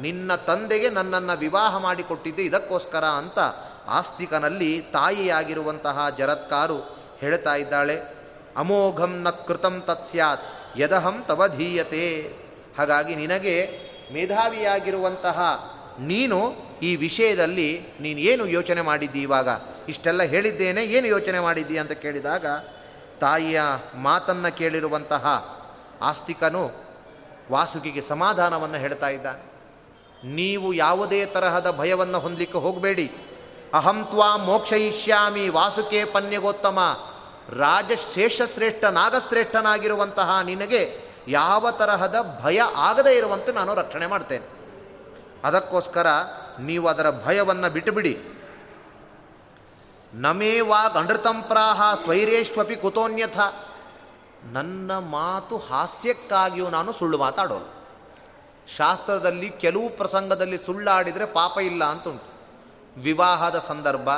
ನಿನ್ನ 0.00 0.34
ತಂದೆಗೆ 0.34 0.90
ನನ್ನನ್ನು 0.90 1.38
ವಿವಾಹ 1.38 1.78
ಮಾಡಿಕೊಟ್ಟಿದ್ದೆ 1.78 2.42
ಇದಕ್ಕೋಸ್ಕರ 2.42 3.04
ಅಂತ 3.04 3.38
ಆಸ್ತಿಕನಲ್ಲಿ 3.88 4.80
ತಾಯಿಯಾಗಿರುವಂತಹ 4.80 6.06
ಜರತ್ಕಾರು 6.18 6.78
ಹೇಳ್ತಾ 7.20 7.54
ಇದ್ದಾಳೆ. 7.54 8.02
ಅಮೋಘಂ 8.56 9.22
ನ 9.22 9.30
ಕೃತಂ 9.30 9.82
ತತ್ಸ್ಯಾತ್ 9.86 10.40
ಯದಹಂ 10.80 11.24
ತವಧೀಯತೆ 11.28 12.22
ಹಾಗಾಗಿ 12.78 13.14
ನಿನಗೆ 13.14 13.68
ಮೇಧಾವಿಯಾಗಿರುವಂತಹ 14.12 15.40
ನೀನು 16.00 16.52
ಈ 16.82 16.96
ವಿಷಯದಲ್ಲಿ 16.96 17.80
ನೀನು 18.00 18.20
ಏನು 18.20 18.46
ಯೋಚನೆ 18.46 18.80
ಮಾಡಿದ್ದಿ 18.80 19.22
ಇವಾಗ? 19.22 19.48
ಇಷ್ಟೆಲ್ಲ 19.88 20.22
ಹೇಳಿದ್ದೇನೆ, 20.22 20.84
ಏನು 20.84 21.06
ಯೋಚನೆ 21.06 21.40
ಮಾಡಿದ್ದಿ 21.40 21.78
ಅಂತ 21.78 21.92
ಕೇಳಿದಾಗ 21.92 22.46
ತಾಯಿಯ 23.20 23.60
ಮಾತನ್ನು 23.94 24.56
ಕೇಳಿರುವಂತಹ 24.56 25.56
ಆಸ್ತಿಕನು 26.02 26.70
ವಾಸುಕಿಗೆ 27.50 28.00
ಸಮಾಧಾನವನ್ನು 28.00 28.76
ಹೇಳ್ತಾ 28.76 29.08
ಇದ್ದಾನೆ. 29.08 29.54
ನೀವು 30.34 30.72
ಯಾವುದೇ 30.72 31.26
ತರಹದ 31.26 31.76
ಭಯವನ್ನು 31.78 32.18
ಹೊಂದಲಿಕ್ಕೆ 32.18 32.58
ಹೋಗಬೇಡಿ. 32.58 33.12
ಅಹಂ 33.74 34.06
ತ್ವಾ 34.10 34.36
ಮೋಕ್ಷಯಿಷ್ಯಾಮಿ 34.36 35.48
ವಾಸುಕೆ 35.48 36.04
ಪನ್ಯಗೋತ್ತಮ. 36.04 36.78
ರಾಜಶೇಷಶ್ರೇಷ್ಠ 37.56 38.84
ನಾಗಶ್ರೇಷ್ಠನಾಗಿರುವಂತಹ 38.84 40.38
ನಿನಗೆ 40.44 41.00
ಯಾವ 41.28 41.70
ತರಹದ 41.70 42.40
ಭಯ 42.44 42.62
ಆಗದೇ 42.76 43.16
ಇರುವಂತೆ 43.16 43.52
ನಾನು 43.52 43.74
ರಕ್ಷಣೆ 43.74 44.06
ಮಾಡ್ತೇನೆ. 44.06 44.46
ಅದಕ್ಕೋಸ್ಕರ 45.44 46.06
ನೀವು 46.60 46.88
ಅದರ 46.88 47.06
ಭಯವನ್ನು 47.24 47.72
ಬಿಟ್ಟುಬಿಡಿ. 47.72 48.33
ನಮೇವಾ 50.14 50.88
ಗಂಡೃತಂಪ್ರಾಹ 50.88 51.94
ಸ್ವೈರೇಶ್ವಪಿ 51.94 52.76
ಕುತೋನ್ಯಥ. 52.76 53.38
ನನ್ನ 54.52 54.92
ಮಾತು 54.92 55.58
ಹಾಸ್ಯಕ್ಕಾಗಿಯೂ 55.58 56.68
ನಾನು 56.68 56.92
ಸುಳ್ಳು 56.92 57.18
ಮಾತಾಡೋನು 57.18 57.74
ಶಾಸ್ತ್ರದಲ್ಲಿ 58.76 59.50
ಕೆಲವು 59.50 59.88
ಪ್ರಸಂಗದಲ್ಲಿ 59.88 60.58
ಸುಳ್ಳಾಡಿದರೆ 60.58 61.24
ಪಾಪ 61.24 61.58
ಇಲ್ಲ 61.58 61.84
ಅಂತ 61.84 62.08
ಉಂಟು 62.08 62.34
ವಿವಾಹದ 63.00 63.58
ಸಂದರ್ಭ, 63.58 64.10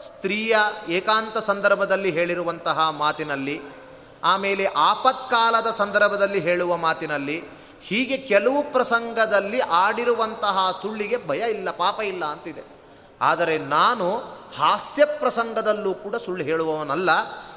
ಸ್ತ್ರೀಯ 0.00 0.56
ಏಕಾಂತ 0.88 1.38
ಸಂದರ್ಭದಲ್ಲಿ 1.38 2.10
ಹೇಳಿರುವಂತಹ 2.10 2.90
ಮಾತಿನಲ್ಲಿ, 2.90 3.60
ಆಮೇಲೆ 4.24 4.66
ಆಪತ್ಕಾಲದ 4.66 5.74
ಸಂದರ್ಭದಲ್ಲಿ 5.76 6.40
ಹೇಳುವ 6.40 6.76
ಮಾತಿನಲ್ಲಿ, 6.76 7.44
ಹೀಗೆ 7.80 8.16
ಕೆಲವು 8.16 8.72
ಪ್ರಸಂಗದಲ್ಲಿ 8.72 9.60
ಆಡಿರುವಂತಹ 9.60 10.78
ಸುಳ್ಳಿಗೆ 10.82 11.28
ಭಯ 11.28 11.50
ಇಲ್ಲ, 11.50 11.70
ಪಾಪ 11.70 12.00
ಇಲ್ಲ 12.00 12.24
ಅಂತಿದೆ. 12.24 12.75
ಆದರೆ 13.20 13.58
ನಾನು 13.58 14.16
ಹಾಸ್ಯ 14.56 15.04
ಪ್ರಸಂಗದಲ್ಲೂ 15.04 15.94
ಕೂಡ 15.94 16.16
ಸುಳ್ಳು 16.16 16.44
ಹೇಳುವವನಲ್ಲ. 16.44 17.10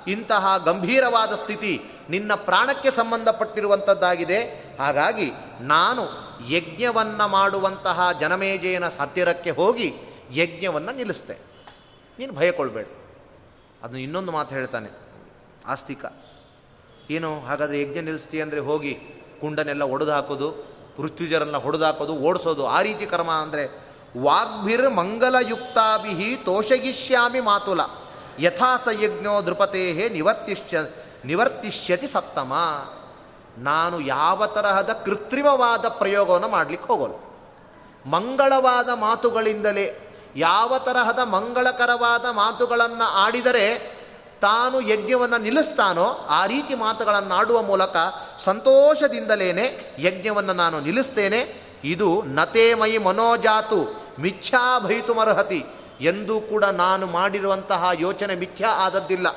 ಇಂತಹ 0.08 0.58
ಗಂಭೀರವಾದ 0.58 1.36
ಸ್ಥಿತಿ 1.36 1.82
ನಿನ್ನ 2.10 2.36
ಪ್ರಾಣಕ್ಕೆ 2.36 2.92
ಸಂಬಂಧಪಟ್ಟಿರುವಂಥದ್ದಾಗಿದೆ 2.92 4.44
ಹಾಗಾಗಿ 4.80 5.32
ನಾನು 5.62 6.08
ಯಜ್ಞವನ್ನು 6.50 7.28
ಮಾಡುವಂತಹ 7.28 8.12
ಜನಮೇಜಯನ 8.20 8.84
ಹತ್ತಿರಕ್ಕೆ 8.86 9.50
ಹೋಗಿ 9.50 9.94
ಯಜ್ಞವನ್ನು 10.32 10.92
ನಿಲ್ಲಿಸ್ತೆ. 10.92 11.38
ನೀನು 12.20 12.34
ಭಯಕೊಳ್ಬೇಡ. 12.34 12.86
ಅದನ್ನು 13.84 14.00
ಇನ್ನೊಂದು 14.00 14.32
ಮಾತು 14.32 14.56
ಹೇಳ್ತಾನೆ. 14.56 14.90
ಆಸ್ತಿಕ. 15.68 16.06
ಏನು, 17.10 17.40
ಹಾಗಾದರೆ 17.40 17.82
ಯಜ್ಞ 17.82 17.96
ನಿಲ್ಲಿಸ್ತೀಯ 17.96 18.42
ಅಂದರೆ 18.42 18.60
ಹೋಗಿ 18.60 18.98
ಕುಂಡನೆಲ್ಲ 19.42 19.82
ಒಡೆದು 19.82 20.12
ಹಾಕೋದು 20.12 20.52
ಪೃಥ್ವಿಜರನ್ನ 20.98 21.58
ಹೊಡೆದು 21.58 21.86
ಹಾಕೋದು, 21.86 22.16
ಓಡಿಸೋದು, 22.16 22.68
ಆ 22.68 22.82
ರೀತಿ 22.82 23.06
ಕರ್ಮ 23.06 23.32
ಅಂದರೆ 23.32 23.89
ವಾಗ್ಭಿರ್ 24.18 24.90
ಮಂಗಲಯುಕ್ತಾಭಿ 24.90 26.36
ತೋಷಗಿಷ್ಯಾಮಿ 26.46 27.40
ಮಾತುಲ. 27.40 27.82
ಯಥಾಸಯಜ್ಞೋ 28.40 29.46
ದೃಪತೇ 29.46 30.10
ನಿವರ್ತಿಷ್ಯ, 30.14 30.80
ನಿವರ್ತಿಷ್ಯತಿ 31.26 32.08
ಸತ್ತಮ. 32.08 32.54
ನಾನು 33.58 34.00
ಯಾವ 34.00 34.46
ತರಹದ 34.46 34.90
ಕೃತ್ರಿಮವಾದ 34.90 35.88
ಪ್ರಯೋಗವನ್ನು 35.88 36.48
ಮಾಡಲಿಕ್ಕೆ 36.48 36.88
ಹೋಗೋಲ್ಲ 36.88 37.16
ಮಂಗಳವಾದ 38.10 38.90
ಮಾತುಗಳಿಂದಲೇ 38.90 40.16
ಯಾವ 40.36 40.78
ತರಹದ 40.78 41.20
ಮಂಗಳಕರವಾದ 41.20 42.26
ಮಾತುಗಳನ್ನು 42.26 43.04
ಆಡಿದರೆ 43.04 44.00
ತಾನು 44.42 44.82
ಯಜ್ಞವನ್ನು 44.82 45.38
ನಿಲ್ಲಿಸ್ತಾನೋ 45.38 46.26
ಆ 46.30 46.46
ರೀತಿ 46.46 46.76
ಮಾತುಗಳನ್ನು 46.76 47.36
ಆಡುವ 47.36 47.62
ಮೂಲಕ 47.62 47.98
ಸಂತೋಷದಿಂದಲೇ 48.40 49.80
ಯಜ್ಞವನ್ನು 50.00 50.54
ನಾನು 50.54 50.80
ನಿಲ್ಲಿಸ್ತೇನೆ. 50.80 51.69
ಇದು 51.84 52.24
ನತೇ 52.26 52.74
ಮೈ 52.74 52.98
ಮನೋಜಾತು 52.98 54.10
ಮಿಥ್ಯಾ 54.20 54.80
ಮರ್ಹತಿ 55.16 55.66
ಎಂದೂ 56.02 56.40
ಕೂಡ 56.40 56.64
ನಾನು 56.64 57.06
ಮಾಡಿರುವಂತಹ 57.06 57.90
ಯೋಚನೆ 58.00 58.36
ಮಿಥ್ಯಾ 58.36 58.70
ಆದದ್ದಿಲ್ಲ. 58.70 59.28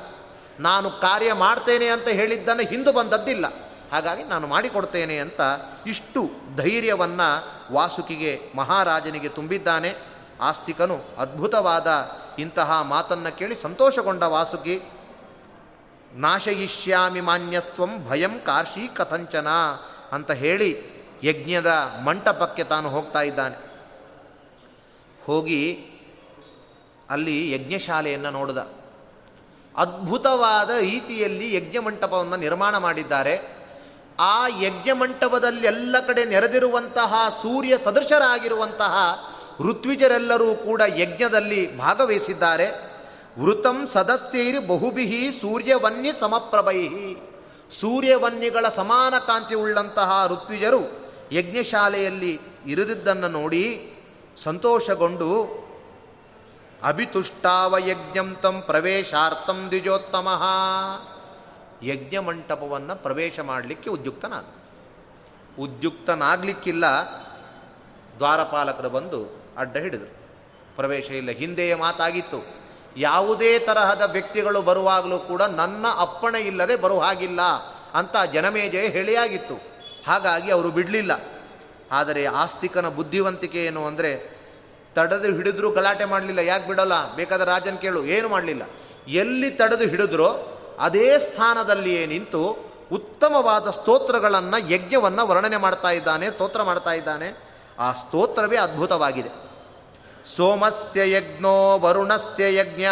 ನಾನು 0.59 0.89
ಕಾರ್ಯ 0.89 1.33
ಮಾಡ್ತೇನೆ 1.33 1.87
ಅಂತ 1.87 2.07
ಹೇಳಿದ್ದನ್ನು 2.07 2.63
ಹಿಂದು 2.63 2.93
ಬಂದದ್ದಿಲ್ಲ. 2.93 3.45
ಹಾಗಾಗಿ 3.91 4.23
ನಾನು 4.23 4.47
ಮಾಡಿಕೊಡ್ತೇನೆ 4.47 5.17
ಅಂತ 5.17 5.41
ಇಷ್ಟು 5.87 6.29
ಧೈರ್ಯವನ್ನು 6.55 7.45
ವಾಸುಕಿಗೆ, 7.73 8.41
ಮಹಾರಾಜನಿಗೆ 8.55 9.27
ತುಂಬಿದ್ದಾನೆ. 9.27 9.95
ಆಸ್ತಿಕನು 10.41 10.99
ಅದ್ಭುತವಾದ 11.17 12.11
ಇಂತಹ 12.39 12.81
ಮಾತನ್ನು 12.81 13.37
ಕೇಳಿ 13.37 13.55
ಸಂತೋಷಗೊಂಡ 13.55 14.23
ವಾಸುಕಿ, 14.23 14.81
ನಾಶಯಿಷ್ಯಾಮಿ 16.13 17.21
ಮಾನ್ಯತ್ವಂ 17.21 18.09
ಭಯಂ 18.09 18.39
ಕಾರ್ಷಿ 18.39 18.95
ಕಥಂಚನ 18.95 19.47
ಅಂತ 20.11 20.31
ಹೇಳಿ 20.31 20.92
ಯಜ್ಞದ 21.23 21.91
ಮಂಟಪಕ್ಕೆ 22.03 22.63
ತಾನು 22.63 22.89
ಹೋಗ್ತಾ 22.89 23.21
ಇದ್ದಾನೆ. 23.21 23.73
ಹೋಗಿ 25.25 25.85
ಅಲ್ಲಿ 27.09 27.51
ಯಜ್ಞಶಾಲೆಯನ್ನು 27.51 28.29
ನೋಡಿದ. 28.29 28.57
ಅದ್ಭುತವಾದ 29.77 30.69
ರೀತಿಯಲ್ಲಿ 30.69 31.55
ಯಜ್ಞ 31.55 31.77
ಮಂಟಪವನ್ನು 31.77 32.35
ನಿರ್ಮಾಣ 32.35 32.77
ಮಾಡಿದ್ದಾರೆ. 32.77 33.63
ಆ 34.19 34.47
ಯಜ್ಞ 34.47 34.91
ಮಂಟಪದಲ್ಲಿ 34.91 35.67
ಎಲ್ಲ 35.67 35.95
ಕಡೆ 36.07 36.25
ನೆರೆದಿರುವಂತಹ 36.25 37.29
ಸೂರ್ಯ 37.41 37.77
ಸದೃಶರಾಗಿರುವಂತಹ 37.77 38.97
ಋತ್ವಿಜರೆಲ್ಲರೂ 39.59 40.55
ಕೂಡ 40.55 40.81
ಯಜ್ಞದಲ್ಲಿ 40.95 41.77
ಭಾಗವಹಿಸಿದ್ದಾರೆ. 41.77 42.67
ವೃತಂ 43.39 43.87
ಸದಸ್ಯೈರಿ 43.87 44.67
ಬಹುಬಿಹಿ 44.67 45.31
ಸೂರ್ಯವನ್ಯ 45.31 46.13
ಸಮಪ್ರಭೈಹಿ. 46.19 47.33
ಸೂರ್ಯವನ್ಯಗಳ 47.71 48.69
ಸಮಾನ 48.69 49.13
ಕಾಂತಿ 49.17 49.55
ಉಳ್ಳಂತಹ 49.55 50.27
ಋತ್ವಿಜರು 50.27 51.02
ಯಜ್ಞಶಾಲೆಯಲ್ಲಿ 51.33 52.39
ಇರಿದಿದ್ದನ್ನು 52.65 53.27
ನೋಡಿ 53.27 53.93
ಸಂತೋಷಗೊಂಡು, 54.37 55.63
ಅಭಿತುಷ್ಟಾವ 56.83 57.77
ಯಜ್ಞಂ 57.77 58.37
ತಂ 58.41 58.61
ಪ್ರವೇಶಾರ್ಥಂ 58.65 59.67
ದ್ವಿಜೋತ್ತಮ. 59.67 60.27
ಯಜ್ಞ 61.83 62.17
ಮಂಟಪವನ್ನು 62.17 63.03
ಪ್ರವೇಶ 63.03 63.39
ಮಾಡಲಿಕ್ಕೆ 63.39 63.89
ಉದ್ಯುಕ್ತನಾದ. 63.89 64.45
ಉದ್ಯುಕ್ತನಾಗಲಿಕ್ಕಿಲ್ಲ, 65.59 66.85
ದ್ವಾರಪಾಲಕರು 68.17 68.89
ಬಂದು 68.89 69.43
ಅಡ್ಡ 69.57 69.77
ಹಿಡಿದರು. 69.77 70.17
ಪ್ರವೇಶ 70.75 71.09
ಇಲ್ಲ, 71.09 71.31
ಹಿಂದೆಯೇ 71.31 71.73
ಮಾತಾಗಿತ್ತು. 71.73 72.45
ಯಾವುದೇ 72.97 73.59
ತರಹದ 73.59 74.01
ವ್ಯಕ್ತಿಗಳು 74.11 74.61
ಬರುವಾಗಲೂ 74.61 75.19
ಕೂಡ, 75.19 75.41
ನನ್ನ 75.41 75.85
ಅಪ್ಪಣೆ 75.99 76.39
ಇಲ್ಲದೆ 76.39 76.75
ಬರುವ 76.75 77.01
ಹಾಗಿಲ್ಲ 77.01 77.41
ಅಂತ 77.93 78.15
ಜನಮೇಜಯ 78.33 78.87
ಹೇಳಿಯಾಗಿತ್ತು. 78.87 79.72
ಹಾಗಾಗಿ 80.07 80.51
ಅವರು 80.51 80.71
ಬಿಡಲಿಲ್ಲ. 80.71 81.11
ಆದರೆ 81.91 82.25
ಆಸ್ತಿಕನ 82.25 82.89
ಬುದ್ಧಿವಂತಿಕೆ 82.89 83.65
ಏನು 83.65 83.85
ಅಂದರೆ, 83.85 84.43
ತಡೆದು 84.95 85.35
ಹಿಡಿದ್ರು 85.35 85.71
ಗಲಾಟೆ 85.71 86.05
ಮಾಡಲಿಲ್ಲ. 86.05 86.39
ಯಾಕೆ 86.39 86.67
ಬಿಡೋಲ್ಲ? 86.67 87.15
ಬೇಕಾದ 87.15 87.41
ರಾಜನ್ 87.41 87.77
ಕೇಳು. 87.77 88.05
ಏನು 88.05 88.29
ಮಾಡಲಿಲ್ಲ. 88.29 88.61
ಎಲ್ಲಿ 89.07 89.51
ತಡೆದು 89.51 89.87
ಹಿಡಿದ್ರೋ 89.87 90.59
ಅದೇ 90.79 91.19
ಸ್ಥಾನದಲ್ಲಿಯೇ 91.19 92.05
ನಿಂತು 92.05 92.73
ಉತ್ತಮವಾದ 92.91 93.69
ಸ್ತೋತ್ರಗಳನ್ನು, 93.69 94.71
ಯಜ್ಞವನ್ನು 94.71 95.27
ವರ್ಣನೆ 95.27 95.57
ಮಾಡ್ತಾ 95.57 95.91
ಇದ್ದಾನೆ, 95.91 96.31
ಸ್ತೋತ್ರ 96.31 96.63
ಮಾಡ್ತಾ 96.63 96.91
ಇದ್ದಾನೆ. 96.93 97.53
ಆ 97.79 97.91
ಸ್ತೋತ್ರವೇ 97.91 98.57
ಅದ್ಭುತವಾಗಿದೆ. 98.57 99.29
ಸೋಮಸ್ಯ 100.25 101.11
ಯಜ್ಞೋ 101.11 101.79
ವರುಣಸ್ಯ 101.79 102.55
ಯಜ್ಞ 102.55 102.85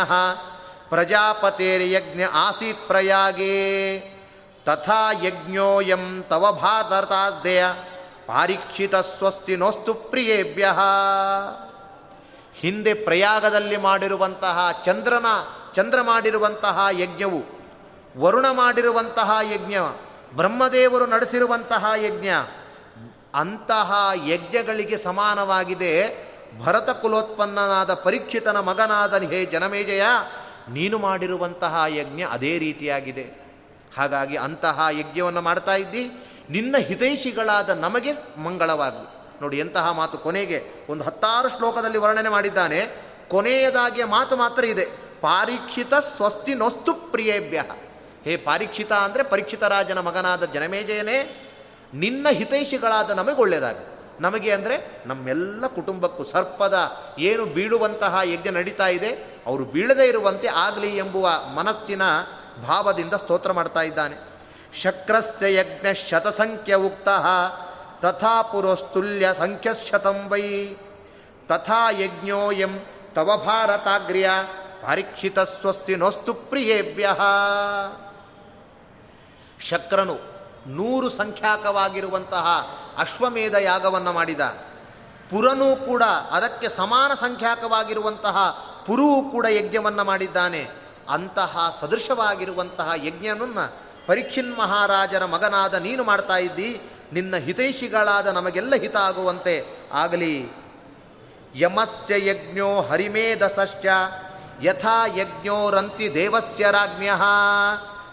ಯಜ್ಞ 1.92 2.22
ಆಸೀತ್ 2.34 2.88
ಪ್ರಯಾಗೇ. 2.88 4.00
ತಥಾ 4.66 5.12
ಯಜ್ಞೋಯಂ 5.12 6.24
ತವ 6.30 6.52
ಭಾರತಾದ್ಯ 6.52 7.64
ಪಾರೀಕ್ಷಿತ 8.28 8.96
ಸ್ವಸ್ತಿ 8.96 9.56
ನೋಸ್ತು 9.56 9.94
ಪ್ರಿಯೇಭ್ಯ. 9.94 10.68
ಹಿಂದೆ 12.54 12.94
ಪ್ರಯಾಗದಲ್ಲಿ 12.94 13.78
ಮಾಡಿರುವಂತಹ 13.78 14.82
ಚಂದ್ರನ, 14.86 15.26
ಚಂದ್ರ 15.74 16.02
ಮಾಡಿರುವಂತಹ 16.02 16.86
ಯಜ್ಞವು, 16.92 17.44
ವರುಣ 18.18 18.46
ಮಾಡಿರುವಂತಹ 18.52 19.38
ಯಜ್ಞ, 19.54 19.76
ಬ್ರಹ್ಮದೇವರು 20.36 21.06
ನಡೆಸಿರುವಂತಹ 21.06 21.86
ಯಜ್ಞ, 21.98 22.30
ಅಂತಹ 23.36 24.10
ಯಜ್ಞಗಳಿಗೆ 24.28 24.98
ಸಮಾನವಾಗಿದೆ 24.98 25.94
ಭರತ 26.66 26.90
ಕುಲೋತ್ಪನ್ನನಾದ 26.90 27.94
ಪರೀಕ್ಷಿತನ 27.94 28.60
ಮಗನಾದ 28.60 29.24
ಹೇ 29.24 29.46
ಜನಮೇಜಯ, 29.46 30.04
ನೀನು 30.70 30.98
ಮಾಡಿರುವಂತಹ 30.98 31.84
ಯಜ್ಞ 31.88 32.22
ಅದೇ 32.22 32.58
ರೀತಿಯಾಗಿದೆ. 32.58 33.41
ಹಾಗಾಗಿ 33.98 34.36
ಅಂತಹ 34.38 34.88
ಯಜ್ಞವನ್ನು 34.92 35.42
ಮಾಡ್ತಾ 35.42 35.76
ಇದ್ದಿ. 35.76 36.04
ನಿನ್ನ 36.50 36.76
ಹಿತೈಷಿಗಳಾದ 36.78 37.70
ನಮಗೆ 37.70 38.12
ಮಂಗಳವಾಗಲಿ 38.44 39.08
ನೋಡಿ 39.42 39.58
ಎಂತಹ 39.58 39.92
ಮಾತು 39.92 40.18
ಕೊನೆಗೆ 40.18 40.58
ಒಂದು 40.90 41.04
ಹತ್ತಾರು 41.04 41.50
ಶ್ಲೋಕದಲ್ಲಿ 41.50 41.98
ವರ್ಣನೆ 41.98 42.30
ಮಾಡಿದ್ದಾನೆ. 42.30 42.80
ಕೊನೆಯದಾಗಿಯ 43.30 44.06
ಮಾತು 44.06 44.36
ಮಾತ್ರ 44.36 44.64
ಇದೆ. 44.64 44.86
ಪಾರೀಕ್ಷಿತ 45.22 45.94
ಸ್ವಸ್ತಿ 45.94 46.54
ನೊಸ್ತು 46.54 46.94
ಪ್ರಿಯೇಭ್ಯ. 47.12 47.64
ಹೇ 48.24 48.36
ಪಾರೀಕ್ಷಿತ 48.38 48.92
ಅಂದರೆ 48.92 49.24
ಪರೀಕ್ಷಿತ 49.24 49.64
ರಾಜನ 49.64 50.00
ಮಗನಾದ 50.00 50.46
ಜನಮೇಜಯನೇ, 50.46 51.18
ನಿನ್ನ 51.94 52.28
ಹಿತೈಷಿಗಳಾದ 52.30 53.10
ನಮಗೆ 53.12 53.36
ಒಳ್ಳೆಯದಾಗಲಿ 53.36 53.88
ನಮಗೆ 54.20 54.52
ಅಂದರೆ 54.52 54.76
ನಮ್ಮೆಲ್ಲ 55.06 55.68
ಕುಟುಂಬಕ್ಕೂ 55.68 56.24
ಸರ್ಪದ 56.24 56.78
ಏನು 57.20 57.46
ಬೀಳುವಂತಹ 57.46 58.20
ಯಜ್ಞ 58.24 58.50
ನಡೀತಾ 58.50 58.88
ಇದೆ, 58.88 59.12
ಅವರು 59.46 59.64
ಬೀಳದೇ 59.66 60.06
ಇರುವಂತೆ 60.08 60.48
ಆಗಲಿ 60.48 60.92
ಎಂಬುವ 60.98 61.30
ಮನಸ್ಸಿನ 61.56 62.02
ಭಾವದಿಂದ 62.68 63.14
ಸ್ತೋತ್ರ 63.14 63.52
ಮಾಡ್ತಾ 63.52 63.82
ಇದ್ದಾನೆ. 63.82 64.32
ಶಕ್ರಸ್ಯ 64.82 65.56
ಯಜ್ಞ 65.56 65.94
ಶತಸಂಖ್ಯ 65.94 66.76
ಉಕ್ತ, 66.76 67.10
ತಥಾ 68.06 68.42
ಪುರೋಸ್ತುಲ್ಯ 68.42 69.34
ಸಂಖ್ಯಶತಂ 69.34 70.28
ವೈ. 70.30 70.76
ತಥಾ 71.48 71.90
ಯಜ್ಞೋಯಂ 71.90 72.80
ತವ 73.16 73.44
ಭಾರತಾಗ್ರ್ಯ 73.46 74.30
ಪರೀಕ್ಷಿತ 74.82 75.40
ಸ್ವಸ್ತಿ 75.40 75.96
ನೋಸ್ತು 75.96 76.34
ಪ್ರಿಯೇಭ್ಯ. 76.34 77.10
ಶಕ್ರನು 79.60 80.18
ನೂರು 80.68 81.10
ಸಂಖ್ಯಾಕವಾಗಿರುವಂತಹ 81.10 82.78
ಅಶ್ವಮೇಧ 82.98 83.54
ಯಾಗವನ್ನು 83.54 84.14
ಮಾಡಿದ. 84.14 84.40
ಪುರನೂ 85.30 85.76
ಕೂಡ 85.76 86.04
ಅದಕ್ಕೆ 86.32 86.70
ಸಮಾನ 86.70 87.14
ಸಂಖ್ಯಾಕವಾಗಿರುವಂತಹ 87.14 88.66
ಪುರುವು 88.88 89.32
ಕೂಡ 89.32 89.46
ಯಜ್ಞವನ್ನು 89.50 90.04
ಮಾಡಿದ್ದಾನೆ. 90.04 90.81
ಅಂತಹ 91.12 91.78
ಸದೃಶವಾಗಿರುವಂತಹ 91.82 92.92
ಯಜ್ಞನನ್ನು 92.96 93.82
ಪರೀಕ್ಷಿನ್ 94.08 94.58
ಮಹಾರಾಜರ 94.58 95.26
ಮಗನಾದ 95.26 95.74
ನೀನು 95.74 96.04
ಮಾಡ್ತಾ 96.04 96.38
ಇದ್ದಿ, 96.38 96.82
ನಿನ್ನ 97.14 97.36
ಹಿತೈಷಿಗಳಾದ 97.36 98.28
ನಮಗೆಲ್ಲ 98.28 98.76
ಹಿತ 98.76 98.96
ಆಗುವಂತೆ 98.96 99.66
ಆಗಲಿ. 99.94 100.50
ಯಮಸ್ಯ 101.56 102.30
ಯಜ್ಞೋ 102.30 102.82
ಹರಿಮೇಧಸಶ್ಚ, 102.82 103.86
ಯಥಾ 104.62 105.06
ಯಜ್ಞೋರಂತಿ 105.06 106.14
ದೇವಸ್ಯ 106.14 106.68
ರಾಜ್ಞ, 106.72 107.10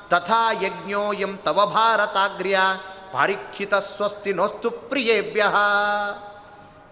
ತಥಾ 0.08 0.52
ಯಜ್ಞೋಯಂ 0.52 1.38
ತವ 1.44 1.70
ಭಾರತಾಗ್ರ್ಯ, 1.74 2.60
ಪಾರೀಕ್ಷಿತ 3.12 3.74
ಸ್ವಸ್ತಿ 3.74 4.32
ನೋಸ್ತು 4.32 4.70
ಪ್ರಿಯೇಭ್ಯ. 4.70 5.44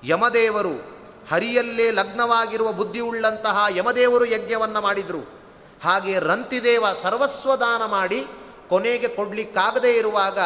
ಯಮದೇವರು 0.04 0.96
ಹರಿಯಲ್ಲೇ 1.32 1.90
ಲಗ್ನವಾಗಿರುವ 1.90 2.72
ಬುದ್ಧಿಯುಳ್ಳಂತಹ 2.72 3.64
ಯಮದೇವರು 3.68 4.24
ಯಜ್ಞವನ್ನು 4.24 4.80
ಮಾಡಿದರು. 4.80 5.35
ಹಾಗೆ 5.82 6.18
ರಂತಿದೇವ 6.18 6.84
ಸರ್ವಸ್ವದಾನ 7.02 7.84
ಮಾಡಿ 7.84 8.26
ಕೊನೆಗೆ 8.68 9.08
ಕೊಡಲಿಕ್ಕಾಗದೇ 9.08 9.92
ಇರುವಾಗ 9.92 10.38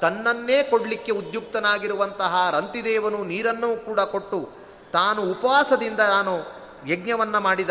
ತನ್ನನ್ನೇ 0.00 0.62
ಕೊಡಲಿಕ್ಕೆ 0.62 1.12
ಉದ್ಯುಕ್ತನಾಗಿರುವಂತಹ 1.12 2.48
ರಂತಿದೇವನು 2.52 3.24
ನೀರನ್ನೂ 3.24 3.76
ಕೂಡ 3.76 4.00
ಕೊಟ್ಟು 4.00 4.50
ತಾನು 4.92 5.22
ಉಪವಾಸದಿಂದ 5.22 6.00
ನಾನು 6.00 6.56
ಯಜ್ಞವನ್ನು 6.88 7.40
ಮಾಡಿದ, 7.40 7.70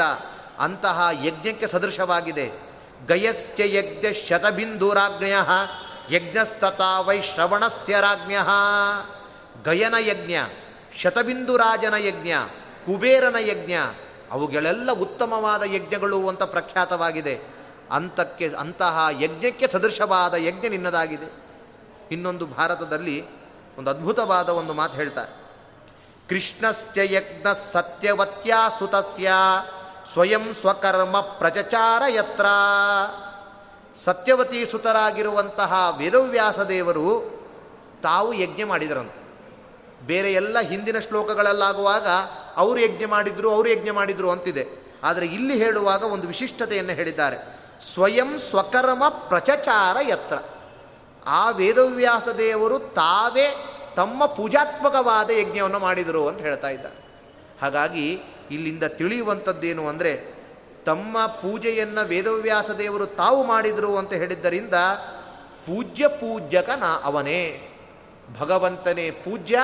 ಅಂತಹ 0.59 1.07
ಯಜ್ಞಕ್ಕೆ 1.23 1.67
ಸದೃಶವಾಗಿದೆ. 1.67 2.51
ಗಯಸ್ಯ 3.07 3.77
ಯಜ್ಞ 3.77 4.13
ಶತಬಿಂದುರಾಜ್ಞಯ, 4.13 5.35
ಯಜ್ಞಸ್ತಥಾ 6.11 6.99
ವೈ 6.99 7.21
ಶ್ರವಣಸ್ಯ 7.21 7.95
ರಾಜ್ಞ 8.01 8.35
ಗಯನ 9.65 9.93
ಯಜ್ಞ, 9.99 10.35
ಶತಬಿಂದುರಾಜನ 10.97 11.93
ಯಜ್ಞ, 11.93 12.33
ಕುಬೇರನ 12.85 13.35
ಯಜ್ಞ 13.39 13.73
ಅವುಗಳೆಲ್ಲ 14.31 14.91
ಉತ್ತಮವಾದ 14.91 15.63
ಯಜ್ಞಗಳು 15.63 16.29
ಅಂತ 16.29 16.43
ಪ್ರಖ್ಯಾತವಾಗಿದೆ. 16.43 17.39
ಅಂತಕ್ಕೆ, 17.91 18.51
ಅಂತಹ 18.59 19.07
ಯಜ್ಞಕ್ಕೆ 19.19 19.67
ಸದೃಶವಾದ 19.67 20.33
ಯಜ್ಞ 20.33 20.67
ನಿನ್ನದಾಗಿದೆ. 20.67 21.45
ಇನ್ನೊಂದು 22.11 22.45
ಭಾರತದಲ್ಲಿ 22.45 23.25
ಒಂದು 23.77 23.89
ಅದ್ಭುತವಾದ 23.89 24.49
ಒಂದು 24.49 24.73
ಮಾತು 24.73 24.95
ಹೇಳ್ತಾರೆ. 24.95 25.45
ಕೃಷ್ಣಸ್ಯ 26.29 27.15
ಯಜ್ಞ 27.15 27.45
ಸತ್ಯವತ್ಯಾ 27.71 28.69
ಸುತಸ್ಯ 28.69 29.31
ಸ್ವಯಂ 30.13 30.53
ಸ್ವಕರ್ಮ 30.53 31.19
ಪ್ರಚಚಾರ 31.19 32.01
ಯತ್ರ. 32.07 32.45
ಸತ್ಯವತಿ 33.95 34.65
ಸುತರಾಗಿರುವಂತಹ 34.65 35.95
ವೇದವ್ಯಾಸ 35.97 36.59
ದೇವರು 36.59 37.35
ತಾವು 38.03 38.33
ಯಜ್ಞ 38.33 38.63
ಮಾಡಿದರಂತೆ. 38.63 39.25
ಬೇರೆ 40.05 40.33
ಎಲ್ಲ 40.33 40.59
ಹಿಂದಿನ 40.59 40.99
ಶ್ಲೋಕಗಳಲ್ಲಾಗುವಾಗ 40.99 42.07
ಅವರು 42.55 42.79
ಯಜ್ಞ 42.79 43.05
ಮಾಡಿದ್ರು, 43.05 43.51
ಅವರು 43.51 43.69
ಯಜ್ಞ 43.69 43.89
ಮಾಡಿದ್ರು 43.89 44.31
ಅಂತಿದೆ. 44.31 44.67
ಆದರೆ 45.03 45.25
ಇಲ್ಲಿ 45.25 45.57
ಹೇಳುವಾಗ 45.57 46.03
ಒಂದು 46.03 46.27
ವಿಶಿಷ್ಟತೆಯನ್ನು 46.27 46.93
ಹೇಳಿದ್ದಾರೆ. 46.93 47.65
ಸ್ವಯಂ 47.81 48.39
ಸ್ವಕರ್ಮ 48.39 49.09
ಪ್ರಚಚಾರ 49.09 49.97
ಯತ್ರ. 50.09 50.35
ಆ 51.25 51.49
ವೇದವ್ಯಾಸ 51.49 52.27
ದೇವರು 52.27 52.79
ತಾವೇ 52.79 53.71
ತಮ್ಮ 53.95 54.25
ಪೂಜಾತ್ಮಕವಾದ 54.25 55.29
ಯಜ್ಞವನ್ನು 55.29 55.79
ಮಾಡಿದರು 55.79 56.27
ಅಂತ 56.27 56.41
ಹೇಳ್ತಾ 56.41 56.69
ಇದ್ದಾರೆ. 56.69 56.95
ಹಾಗಾಗಿ 57.61 58.19
ಇಲ್ಲಿಂದ 58.51 58.83
ತಿಳಿಯುವಂಥದ್ದೇನು 58.83 59.87
ಅಂದರೆ, 59.87 60.35
ತಮ್ಮ 60.85 61.25
ಪೂಜೆಯನ್ನು 61.25 62.07
ವೇದವ್ಯಾಸ 62.07 62.71
ದೇವರು 62.71 63.05
ತಾವು 63.05 63.43
ಮಾಡಿದರು 63.43 63.97
ಅಂತ 63.97 64.13
ಹೇಳಿದ್ದರಿಂದ, 64.13 64.73
ಪೂಜ್ಯ 65.65 66.07
ಪೂಜ್ಯಕನ 66.07 66.83
ಅವನೇ. 67.03 67.71
ಭಗವಂತನೇ 68.39 69.11
ಪೂಜ್ಯ, 69.11 69.59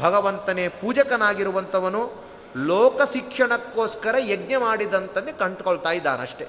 ಭಗವಂತನೇ 0.00 0.68
ಪೂಜಕನಾಗಿರುವಂಥವನು 0.68 2.25
ಲೋಕ 2.56 3.02
ಶಿಕ್ಷಣಕ್ಕೋಸ್ಕರ 3.12 4.14
ಯಜ್ಞ 4.18 4.56
ಮಾಡಿದಂತನೇ 4.56 5.32
ಕಂಡುಕೊಳ್ತಾ 5.32 5.90
ಇದ್ದಾನಷ್ಟೆ. 5.90 6.44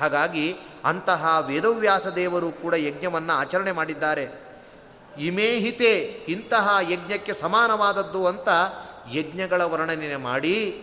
ಹಾಗಾಗಿ 0.00 0.56
ಅಂತಹ 0.84 1.44
ವೇದವ್ಯಾಸ 1.46 2.06
ದೇವರು 2.06 2.50
ಕೂಡ 2.50 2.74
ಯಜ್ಞವನ್ನು 2.74 3.32
ಆಚರಣೆ 3.32 3.72
ಮಾಡಿದ್ದಾರೆ. 3.72 4.46
ಇಮೇಹಿತೆ 5.18 5.94
ಇಂತಹ 6.28 6.76
ಯಜ್ಞಕ್ಕೆ 6.90 7.34
ಸಮಾನವಾದದ್ದು 7.34 8.26
ಅಂತ 8.26 8.48
ಯಜ್ಞಗಳ 9.12 9.62
ವರ್ಣನೆ 9.62 10.16
ಮಾಡಿ, 10.16 10.82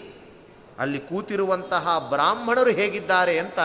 ಅಲ್ಲಿ 0.80 0.99
ಕೂತಿರುವಂತಹ 0.99 2.08
ಬ್ರಾಹ್ಮಣರು 2.10 2.70
ಹೇಗಿದ್ದಾರೆ 2.70 3.39
ಅಂತ 3.39 3.60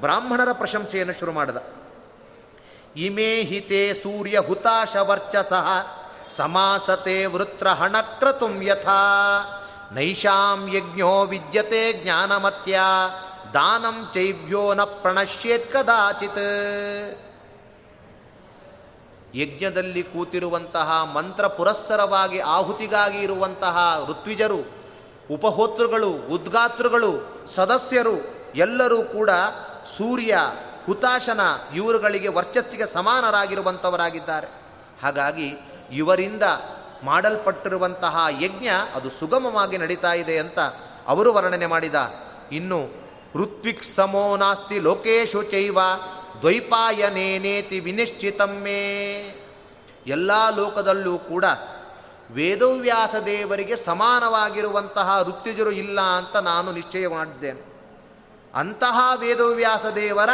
ಬ್ರಾಹ್ಮಣರ 0.00 0.52
ಪ್ರಶಂಸೆಯನ್ನು 0.52 1.14
ಶುರು 1.14 1.32
ಮಾಡಿದ. 1.32 1.56
ಇಮೇಹಿತೆ 2.96 3.94
ಸೂರ್ಯ 3.94 4.38
ಹುತಾಶ 4.38 4.96
ವರ್ಚಸಃ, 4.96 5.66
ಸಮಾಸತೆ 6.28 7.26
ವೃತ್ರ 7.26 7.68
ಹಣಕ್ರತುಂ 7.68 8.62
ಯಥಾ 8.62 9.00
ನೈಷಾಂ 9.94 10.68
ಯಜ್ಞೋ 10.74 11.24
ವಿದ್ಯತೆ 11.24 11.92
ಜ್ಞಾನಮತ್ಯ, 11.92 12.80
ದಾನಂ 13.54 14.10
ಚೈಭ್ಯೋ 14.14 14.74
ನ 14.74 14.82
ಪ್ರಣಶ್ಯೇತ್ 14.82 15.72
ಕದಾಚಿತ್. 15.72 16.44
ಯಜ್ಞದಲ್ಲಿ 19.34 20.02
ಕೂತಿರುವಂತಹ 20.02 21.10
ಮಂತ್ರ 21.14 21.46
ಪುರಸ್ಸರವಾಗಿ 21.46 22.38
ಆಹುತಿಗಾಗಿ 22.38 23.18
ಇರುವಂತಹ 23.18 24.06
ಋತ್ವಿಜರು, 24.10 24.60
ಉಪಹೋತೃಗಳು, 25.30 26.10
ಉದ್ಗಾತೃಗಳು, 26.12 27.12
ಸದಸ್ಯರು, 27.46 28.16
ಎಲ್ಲರೂ 28.54 29.02
ಕೂಡ 29.02 29.30
ಸೂರ್ಯ, 29.98 30.38
ಹುತಾಶನ 30.86 31.40
ಇವರುಗಳಿಗೆ 31.74 32.28
ವರ್ಚಸ್ಸಿಗೆ 32.28 32.86
ಸಮಾನರಾಗಿರುವಂಥವರಾಗಿದ್ದಾರೆ 32.86 34.46
ಹಾಗಾಗಿ 35.02 35.48
ಇವರಿಂದ 35.92 36.42
ಮಾಡಲ್ಪಟ್ಟಿರುವಂತಹ 37.04 38.26
ಯಜ್ಞ 38.40 38.68
ಅದು 38.94 39.10
ಸುಗಮವಾಗಿ 39.10 39.78
ನಡೀತಾ 39.78 40.12
ಇದೆ 40.12 40.38
ಅಂತ 40.38 40.58
ಅವರು 41.06 41.32
ವರ್ಣನೆ 41.32 41.66
ಮಾಡಿದ. 41.66 41.94
ಇನ್ನು, 42.52 42.88
ಋತ್ವಿಕ್ 43.34 43.84
ಸಮೋ 43.84 44.36
ನಾಸ್ತಿ 44.36 44.78
ಲೋಕೇಶು 44.78 45.42
ಚೈವ 45.42 45.78
ದ್ವೈಪಾಯನೇನೇತಿ 46.40 47.80
ವಿನಿಶ್ಚಿತಮ್ಮೇ 47.80 48.84
ಎಲ್ಲ 50.06 50.56
ಲೋಕದಲ್ಲೂ 50.56 51.18
ಕೂಡ 51.18 51.44
ವೇದವ್ಯಾಸ 52.30 53.14
ದೇವರಿಗೆ 53.26 53.76
ಸಮಾನವಾಗಿರುವಂತಹ 53.76 55.24
ಋತ್ವಿಜರು 55.28 55.70
ಇಲ್ಲ 55.70 56.00
ಅಂತ 56.00 56.36
ನಾನು 56.36 56.72
ನಿಶ್ಚಯ 56.72 57.08
ಮಾಡಿದ್ದೇನೆ 57.08 57.60
ಅಂತಹ 58.54 59.12
ವೇದವ್ಯಾಸ 59.18 59.86
ದೇವರ 59.86 60.30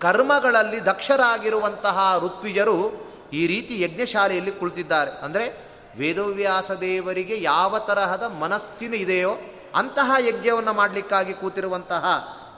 ಕರ್ಮಗಳಲ್ಲಿ 0.00 0.86
ದಕ್ಷರಾಗಿರುವಂತಹ 0.86 2.20
ಋತ್ವಿಜರು 2.24 3.11
ಈ 3.32 3.46
ರೀತಿ 3.46 3.82
ಯಜ್ಞಶಾಲೆಯಲ್ಲಿ 3.82 4.52
ಕುಳಿತಿದ್ದಾರೆ. 4.52 5.10
ಅಂದರೆ 5.10 5.72
ವೇದವ್ಯಾಸ 5.98 6.70
ದೇವರಿಗೆ 6.70 7.42
ಯಾವ 7.42 7.78
ತರಹದ 7.78 8.22
ಮನಸ್ಸಿನ 8.22 8.94
ಇದೆಯೋ 8.94 9.30
ಅಂತಹ 9.74 10.14
ಯಜ್ಞವನ್ನು 10.28 10.72
ಮಾಡಲಿಕ್ಕಾಗಿ 10.72 11.34
ಕೂತಿರುವಂತಹ 11.34 12.04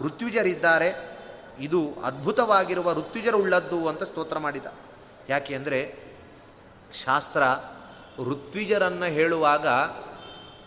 ಋತ್ವಿಜರಿದ್ದಾರೆ. 0.01 1.19
ಇದು 1.61 1.95
ಅದ್ಭುತವಾಗಿರುವ 2.05 2.93
ಋತ್ವಿಜರುಳ್ಳದ್ದು 2.93 3.89
ಅಂತ 3.89 4.03
ಸ್ತೋತ್ರ 4.03 4.39
ಮಾಡಿದ. 4.39 4.67
ಯಾಕೆ 5.29 5.55
ಅಂದರೆ 5.55 5.95
ಶಾಸ್ತ್ರ 6.93 7.43
ಋತ್ವಿಜರನ್ನು 8.31 9.05
ಹೇಳುವಾಗ 9.05 9.67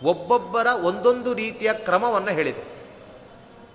ಒಬ್ಬೊಬ್ಬರ 0.04 0.68
ಒಂದೊಂದು 0.68 1.34
ರೀತಿಯ 1.34 1.74
ಕ್ರಮವನ್ನು 1.74 2.32
ಹೇಳಿದೆ. 2.32 2.78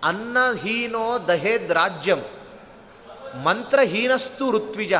ಅನ್ನಹೀನೋ 0.04 1.18
ದಹೇದ್ 1.28 1.72
ರಾಜ್ಯಂ 1.72 2.18
ಮಂತ್ರಹೀನಸ್ತು 3.44 4.50
ಋತ್ವಿಜ. 4.50 4.92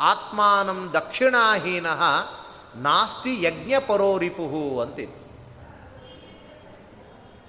ಆತ್ಮಾನಂ 0.00 0.90
ದಕ್ಷಿಣಾಹೀನ 0.94 1.86
ನಾಸ್ತಿ 2.74 3.42
ಯಜ್ಞ 3.42 3.72
ಪರೋರಿಪುಹು 3.86 4.80
ಅಂತಿದೆ. 4.80 5.22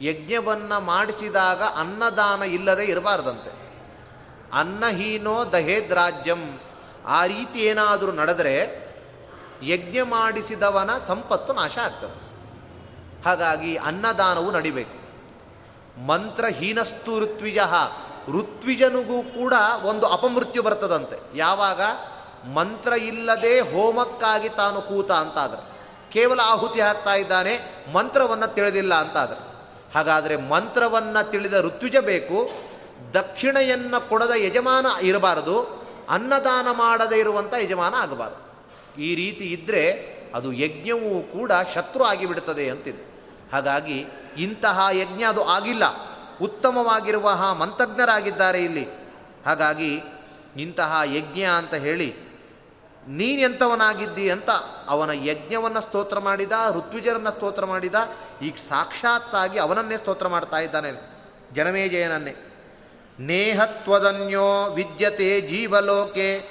ಯಜ್ಞವನ್ನು 0.01 0.81
ಮಾಡಿಸಿದಾಗ 0.81 1.61
ಅನ್ನದಾನ 1.63 2.43
ಇಲ್ಲದೆ 2.43 2.85
ಇರಬಾರ್ದಂತೆ. 2.85 3.63
ಅನ್ನಹೀನೋ 4.53 5.51
ದಹೇದ್ರಾಜ್ಯಂ 5.51 6.59
ಆ 7.07 7.25
ರೀತಿ 7.25 7.59
ಏನಾದರೂ 7.59 8.11
ನಡೆದರೆ 8.11 8.83
ಯಜ್ಞ 9.63 9.97
ಮಾಡಿಸಿದವನ 10.01 10.99
ಸಂಪತ್ತು 10.99 11.53
ನಾಶ 11.53 11.77
ಆಗ್ತದೆ. 11.77 12.33
ಹಾಗಾಗಿ 13.25 13.75
ಅನ್ನದಾನವು 13.75 14.51
ನಡಿಬೇಕು. 14.51 15.03
ಮಂತ್ರಹೀನಸ್ತು 16.07 17.19
ಋತ್ವಿಜ. 17.19 17.57
ಋತ್ವಿಜನಿಗೂ 18.29 19.23
ಕೂಡ 19.23 19.53
ಒಂದು 19.83 20.07
ಅಪಮೃತ್ಯು 20.07 20.63
ಬರ್ತದಂತೆ. 20.63 21.37
ಯಾವಾಗ? 21.37 21.81
ಮಂತ್ರ 22.45 22.93
ಇಲ್ಲದೆ 22.93 23.59
ಹೋಮಕ್ಕಾಗಿ 23.59 24.49
ತಾನು 24.49 24.81
ಕೂತ 24.81 25.11
ಅಂತಾದರೆ. 25.11 25.73
ಕೇವಲ 26.11 26.39
ಆಹುತಿ 26.43 26.81
ಹಾಕ್ತಾ 26.81 27.15
ಇದ್ದಾನೆ, 27.15 27.59
ಮಂತ್ರವನ್ನು 27.93 28.53
ತಿಳಿದಿಲ್ಲ 28.53 28.93
ಅಂತಾದರೆ. 28.93 29.53
ಹಾಗಾದರೆ 29.95 30.35
ಮಂತ್ರವನ್ನು 30.35 31.31
ತಿಳಿದ 31.31 31.53
ಋತ್ವಿಜ 31.53 31.97
ಬೇಕು, 31.97 32.51
ದಕ್ಷಿಣೆಯನ್ನು 33.13 34.09
ಕೊಡದ 34.09 34.31
ಯಜಮಾನ 34.35 34.85
ಇರಬಾರದು, 35.01 35.83
ಅನ್ನದಾನ 36.09 36.67
ಮಾಡದೇ 36.71 37.19
ಇರುವಂಥ 37.19 37.53
ಯಜಮಾನ 37.53 37.93
ಆಗಬಾರದು. 37.93 38.65
ಈ 39.01 39.15
ರೀತಿ 39.15 39.45
ಇದ್ದರೆ 39.45 40.13
ಅದು 40.35 40.53
ಯಜ್ಞವೂ 40.53 41.21
ಕೂಡ 41.21 41.51
ಶತ್ರು 41.73 42.03
ಆಗಿಬಿಡುತ್ತದೆ 42.03 42.69
ಅಂತಿದೆ. 42.69 43.13
ಹಾಗಾಗಿ 43.53 44.05
ಇಂತಹ 44.37 44.87
ಯಜ್ಞ 44.91 45.23
ಅದು 45.23 45.43
ಆಗಿಲ್ಲ. 45.43 45.83
ಉತ್ತಮವಾಗಿರುವ 46.41 47.55
ಮಂತಜ್ಞರಾಗಿದ್ದಾರೆ 47.59 48.63
ಇಲ್ಲಿ. 48.63 48.87
ಹಾಗಾಗಿ 49.45 50.01
ಇಂತಹ 50.57 51.01
ಯಜ್ಞ 51.05 51.41
ಅಂತ 51.41 51.73
ಹೇಳಿ 51.73 52.32
ನೀನೆಂಥವನಾಗಿದ್ದಿ 53.07 54.29
ಅಂತ 54.29 54.49
ಅವನ 54.89 55.09
ಯಜ್ಞವನ್ನು 55.13 55.81
ಸ್ತೋತ್ರ 55.81 56.19
ಮಾಡಿದ, 56.19 56.51
ಋತ್ವಿಜರನ್ನು 56.71 57.31
ಸ್ತೋತ್ರ 57.31 57.65
ಮಾಡಿದ, 57.65 57.95
ಈಗ 58.41 58.55
ಸಾಕ್ಷಾತ್ತಾಗಿ 58.55 59.59
ಅವನನ್ನೇ 59.59 59.97
ಸ್ತೋತ್ರ 59.97 60.27
ಮಾಡ್ತಾ 60.27 60.57
ಇದ್ದಾನೆ. 60.57 60.91
ಜನಮೇಜಯನನ್ನೇ. 61.53 62.49
ನೇಹತ್ವದನ್ಯೋ 63.19 64.69
ವಿದ್ಯತೆ 64.69 65.41
ಜೀವಲೋಕೆ 65.41 66.49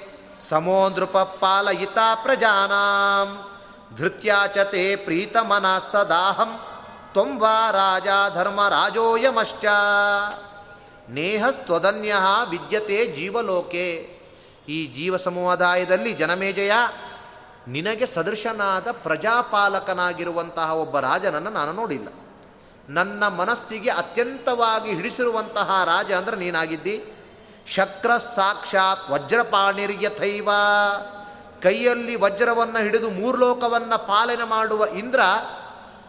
ಸಮೋ 0.49 0.89
ನೃಪ 0.89 1.17
ಪಾಲಯಿತ 1.17 1.97
ಪ್ರಜಾನಾಂ. 2.23 3.49
ಧೃತ್ಯಾಚತೆ 3.97 4.95
ಪ್ರೀತಮನ 4.95 5.65
ಸದಾಹಂ 5.91 6.59
ತ್ವಂವಾ 7.11 7.71
ರಾಜ 7.71 8.07
ಧರ್ಮ 8.33 8.67
ರಾಜೋಯಮಶ್ಚ. 8.67 9.65
ನೇಹಸ್ತ್ವದನ್ಯ 11.09 12.15
ವಿದ್ಯತೆ 12.49 13.05
ಜೀವಲೋಕೆ. 13.15 14.12
ಈ 14.67 14.85
ಜೀವ 14.85 15.17
ಸಮುದಾಯದಲ್ಲಿ 15.17 16.13
ಜನಮೇಜಯ 16.13 16.71
ನಿನಗೆ 17.67 18.05
ಸದೃಶನಾದ 18.05 18.91
ಪ್ರಜಾಪಾಲಕನಾಗಿರುವಂತಹ 18.91 20.73
ಒಬ್ಬ 20.75 20.99
ರಾಜನನ್ನು 20.99 21.49
ನಾನು 21.49 21.73
ನೋಡಿಲ್ಲ. 21.73 22.07
ನನ್ನ 22.89 23.27
ಮನಸ್ಸಿಗೆ 23.27 23.89
ಅತ್ಯಂತವಾಗಿ 23.89 24.93
ಹಿಡಿಸಿರುವಂತಹ 24.93 25.83
ರಾಜ 25.85 26.11
ಅಂದರೆ 26.11 26.37
ನೀನಾಗಿದ್ದಿ. 26.37 27.03
ಶಕ್ರ 27.67 28.17
ಸಾಕ್ಷಾತ್ 28.17 29.11
ವಜ್ರಪಾಣಿರ್ಯಥೈವ 29.11 30.49
ಕೈಯಲ್ಲಿ 31.61 32.15
ವಜ್ರವನ್ನು 32.15 32.79
ಹಿಡಿದು 32.79 33.09
ಮೂರ್ಲೋಕವನ್ನು 33.09 34.07
ಪಾಲನೆ 34.07 34.47
ಮಾಡುವ 34.49 34.85
ಇಂದ್ರ 34.85 35.19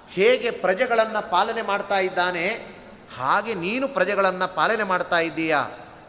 ಹೇಗೆ 0.08 0.50
ಪ್ರಜೆಗಳನ್ನು 0.50 1.30
ಪಾಲನೆ 1.30 1.62
ಮಾಡ್ತಾ 1.62 1.98
ಇದ್ದಾನೆ? 1.98 2.46
ಹಾಗೆ 3.18 3.54
ನೀನು 3.54 3.88
ಪ್ರಜೆಗಳನ್ನು 3.88 4.54
ಪಾಲನೆ 4.54 4.82
ಮಾಡ್ತಾ 4.82 5.18
ಇದ್ದೀಯಾ? 5.18 5.58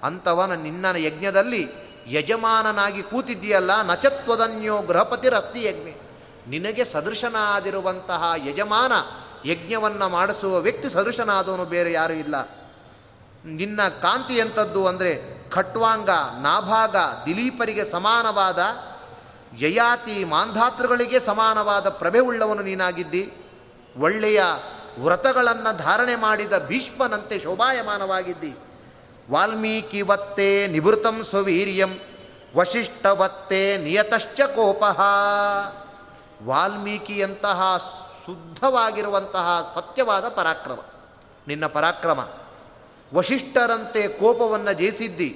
ಅಂತವನ 0.03 0.53
ನಿನ್ನ 0.53 0.85
ಯಜ್ಞದಲ್ಲಿ 0.95 1.84
ಯಜಮಾನನಾಗಿ 2.07 3.03
ಕೂತಿದ್ದೀಯಲ್ಲ, 3.03 3.81
ನಚತ್ವದನ್ಯೋ 3.81 4.81
ಗೃಹಪತಿರಸ್ತಿ 4.81 5.63
ಯಜ್ಞೆ. 5.63 6.05
ನಿನಗೆ 6.47 6.85
ಸದೃಶನಾದಿರುವಂತಹ 6.85 8.31
ಯಜಮಾನ 8.45 8.91
ಯಜ್ಞವನ್ನು 9.49 10.09
ಮಾಡಿಸುವ 10.09 10.59
ವ್ಯಕ್ತಿ 10.59 10.89
ಸದೃಶನಾದವನು 10.89 11.65
ಬೇರೆ 11.65 11.91
ಯಾರೂ 11.91 12.13
ಇಲ್ಲ. 12.13 12.49
ನಿನ್ನ 13.45 13.87
ಕಾಂತಿ 13.87 14.33
ಎಂಥದ್ದು 14.33 14.87
ಅಂದರೆ, 14.87 15.35
ಖಟ್ವಾಂಗ, 15.49 16.09
ನಾಭಾಗ, 16.41 16.95
ದಿಲೀಪರಿಗೆ 17.25 17.85
ಸಮಾನವಾದ, 17.85 18.59
ಯಯಾತಿ 19.59 20.23
ಮಾಂಧಾತೃಗಳಿಗೆ 20.23 21.19
ಸಮಾನವಾದ 21.19 21.89
ಪ್ರಭೆ 21.89 22.19
ಉಳ್ಳವನು 22.19 22.61
ನೀನಾಗಿದ್ದಿ. 22.61 23.33
ಒಳ್ಳೆಯ 23.97 24.43
ವ್ರತಗಳನ್ನು 24.99 25.77
ಧಾರಣೆ 25.77 26.15
ಮಾಡಿದ 26.15 26.57
ಭೀಷ್ಮನಂತೆ 26.57 27.39
ಶೋಭಾಯಮಾನವಾಗಿದ್ದಿ. 27.39 28.64
ವಾಲ್ಮೀಕಿವತ್ತೇ 29.31 30.67
ನಿವೃತಂ 30.67 31.17
ಸ್ವವೀರ್ಯಂ, 31.23 31.91
ವಶಿಷ್ಠವತ್ತೇ 32.55 33.61
ನಿಯತಶ್ಚ 33.77 34.41
ಕೋಪಃ. 34.55 34.99
ವಾಲ್ಮೀಕಿಯಂತಹ 36.43 37.61
ಶುದ್ಧವಾಗಿರುವಂತಹ 38.25 39.47
ಸತ್ಯವಾದ 39.75 40.25
ಪರಾಕ್ರಮ, 40.29 40.79
ನಿನ್ನ 41.47 41.65
ಪರಾಕ್ರಮ. 41.67 42.19
ವಶಿಷ್ಠರಂತೆ 43.13 44.07
ಕೋಪವನ್ನು 44.07 44.73
ಜಯಿಸಿದ್ದಿ, 44.73 45.31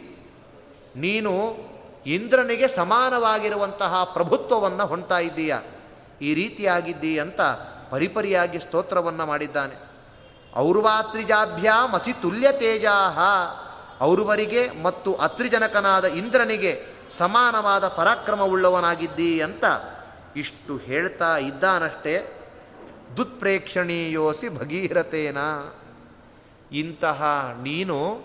ನೀನು 0.96 1.34
ಇಂದ್ರನಿಗೆ 2.06 2.68
ಸಮಾನವಾಗಿರುವಂತಹ 2.68 4.04
ಪ್ರಭುತ್ವವನ್ನು 4.14 4.86
ಹೊಂಟಾ 4.86 5.18
ಇದ್ದೀಯ 5.20 5.56
ಈ 6.22 6.30
ರೀತಿಯಾಗಿದ್ದೀ 6.34 7.12
ಅಂತ 7.18 7.42
ಪರಿಪರಿಯಾಗಿ 7.90 8.60
ಸ್ತೋತ್ರವನ್ನು 8.60 9.26
ಮಾಡಿದ್ದಾನೆ. 9.26 9.76
ಔರ್ವಾತ್ರಿಜಾಭ್ಯಾಮ್ 10.58 11.94
ಅಸಿ 11.94 12.14
ತುಲ್ಯ 12.14 12.48
ತೇಜಾಹ 12.52 13.18
ಔರ್ವರಿಗೆ 14.02 14.84
ಮತ್ತು 14.84 15.14
ಅತ್ರಿಜನಕನಾದ 15.14 16.06
ಇಂದ್ರನಿಗೆ 16.06 16.82
ಸಮಾನವಾದ 17.12 17.88
ಪರಾಕ್ರಮವುಳ್ಳವನಾಗಿದ್ದೀ 17.88 19.40
ಅಂತ 19.40 19.66
ಇಷ್ಟು 20.36 20.78
ಹೇಳ್ತಾ 20.78 21.38
ಇದ್ದಾನಷ್ಟೇ. 21.38 22.46
ದುತ್ಪ್ರೇಕ್ಷಣೀಯೋಸಿ 23.18 24.50
ಭಗೀರಥೇನ. 24.50 25.38
ಇಂತಹ 26.72 27.52
ನೀನು 27.62 28.22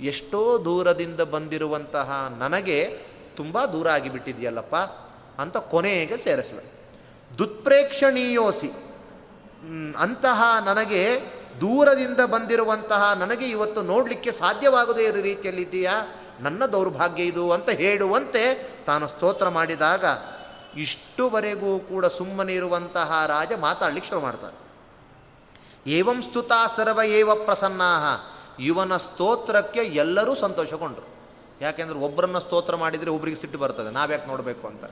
ಎಷ್ಟೋ 0.00 0.64
ದೂರದಿಂದ 0.64 1.20
ಬಂದಿರುವಂತಹ 1.20 2.34
ನನಗೆ 2.38 2.98
ತುಂಬ 3.36 3.64
ದೂರ 3.64 3.90
ಆಗಿಬಿಟ್ಟಿದೆಯಲ್ಲಪ್ಪ 3.90 4.76
ಅಂತ 5.40 5.56
ಕೊನೆಗೆ 5.56 6.18
ಸೇರಿಸಿದ. 6.18 6.58
ದುತ್ಪ್ರೇಕ್ಷಣೀಯೋಸಿ 7.38 8.70
ಅಂತಹ 9.98 10.42
ನನಗೆ 10.64 11.20
ದೂರದಿಂದ 11.60 12.20
ಬಂದಿರುವಂತಹ 12.20 13.12
ನನಗೆ 13.18 13.50
ಇವತ್ತು 13.50 13.82
ನೋಡಲಿಕ್ಕೆ 13.82 14.32
ಸಾಧ್ಯವಾಗದೇ 14.32 15.04
ಇರೋ 15.04 15.20
ರೀತಿಯಲ್ಲಿದ್ದೀಯಾ? 15.20 15.92
ನನ್ನ 16.40 16.66
ದೌರ್ಭಾಗ್ಯ 16.66 17.22
ಇದು 17.22 17.50
ಅಂತ 17.50 17.70
ಹೇಳುವಂತೆ 17.70 18.70
ತಾನು 18.86 19.08
ಸ್ತೋತ್ರ 19.08 19.48
ಮಾಡಿದಾಗ 19.48 20.04
ಇಷ್ಟುವರೆಗೂ 20.76 21.78
ಕೂಡ 21.78 22.06
ಸುಮ್ಮನೆ 22.06 22.54
ಇರುವಂತಹ 22.54 23.24
ರಾಜ 23.26 23.52
ಮಾತಾಡ್ಲಿಕ್ಕೆ 23.60 24.08
ಶುರು 24.08 24.20
ಮಾಡ್ತಾರೆ 24.20 24.68
ಏವಂ 25.90 26.22
ಸ್ತುತಾ 26.22 26.66
ಸರ್ವ 26.66 27.00
ಏವ 27.04 27.34
ಪ್ರಸನ್ನಾಹ. 27.34 28.30
ಇವನ 28.62 28.96
ಸ್ತೋತ್ರಕ್ಕೆ 28.96 29.80
ಎಲ್ಲರೂ 29.80 30.34
ಸಂತೋಷಗೊಂಡರು. 30.34 31.08
ಯಾಕೆಂದ್ರೆ 31.60 31.98
ಒಬ್ಬರನ್ನ 31.98 32.38
ಸ್ತೋತ್ರ 32.38 32.76
ಮಾಡಿದರೆ 32.76 33.10
ಒಬ್ಬರಿಗೆ 33.10 33.40
ಸಿಟ್ಟು 33.40 33.58
ಬರ್ತದೆ. 33.58 33.92
ನಾವ್ಯಾಕೆ 33.92 34.26
ನೋಡಬೇಕು 34.26 34.68
ಅಂತ. 34.68 34.84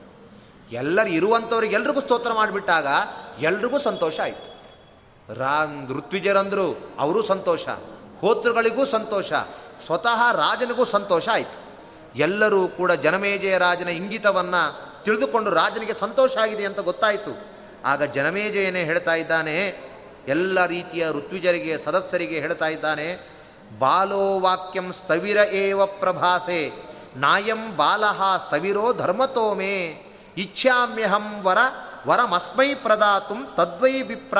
ಎಲ್ಲರು 0.71 1.09
ಇರುವಂಥವ್ರಿಗೆ 1.09 2.01
ಸ್ತೋತ್ರ 2.01 2.33
ಮಾಡಿಬಿಟ್ಟಾಗ 2.33 2.87
ಎಲ್ರಿಗೂ 3.39 3.79
ಸಂತೋಷ 3.79 4.19
ಆಯಿತು. 4.19 4.56
ರಾ 5.35 5.63
ಋತ್ವಿಜರಂದರು, 5.89 6.91
ಅವರೂ 6.99 7.21
ಸಂತೋಷ. 7.21 7.67
ಹೋತೃಗಳಿಗೂ 8.21 8.85
ಸಂತೋಷ. 8.85 9.33
ಸ್ವತಃ 9.85 10.31
ರಾಜನಿಗೂ 10.31 10.85
ಸಂತೋಷ 10.85 11.29
ಆಯಿತು. 11.29 11.67
ಎಲ್ಲರೂ 12.15 12.67
ಕೂಡ 12.67 12.91
ಜನಮೇಜಯ 12.91 13.57
ರಾಜನ 13.57 13.87
ಇಂಗಿತವನ್ನು 13.87 14.87
ತಿಳಿದುಕೊಂಡು 15.03 15.51
ರಾಜನಿಗೆ 15.51 15.93
ಸಂತೋಷ 15.93 16.37
ಆಗಿದೆ 16.37 16.65
ಅಂತ 16.65 16.79
ಗೊತ್ತಾಯಿತು. 16.79 17.47
ಆಗ 17.85 18.03
ಜನಮೇಜಯನೇ 18.03 18.83
ಹೇಳ್ತಾ 18.83 19.15
ಇದ್ದಾನೆ, 19.15 19.87
ಎಲ್ಲ 20.27 20.65
ರೀತಿಯ 20.65 21.07
ಋತ್ವಿಜರಿಗೆ, 21.11 21.77
ಸದಸ್ಯರಿಗೆ 21.77 22.39
ಹೇಳ್ತಾ 22.39 22.67
ಇದ್ದಾನೆ, 22.67 23.29
ಬಾಲೋ 23.79 24.39
ವಾಕ್ಯಂ 24.39 24.91
ಸ್ಥವಿರ 24.91 25.37
ಏವ 25.37 25.85
ಪ್ರಭಾಸೆ, 25.85 26.71
ನಾಯಂ 27.15 27.77
ಬಾಲಃ 27.77 28.37
ಸ್ಥವಿರೋ 28.37 28.93
ಧರ್ಮತೋಮೇ, 28.93 30.03
ಇಚ್ಛಾಮ್ಯಹಂ 30.37 31.41
ವರ, 31.41 31.57
ವರಮಸ್ಮೈ 32.07 32.73
ಪ್ರದಾತು 32.73 33.55
ತದ್ವೈ 33.55 34.01
ವಿಪ್ರ 34.01 34.37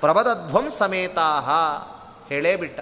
ಪ್ರಬದಧ್ವಂ 0.00 0.66
ಸಮೇತಾಹ 0.70 1.48
ಹೇಳೇ 2.28 2.52
ಬಿಟ್ಟ. 2.56 2.80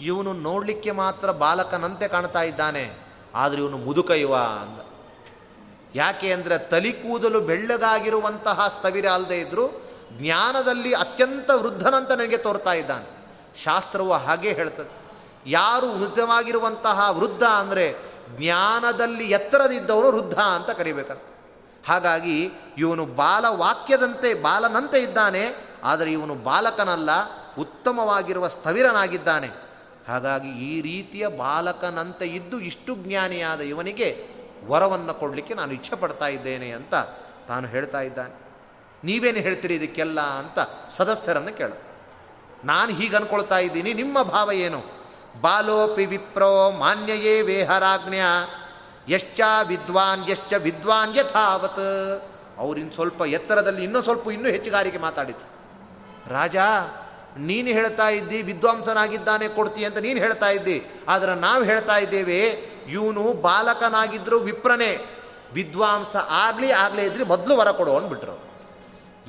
ಇವನು 0.00 0.30
ನೋಡಲಿಕ್ಕೆ 0.46 0.92
ಮಾತ್ರ 1.00 1.28
ಬಾಲಕನಂತೆ 1.42 2.06
ಕಾಣ್ತಾ 2.08 2.42
ಇದ್ದಾನೆ, 2.42 2.84
ಆದರೆ 3.34 3.60
ಇವನು 3.62 3.78
ಮುದುಕ 3.78 4.10
ಇವ 4.24 4.34
ಅಂದ. 4.62 4.78
ಯಾಕೆ 5.94 6.28
ಅಂದರೆ 6.32 6.56
ತಲಿ 6.70 6.92
ಕೂದಲು 6.94 7.40
ಬೆಳ್ಳಗಾಗಿರುವಂತಹ 7.40 8.66
ಸ್ಥವಿರ 8.68 9.06
ಅಲ್ಲದೆ 9.08 9.38
ಇದ್ದರೂ 9.40 9.66
ಜ್ಞಾನದಲ್ಲಿ 10.18 10.90
ಅತ್ಯಂತ 10.94 11.50
ವೃದ್ಧನಂತ 11.62 12.10
ನನಗೆ 12.12 12.38
ತೋರ್ತಾ 12.38 12.72
ಇದ್ದಾನೆ. 12.72 13.06
ಶಾಸ್ತ್ರವು 13.58 14.14
ಹಾಗೆ 14.26 14.50
ಹೇಳ್ತದೆ, 14.52 14.90
ಯಾರು 15.50 15.88
ವೃದ್ಧವಾಗಿರುವಂತಹ 15.92 16.98
ವೃದ್ಧ 17.18 17.44
ಅಂದರೆ 17.60 17.86
ಜ್ಞಾನದಲ್ಲಿ 18.38 19.26
ಎತ್ತರದಿದ್ದವನು 19.30 20.10
ವೃದ್ಧ 20.12 20.38
ಅಂತ 20.56 20.70
ಕರಿಬೇಕಂತ. 20.78 21.26
ಹಾಗಾಗಿ 21.84 22.36
ಇವನು 22.78 23.04
ಬಾಲ 23.06 23.44
ವಾಕ್ಯದಂತೆ 23.48 24.28
ಬಾಲನಂತೆ 24.34 24.98
ಇದ್ದಾನೆ, 25.02 25.42
ಆದರೆ 25.84 26.12
ಇವನು 26.12 26.34
ಬಾಲಕನಲ್ಲ, 26.34 27.10
ಉತ್ತಮವಾಗಿರುವ 27.58 28.48
ಸ್ಥವಿರನಾಗಿದ್ದಾನೆ. 28.48 29.50
ಹಾಗಾಗಿ 30.08 30.50
ಈ 30.68 30.80
ರೀತಿಯ 30.80 31.28
ಬಾಲಕನಂತೆ 31.28 32.26
ಇದ್ದು 32.26 32.56
ಇಷ್ಟು 32.60 32.94
ಜ್ಞಾನಿಯಾದ 32.96 33.60
ಇವನಿಗೆ 33.60 34.08
ವರವನ್ನು 34.66 35.14
ಕೊಡಲಿಕ್ಕೆ 35.14 35.54
ನಾನು 35.54 35.72
ಇಚ್ಛೆ 35.72 35.96
ಪಡ್ತಾ 35.96 36.28
ಇದ್ದೇನೆ 36.28 36.70
ಅಂತ 36.70 36.94
ತಾನು 37.48 37.66
ಹೇಳ್ತಾ 37.66 38.00
ಇದ್ದಾನೆ. 38.00 38.34
ನೀವೇನು 39.04 39.38
ಹೇಳ್ತೀರಿ 39.38 39.74
ಇದಕ್ಕೆಲ್ಲ 39.74 40.20
ಅಂತ 40.20 40.58
ಸದಸ್ಯರನ್ನು 40.90 41.52
ಕೇಳ 41.56 41.72
ನಾನು 42.64 42.90
ಹೀಗೆ 42.92 43.16
ಅನ್ಕೊಳ್ತಾ 43.16 43.58
ಇದ್ದೀನಿ, 43.58 43.90
ನಿಮ್ಮ 43.92 44.22
ಭಾವ 44.22 44.52
ಏನು? 44.52 44.80
ಬಾಲೋಪಿ 45.40 46.04
ವಿಪ್ರೋ 46.06 46.70
ಮಾನ್ಯಯೇ 46.70 47.40
ವೇಹರಾಜ್ಞ 47.40 48.20
ಯಶ್ಚ 49.08 49.40
ವಿದ್ವಾನ್ 49.66 50.30
ಯಶ್ಚ 50.30 50.52
ವಿದ್ವಾನ್ 50.52 51.16
ಯಥಾವತ್. 51.16 51.86
ಅವ್ರಿನ್ 52.58 52.92
ಸ್ವಲ್ಪ 52.92 53.22
ಎತ್ತರದಲ್ಲಿ 53.22 53.84
ಇನ್ನೂ 53.84 54.02
ಸ್ವಲ್ಪ 54.02 54.30
ಇನ್ನೂ 54.30 54.48
ಹೆಚ್ಚುಗಾರಿಕೆ 54.48 54.98
ಮಾತಾಡಿತು 54.98 55.46
ರಾಜ, 56.30 56.56
ನೀನು 57.38 57.68
ಹೇಳ್ತಾ 57.68 58.08
ಇದ್ದಿ 58.08 58.42
ವಿದ್ವಾಂಸನಾಗಿದ್ದಾನೆ 58.42 59.48
ಕೊಡ್ತಿ 59.48 59.84
ಅಂತ 59.84 59.98
ನೀನು 59.98 60.18
ಹೇಳ್ತಾ 60.18 60.48
ಇದ್ದಿ. 60.50 60.86
ಆದರೆ 61.08 61.34
ನಾವು 61.34 61.64
ಹೇಳ್ತಾ 61.64 61.96
ಇದ್ದೇವೆ, 61.96 62.40
ಇವನು 62.88 63.32
ಬಾಲಕನಾಗಿದ್ದರೂ 63.32 64.38
ವಿಪ್ರನೇ. 64.38 65.06
ವಿದ್ವಾಂಸ 65.52 66.16
ಆಗಲಿ 66.16 66.70
ಆಗಲೇ 66.72 67.04
ಇದ್ರೆ 67.04 67.24
ಮೊದಲು 67.24 67.56
ವರ 67.56 67.70
ಕೊಡು 67.70 67.96
ಅಂದ್ಬಿಟ್ರು. 67.96 68.36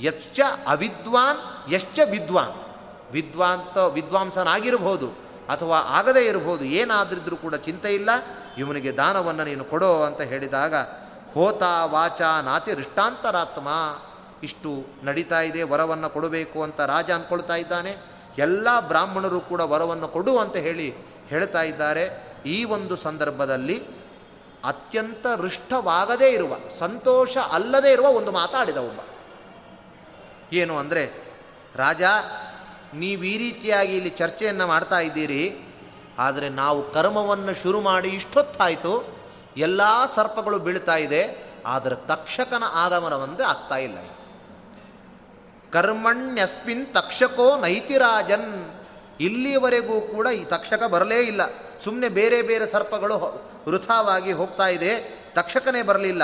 ಯಶ್ಚ 0.01 0.39
ಅವಿದ್ವಾನ್ 0.67 1.73
ಯಶ್ಚ 1.73 1.99
ವಿದ್ವಾನ್. 2.11 2.55
ವಿದ್ವಾಂತ 3.11 3.77
ವಿದ್ವಾಂಸನಾಗಿರ್ಬೋದು. 3.77 5.24
ಅಥವಾ 5.49 5.79
ಆಗದೇ 5.79 6.25
ಇರಬಹುದು, 6.25 6.65
ಏನಾದ್ರಿದ್ರೂ 6.65 7.35
ಕೂಡ 7.35 7.55
ಚಿಂತೆ 7.55 7.93
ಇಲ್ಲ. 7.93 8.09
ಇವನಿಗೆ 8.57 8.91
ದಾನವನ್ನು 8.91 9.43
ನೀನು 9.43 9.63
ಕೊಡೋ 9.63 10.01
ಅಂತ 10.01 10.21
ಹೇಳಿದಾಗ, 10.21 10.75
ಹೋತ 11.33 11.63
ವಾಚ 11.85 12.21
ನಾತಿ 12.43 12.73
ರಿಷ್ಟಾಂತರಾತ್ಮ. 12.73 13.69
ಇಷ್ಟು 14.43 14.85
ನಡೀತಾ 15.03 15.41
ಇದೆ, 15.41 15.63
ವರವನ್ನು 15.63 16.09
ಕೊಡಬೇಕು 16.09 16.63
ಅಂತ 16.63 16.81
ರಾಜ 16.81 17.11
ಅಂದ್ಕೊಳ್ತಾ 17.11 17.55
ಇದ್ದಾನೆ. 17.55 17.97
ಎಲ್ಲ 18.37 18.79
ಬ್ರಾಹ್ಮಣರು 18.79 19.39
ಕೂಡ 19.39 19.61
ವರವನ್ನು 19.61 20.07
ಕೊಡು 20.07 20.37
ಅಂತ 20.37 20.55
ಹೇಳಿ 20.55 20.93
ಹೇಳ್ತಾ 21.27 21.61
ಇದ್ದಾರೆ. 21.61 22.35
ಈ 22.45 22.63
ಒಂದು 22.63 22.95
ಸಂದರ್ಭದಲ್ಲಿ 22.95 23.83
ಅತ್ಯಂತ 24.65 25.27
ಋಷ್ಟವಾಗದೇ 25.37 26.29
ಇರುವ, 26.29 26.53
ಸಂತೋಷ 26.79 27.37
ಅಲ್ಲದೇ 27.37 27.91
ಇರುವ 27.91 28.05
ಒಂದು 28.05 28.31
ಮಾತಾಡಿದ 28.31 28.77
ಒಬ್ಬ. 28.77 28.99
ಏನು 30.53 30.77
ಅಂದರೆ, 30.77 31.03
ರಾಜ 31.75 32.01
ನೀವು 32.93 33.23
ಈ 33.23 33.37
ರೀತಿಯಾಗಿ 33.37 33.95
ಇಲ್ಲಿ 33.95 34.09
ಚರ್ಚೆಯನ್ನು 34.09 34.67
ಮಾಡ್ತಾ 34.67 34.99
ಇದ್ದೀರಿ. 34.99 35.57
ಆದರೆ 36.19 36.49
ನಾವು 36.49 36.91
ಕರ್ಮವನ್ನು 36.91 37.53
ಶುರು 37.53 37.81
ಮಾಡಿ 37.81 38.09
ಇಷ್ಟೊತ್ತಾಯಿತು. 38.09 39.15
ಎಲ್ಲ 39.57 39.81
ಸರ್ಪಗಳು 40.15 40.59
ಬೀಳ್ತಾ 40.59 40.95
ಇದೆ. 40.95 41.45
ಆದರೆ 41.65 41.95
ತಕ್ಷಕನ 41.95 42.63
ಆಗಮನವೊಂದು 42.73 43.43
ಆಗ್ತಾ 43.43 43.77
ಇಲ್ಲ. 43.77 43.97
ಕರ್ಮಣ್ಯಸ್ಮಿನ್ 45.71 46.93
ತಕ್ಷಕೋ 46.93 47.57
ನೈತಿರಾಜನ್. 47.57 48.71
ಇಲ್ಲಿಯವರೆಗೂ 49.19 50.01
ಕೂಡ 50.01 50.27
ಈ 50.27 50.45
ತಕ್ಷಕ 50.45 50.83
ಬರಲೇ 50.83 51.19
ಇಲ್ಲ. 51.19 51.41
ಸುಮ್ಮನೆ 51.83 52.09
ಬೇರೆ 52.09 52.41
ಬೇರೆ 52.41 52.67
ಸರ್ಪಗಳು 52.67 53.17
ವೃಥಾವಾಗಿ 53.67 54.31
ಹೋಗ್ತಾ 54.31 54.67
ಇದೆ. 54.67 55.21
ತಕ್ಷಕನೇ 55.33 55.81
ಬರಲಿಲ್ಲ. 55.81 56.23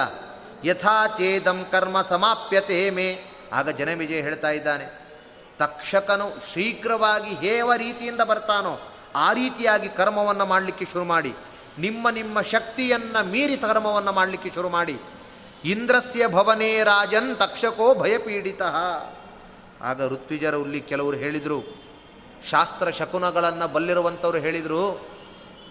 ಯಥಾಚೇದಂ 0.64 1.66
ಕರ್ಮ 1.72 2.02
ಸಮಾಪ್ಯತೆ 2.02 2.90
ಮೇ. 2.90 3.22
ಆಗ 3.54 3.70
ಜನವಿಜಯ 3.70 4.22
ಹೇಳ್ತಾ 4.22 4.50
ಇದ್ದಾನೆ. 4.50 5.01
ತಕ್ಷಕನು 5.62 6.28
ಶೀಘ್ರವಾಗಿ 6.54 7.34
ಹೇವ 7.36 7.74
ರೀತಿಯಿಂದ 7.78 8.22
ಬರ್ತಾನೋ 8.22 8.74
ಆ 9.16 9.34
ರೀತಿಯಾಗಿ 9.34 9.90
ಕರ್ಮವನ್ನು 9.90 10.46
ಮಾಡಲಿಕ್ಕೆ 10.46 10.86
ಶುರು 10.86 11.06
ಮಾಡಿ. 11.06 11.34
ನಿಮ್ಮ 11.80 12.10
ನಿಮ್ಮ 12.10 12.42
ಶಕ್ತಿಯನ್ನು 12.54 13.20
ಮೀರಿ 13.32 13.58
ಕರ್ಮವನ್ನು 13.58 14.12
ಮಾಡಲಿಕ್ಕೆ 14.12 14.50
ಶುರು 14.56 14.70
ಮಾಡಿ. 14.70 14.96
ಇಂದ್ರಸ್ಯ 15.66 16.28
ಭವನೇ 16.28 16.72
ರಾಜನ್ 16.84 17.30
ತಕ್ಷಕೋ 17.38 17.88
ಭಯಪೀಡಿತ. 17.96 18.62
ಆಗ 19.82 20.08
ಋತ್ವಿಜರು 20.14 20.60
ಉಲ್ಲಿ 20.62 20.82
ಕೆಲವರು 20.82 21.18
ಹೇಳಿದರು, 21.18 21.60
ಶಾಸ್ತ್ರ 22.50 22.90
ಶಕುನಗಳನ್ನು 22.90 23.68
ಬಲ್ಲಿರುವಂಥವ್ರು 23.68 24.38
ಹೇಳಿದರು, 24.38 24.84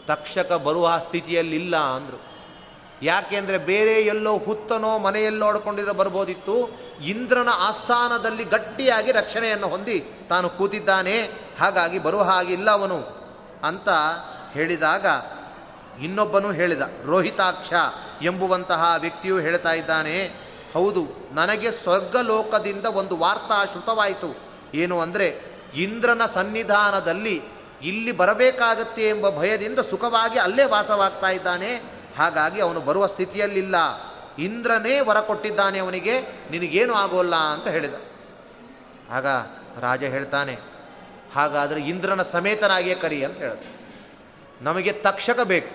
ತಕ್ಷಕ 0.06 0.52
ಬರುವ 0.66 0.86
ಸ್ಥಿತಿಯಲ್ಲಿಲ್ಲ 0.98 1.76
ಅಂದರು. 1.96 2.18
ಯಾಕೆಂದರೆ 3.02 3.58
ಬೇರೆ 3.58 3.94
ಎಲ್ಲೋ 4.02 4.32
ಹುತ್ತನೋ 4.38 4.98
ಮನೆಯಲ್ಲೋ 4.98 5.46
ನೋಡಿಕೊಂಡಿರೋ 5.46 5.92
ಬರ್ಬೋದಿತ್ತು. 5.92 6.56
ಇಂದ್ರನ 7.04 7.48
ಆಸ್ಥಾನದಲ್ಲಿ 7.58 8.44
ಗಟ್ಟಿಯಾಗಿ 8.44 9.12
ರಕ್ಷಣೆಯನ್ನು 9.12 9.68
ಹೊಂದಿ 9.68 9.98
ತಾನು 10.28 10.48
ಕೂತಿದ್ದಾನೆ. 10.48 11.16
ಹಾಗಾಗಿ 11.60 11.98
ಬರುವ 11.98 12.22
ಹಾಗಿಲ್ಲ 12.22 12.70
ಅವನು 12.70 12.98
ಅಂತ 13.64 13.88
ಹೇಳಿದಾಗ 14.52 15.06
ಇನ್ನೊಬ್ಬನು 16.02 16.50
ಹೇಳಿದ, 16.50 16.82
ರೋಹಿತಾಕ್ಷ 17.06 17.72
ಎಂಬುವಂತಹ 18.22 18.94
ವ್ಯಕ್ತಿಯು 19.00 19.38
ಹೇಳ್ತಾ 19.38 19.72
ಇದ್ದಾನೆ. 19.72 20.16
ಹೌದು, 20.74 21.02
ನನಗೆ 21.32 21.70
ಸ್ವರ್ಗಲೋಕದಿಂದ 21.70 22.86
ಒಂದು 22.86 23.16
ವಾರ್ತಾ 23.16 23.64
ಶ್ರುತವಾಯಿತು. 23.64 24.30
ಏನು 24.74 25.00
ಅಂದರೆ, 25.00 25.28
ಇಂದ್ರನ 25.74 26.26
ಸನ್ನಿಧಾನದಲ್ಲಿ 26.26 27.42
ಇಲ್ಲಿ 27.82 28.12
ಬರಬೇಕಾಗತ್ತೆ 28.12 29.08
ಎಂಬ 29.08 29.30
ಭಯದಿಂದ 29.30 29.78
ಸುಖವಾಗಿ 29.78 30.38
ಅಲ್ಲೇ 30.38 30.64
ವಾಸವಾಗ್ತಾ 30.64 31.28
ಇದ್ದಾನೆ. 31.28 31.99
ಹಾಗಾಗಿ 32.20 32.58
ಅವನು 32.60 32.80
ಬರುವ 32.80 33.04
ಸ್ಥಿತಿಯಲ್ಲಿಲ್ಲ. 33.06 33.76
ಇಂದ್ರನೇ 34.38 34.94
ವರ 35.00 35.18
ಕೊಟ್ಟಿದ್ದಾನೆ 35.20 35.78
ಅವನಿಗೆ, 35.78 36.14
ನಿನಗೇನು 36.50 36.94
ಆಗೋಲ್ಲ 36.94 37.34
ಅಂತ 37.54 37.66
ಹೇಳಿದ. 37.68 37.96
ಆಗ 39.10 39.26
ರಾಜ 39.80 40.02
ಹೇಳ್ತಾನೆ, 40.04 40.54
ಹಾಗಾದರೆ 41.34 41.80
ಇಂದ್ರನ 41.82 42.22
ಸಮೇತನಾಗಿಯೇ 42.22 42.94
ಕರಿ 42.94 43.18
ಅಂತ 43.24 43.38
ಹೇಳಿದ. 43.38 43.64
ನಮಗೆ 44.62 44.92
ತಕ್ಷಕ 45.06 45.40
ಬೇಕು. 45.40 45.70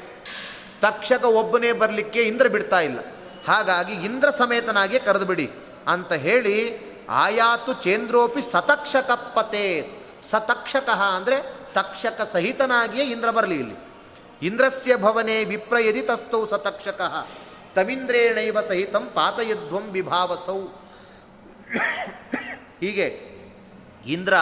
ತಕ್ಷಕ 0.82 1.24
ಒಬ್ಬನೇ 1.42 1.72
ಬರಲಿಕ್ಕೆ 1.72 2.22
ಇಂದ್ರ 2.24 2.48
ಬಿಡ್ತಾ 2.48 2.80
ಇಲ್ಲ. 2.80 3.00
ಹಾಗಾಗಿ 3.48 3.94
ಇಂದ್ರ 4.08 4.30
ಸಮೇತನಾಗಿಯೇ 4.30 5.00
ಕರೆದು 5.00 5.26
ಬಿಡಿ 5.26 5.48
ಅಂತ 5.88 6.12
ಹೇಳಿ 6.26 6.56
ಆಯಾತು 7.10 7.72
ಚೇಂದ್ರೋಪಿ 7.84 8.42
ಸತಕ್ಷಕ 8.52 9.12
ಪತೇ 9.36 9.66
ಸತಕ್ಷಕ 10.22 10.90
ಅಂದರೆ 11.18 11.38
ತಕ್ಷಕ 11.74 12.22
ಸಹಿತನಾಗಿಯೇ 12.34 13.06
ಇಂದ್ರ 13.06 13.30
ಬರಲಿ 13.32 13.58
ಇಲ್ಲಿ. 13.60 13.78
ಇಂದ್ರಸ್ಯ 14.42 14.98
ಭವನೆ 14.98 15.44
ವಿಪ್ರಯದಿ 15.44 16.02
ತಸ್ತೌ 16.02 16.46
ಸತಕ್ಷಕ 16.46 17.02
ಸಹಿತಂ 18.68 19.10
ಪಾತಯಧ್ವಂ 19.14 19.82
ವಿಭಾವಸೌ. 19.82 20.60
ಹೀಗೆ 22.82 23.20
ಇಂದ್ರ 24.08 24.34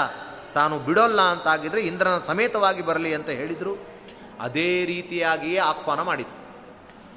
ತಾನು 0.54 0.80
ಬಿಡೋಲ್ಲ 0.80 1.22
ಅಂತಾಗಿದ್ರೆ 1.22 1.82
ಇಂದ್ರನ 1.82 2.22
ಸಮೇತವಾಗಿ 2.28 2.82
ಬರಲಿ 2.82 3.14
ಅಂತ 3.14 3.30
ಹೇಳಿದರು. 3.30 3.88
ಅದೇ 4.40 4.86
ರೀತಿಯಾಗಿಯೇ 4.86 5.58
ಆಹ್ವಾನ 5.58 6.02
ಮಾಡಿದರು. 6.02 6.44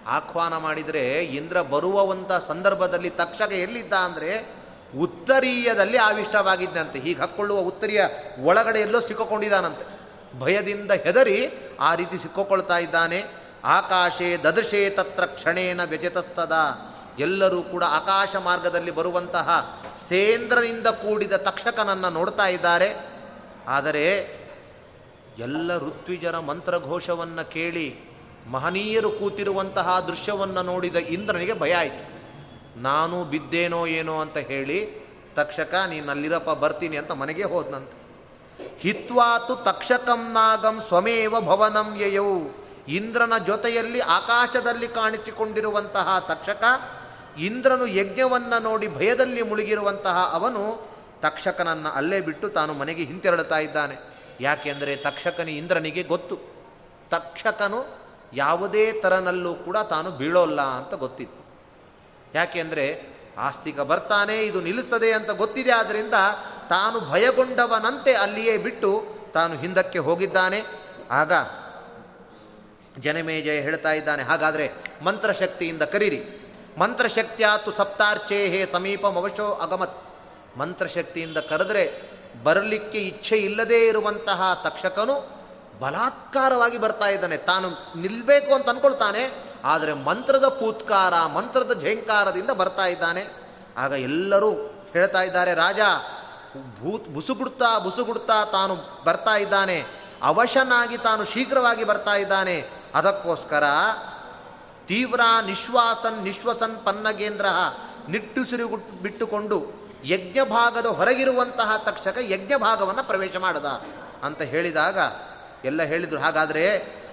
ಆಹ್ವಾನ 0.06 0.56
ಮಾಡಿದರೆ 0.56 1.24
ಇಂದ್ರ 1.24 1.62
ಬರುವಂಥ 1.62 2.32
ಸಂದರ್ಭದಲ್ಲಿ 2.32 3.10
ತಕ್ಷಕ 3.10 3.52
ಎಲ್ಲಿದ್ದ 3.52 3.92
ಅಂದರೆ 3.92 4.56
ಉತ್ತರೀಯದಲ್ಲಿ 4.98 5.96
ಆವಿಷ್ಟವಾಗಿದ್ದಂತೆ 5.96 6.98
ಹೀಗೆ 6.98 7.20
ಹಕ್ಕೊಳ್ಳುವ 7.20 7.58
ಉತ್ತರಿಯ 7.58 8.00
ಒಳಗಡೆ 8.40 8.80
ಎಲ್ಲೋ 8.80 9.00
ಸಿಕ್ಕೊಂಡಿದ್ದಾನಂತೆ 9.00 9.96
ಭಯದಿಂದ 10.40 10.90
ಹೆದರಿ 10.90 11.50
ಆ 11.80 11.94
ರೀತಿ 11.94 12.18
ಸಿಕ್ಕೊಳ್ತಾ 12.18 12.78
ಇದ್ದಾನೆ. 12.78 13.24
ಆಕಾಶೇ 13.64 14.36
ದದೃಶೇ 14.36 14.90
ತತ್ರ 14.90 15.26
ಕ್ಷಣೇನ 15.26 15.84
ವ್ಯಜತಸ್ತದ 15.84 16.52
ಎಲ್ಲರೂ 17.18 17.62
ಕೂಡ 17.62 17.84
ಆಕಾಶ 17.84 18.36
ಮಾರ್ಗದಲ್ಲಿ 18.36 18.90
ಬರುವಂತಹ 18.90 19.80
ಸೇಂದ್ರನಿಂದ 19.94 20.86
ಕೂಡಿದ 20.86 21.32
ತಕ್ಷಕನನ್ನು 21.32 22.10
ನೋಡ್ತಾ 22.10 22.46
ಇದ್ದಾರೆ. 22.46 23.16
ಆದರೆ 23.68 24.36
ಎಲ್ಲ 25.38 25.78
ಋತ್ವಿಜರ 25.78 26.38
ಮಂತ್ರಘೋಷವನ್ನು 26.38 27.50
ಕೇಳಿ 27.50 27.98
ಮಹನೀಯರು 28.50 29.10
ಕೂತಿರುವಂತಹ 29.10 30.00
ದೃಶ್ಯವನ್ನು 30.00 30.62
ನೋಡಿದ 30.62 30.96
ಇಂದ್ರನಿಗೆ 30.96 31.60
ಭಯ 31.60 31.72
ಆಯಿತು. 31.72 32.16
ನಾನು 32.80 33.24
ಬಿದ್ದೇನೋ 33.24 33.86
ಏನೋ 33.86 34.20
ಅಂತ 34.20 34.36
ಹೇಳಿ, 34.36 35.06
ತಕ್ಷಕ, 35.34 35.74
ನೀನು 35.88 36.10
ಅಲ್ಲಿರಪ್ಪ, 36.10 36.50
ಬರ್ತೀನಿ 36.50 36.96
ಅಂತ 36.96 37.12
ಮನೆಗೆ 37.12 37.44
ಹೋದ್ನಂತೆ. 37.44 38.05
ಹಿತ್ವಾತು 38.80 39.56
ತಕ್ಷಕಂ 39.56 40.32
ನಾಗಂ 40.32 40.80
ಸ್ವಮೇವ 40.80 41.40
ಭವನಂ 41.40 41.96
ಯಯೌ. 42.00 42.38
ಇಂದ್ರನ 42.88 43.38
ಜೊತೆಯಲ್ಲಿ 43.38 44.00
ಆಕಾಶದಲ್ಲಿ 44.00 44.88
ಕಾಣಿಸಿಕೊಂಡಿರುವಂತಹ 44.88 46.18
ತಕ್ಷಕ, 46.28 46.64
ಇಂದ್ರನು 47.38 47.86
ಯಜ್ಞವನ್ನು 47.86 48.62
ನೋಡಿ 48.62 48.88
ಭಯದಲ್ಲಿ 48.88 49.42
ಮುಳುಗಿರುವಂತಹ 49.42 50.30
ಅವನು 50.32 50.90
ತಕ್ಷಕನನ್ನು 51.20 51.88
ಅಲ್ಲೇ 51.88 52.20
ಬಿಟ್ಟು 52.20 52.48
ತಾನು 52.48 52.72
ಮನೆಗೆ 52.72 53.04
ಹಿಂತೆರಳುತ್ತಾ 53.04 53.58
ಇದ್ದಾನೆ. 53.58 53.96
ಯಾಕೆಂದರೆ 54.40 54.96
ತಕ್ಷಕನಿ 54.96 55.52
ಇಂದ್ರನಿಗೆ 55.52 56.02
ಗೊತ್ತು. 56.02 56.38
ತಕ್ಷಕನು 57.10 57.86
ಯಾವುದೇ 58.32 58.92
ಥರನಲ್ಲೂ 58.92 59.54
ಕೂಡ 59.54 59.76
ತಾನು 59.76 60.10
ಬೀಳೋಲ್ಲ 60.10 60.60
ಅಂತ 60.60 60.94
ಗೊತ್ತಿತ್ತು. 60.94 61.46
ಯಾಕೆಂದರೆ 62.34 63.15
ಆಸ್ತಿಕ 63.39 63.80
ಬರ್ತಾನೆ, 63.80 64.37
ಇದು 64.39 64.61
ನಿಲ್ಲುತ್ತದೆ 64.61 65.12
ಅಂತ 65.12 65.30
ಗೊತ್ತಿದೆ. 65.30 65.72
ಆದ್ದರಿಂದ 65.72 66.14
ತಾನು 66.68 67.01
ಭಯಗೊಂಡವನಂತೆ 67.01 68.12
ಅಲ್ಲಿಯೇ 68.12 68.57
ಬಿಟ್ಟು 68.59 69.05
ತಾನು 69.34 69.57
ಹಿಂದಕ್ಕೆ 69.57 69.99
ಹೋಗಿದ್ದಾನೆ. 69.99 70.64
ಆಗ 71.11 71.32
ಜನಮೇಜಯ 72.99 73.61
ಹೇಳ್ತಾ 73.61 73.93
ಇದ್ದಾನೆ, 73.93 74.22
ಹಾಗಾದರೆ 74.22 74.70
ಮಂತ್ರಶಕ್ತಿಯಿಂದ 75.03 75.82
ಕರೀರಿ. 75.82 76.20
ಮಂತ್ರಶಕ್ತಿಯಾತು 76.78 77.70
ಸಪ್ತಾರ್ಚೇ 77.70 78.49
ಹೇ 78.49 78.68
ಸಮೀಪಮವಶೋ 78.72 79.53
ಅಗಮತ್. 79.53 80.03
ಮಂತ್ರಶಕ್ತಿಯಿಂದ 80.59 81.39
ಕರೆದರೆ 81.39 81.84
ಬರಲಿಕ್ಕೆ 82.43 82.99
ಇಚ್ಛೆ 82.99 83.37
ಇಲ್ಲದೇ 83.37 83.87
ಇರುವಂತಹ 83.87 84.61
ತಕ್ಷಕನು 84.64 85.16
ಬಲಾತ್ಕಾರವಾಗಿ 85.80 86.78
ಬರ್ತಾ 86.78 87.09
ಇದ್ದಾನೆ. 87.09 87.37
ತಾನು 87.37 87.68
ನಿಲ್ಲಬೇಕು 88.01 88.55
ಅಂತ 88.55 88.68
ಅಂದ್ಕೊಳ್ತಾನೆ 88.68 89.45
ಆದರೆ 89.64 89.92
ಮಂತ್ರದ 89.92 90.48
ಪೂತ್ಕಾರ, 90.48 91.26
ಮಂತ್ರದ 91.26 91.80
ಝೇಂಕಾರದಿಂದ 91.80 92.50
ಬರ್ತಾ 92.50 92.86
ಇದ್ದಾನೆ. 92.86 93.26
ಆಗ 93.76 93.92
ಎಲ್ಲರೂ 93.92 94.50
ಹೇಳ್ತಾ 94.92 95.22
ಇದ್ದಾರೆ, 95.22 95.54
ರಾಜ, 95.54 95.78
ಭೂತ್ 96.80 97.09
ಬುಸುಗುಡ್ತಾ 97.09 97.78
ಬುಸುಗುಡ್ತಾ 97.78 98.44
ತಾನು 98.44 99.04
ಬರ್ತಾ 99.04 99.36
ಇದ್ದಾನೆ. 99.36 99.84
ಅವಶನಾಗಿ 100.22 100.98
ತಾನು 100.98 101.24
ಶೀಘ್ರವಾಗಿ 101.24 101.84
ಬರ್ತಾ 101.84 102.14
ಇದ್ದಾನೆ. 102.14 102.70
ಅದಕ್ಕೋಸ್ಕರ 102.94 103.64
ತೀವ್ರ 104.86 105.20
ನಿಶ್ವಾಸನ್, 105.46 106.24
ನಿಶ್ವಸನ್ 106.24 106.84
ಪನ್ನಗೇಂದ್ರ 106.84 107.46
ನಿಟ್ಟುಸಿರು 108.09 108.68
ಬಿಟ್ಟುಕೊಂಡು 109.02 109.86
ಯಜ್ಞ 110.04 110.38
ಭಾಗದ 110.50 110.86
ಹೊರಗಿರುವಂತಹ 110.86 111.76
ತಕ್ಷಕ 111.76 112.18
ಯಜ್ಞ 112.20 112.57
ಭಾಗವನ್ನು 112.57 113.04
ಪ್ರವೇಶ 113.04 113.36
ಮಾಡದ. 113.36 113.66
ಅಂತ 114.22 114.42
ಹೇಳಿದಾಗ 114.42 114.98
ಎಲ್ಲ 115.64 115.82
ಹೇಳಿದರು, 115.82 116.20
ಹಾಗಾದರೆ 116.20 116.64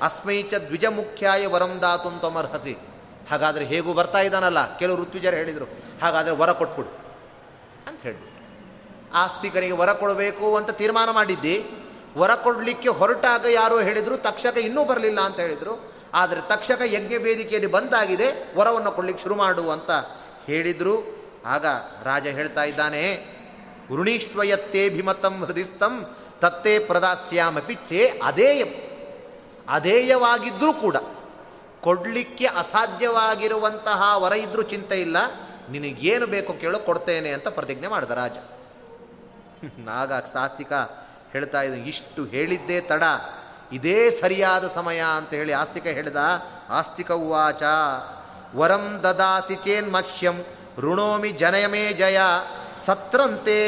ಅಸ್ಮೈಚ 0.04 0.54
ದ್ವಿಜ 0.54 0.86
ಮುಖ್ಯಾಯ 0.86 1.48
ವರಂ 1.48 1.80
ದಾತು 1.82 2.22
ತೊಮರ್ಹಸಿ. 2.22 2.78
ಹಾಗಾದರೆ 3.32 3.66
ಹೇಗೂ 3.66 3.94
ಬರ್ತಾ 3.94 4.20
ಇದ್ದಾನಲ್ಲ? 4.20 4.78
ಕೆಲವು 4.78 4.98
ಋತ್ವಿಜರು 4.98 5.36
ಹೇಳಿದರು. 5.36 5.66
ಹಾಗಾದರೆ 6.02 6.32
ವರ 6.32 6.52
ಕೊಟ್ಬಿಡು 6.52 6.92
ಅಂತ 7.88 8.02
ಹೇಳಿಬಿಟ್ಟು 8.02 8.34
ಆಸ್ತಿಕರಿಗೆ 9.14 9.72
ವರ 9.72 9.94
ಕೊಡಬೇಕು 9.94 10.56
ಅಂತ 10.56 10.70
ತೀರ್ಮಾನ 10.70 11.10
ಮಾಡಿದ್ದಿ. 11.12 11.66
ವರ 12.18 12.36
ಕೊಡಲಿಕ್ಕೆ 12.36 12.90
ಹೊರಟಾಗ 12.90 13.46
ಯಾರೋ 13.50 13.80
ಹೇಳಿದರು, 13.80 14.18
ತಕ್ಷಕ 14.18 14.58
ಇನ್ನೂ 14.58 14.86
ಬರಲಿಲ್ಲ 14.86 15.22
ಅಂತ 15.22 15.40
ಹೇಳಿದರು. 15.40 15.94
ಆದರೆ 16.14 16.42
ತಕ್ಷಕ 16.50 16.82
ಯಜ್ಞ 16.86 17.16
ವೇದಿಕೆಯಲ್ಲಿ 17.18 17.72
ಬಂದಾಗಿದೆ, 17.72 18.58
ವರವನ್ನು 18.58 18.92
ಕೊಡಲಿಕ್ಕೆ 18.92 19.24
ಶುರು 19.24 19.36
ಮಾಡು 19.36 19.70
ಅಂತ 19.70 19.92
ಹೇಳಿದರು. 20.48 21.24
ಆಗ 21.46 21.66
ರಾಜ 22.04 22.28
ಹೇಳ್ತಾ 22.28 22.64
ಇದ್ದಾನೆ 22.64 23.34
ಭಿಮತಂ 24.90 25.46
ಹೃದಿಸ್ತಂ 25.46 26.16
ತತ್ತೇ 26.40 26.80
ಪ್ರದಾಸ್ಯಾಮಪಿ 26.80 27.74
ಚೇ 27.74 28.20
ಅದೇಯಂ. 28.24 28.93
ಅಧೇಯವಾಗಿದ್ದರೂ 29.70 30.74
ಕೂಡ 30.74 30.96
ಕೊಡಲಿಕ್ಕೆ 31.82 32.46
ಅಸಾಧ್ಯವಾಗಿರುವಂತಹ 32.46 34.14
ವರ 34.18 34.34
ಇದ್ದರೂ 34.34 34.62
ಚಿಂತೆ 34.62 35.02
ಇಲ್ಲ. 35.02 35.18
ನಿನಗೇನು 35.72 36.28
ಬೇಕೋ 36.28 36.54
ಕೇಳೋ 36.54 36.80
ಕೊಡ್ತೇನೆ 36.80 37.30
ಅಂತ 37.30 37.48
ಪ್ರತಿಜ್ಞೆ 37.48 37.88
ಮಾಡಿದ 37.88 38.12
ರಾಜ. 38.12 38.32
ನಾಗ 39.78 40.14
ಸಾಸ್ತಿಕ 40.14 40.74
ಹೇಳ್ತಾ 41.32 41.62
ಇದ್ದ, 41.62 41.88
ಇಷ್ಟು 41.88 42.26
ಹೇಳಿದ್ದೇ 42.26 42.82
ತಡ, 42.82 43.04
ಇದೇ 43.72 44.12
ಸರಿಯಾದ 44.12 44.68
ಸಮಯ 44.68 45.04
ಅಂತ 45.18 45.30
ಹೇಳಿ 45.30 45.54
ಆಸ್ತಿಕ 45.54 45.86
ಹೇಳಿದ, 45.86 46.16
ಆಸ್ತಿಕ 46.70 47.12
ಉವಾಚ, 47.12 47.64
ವರಂ 48.56 49.00
ದದಾಸಿ 49.04 49.56
ಚೇನ್ 49.56 49.94
ಮಹ್ಯಂ, 49.94 50.46
ಋಣೋಮಿ 50.78 51.30
ಜನಯಮೇ 51.30 51.94
ಜಯ, 51.94 52.20
ಸತ್ರಂತೆ 52.78 53.60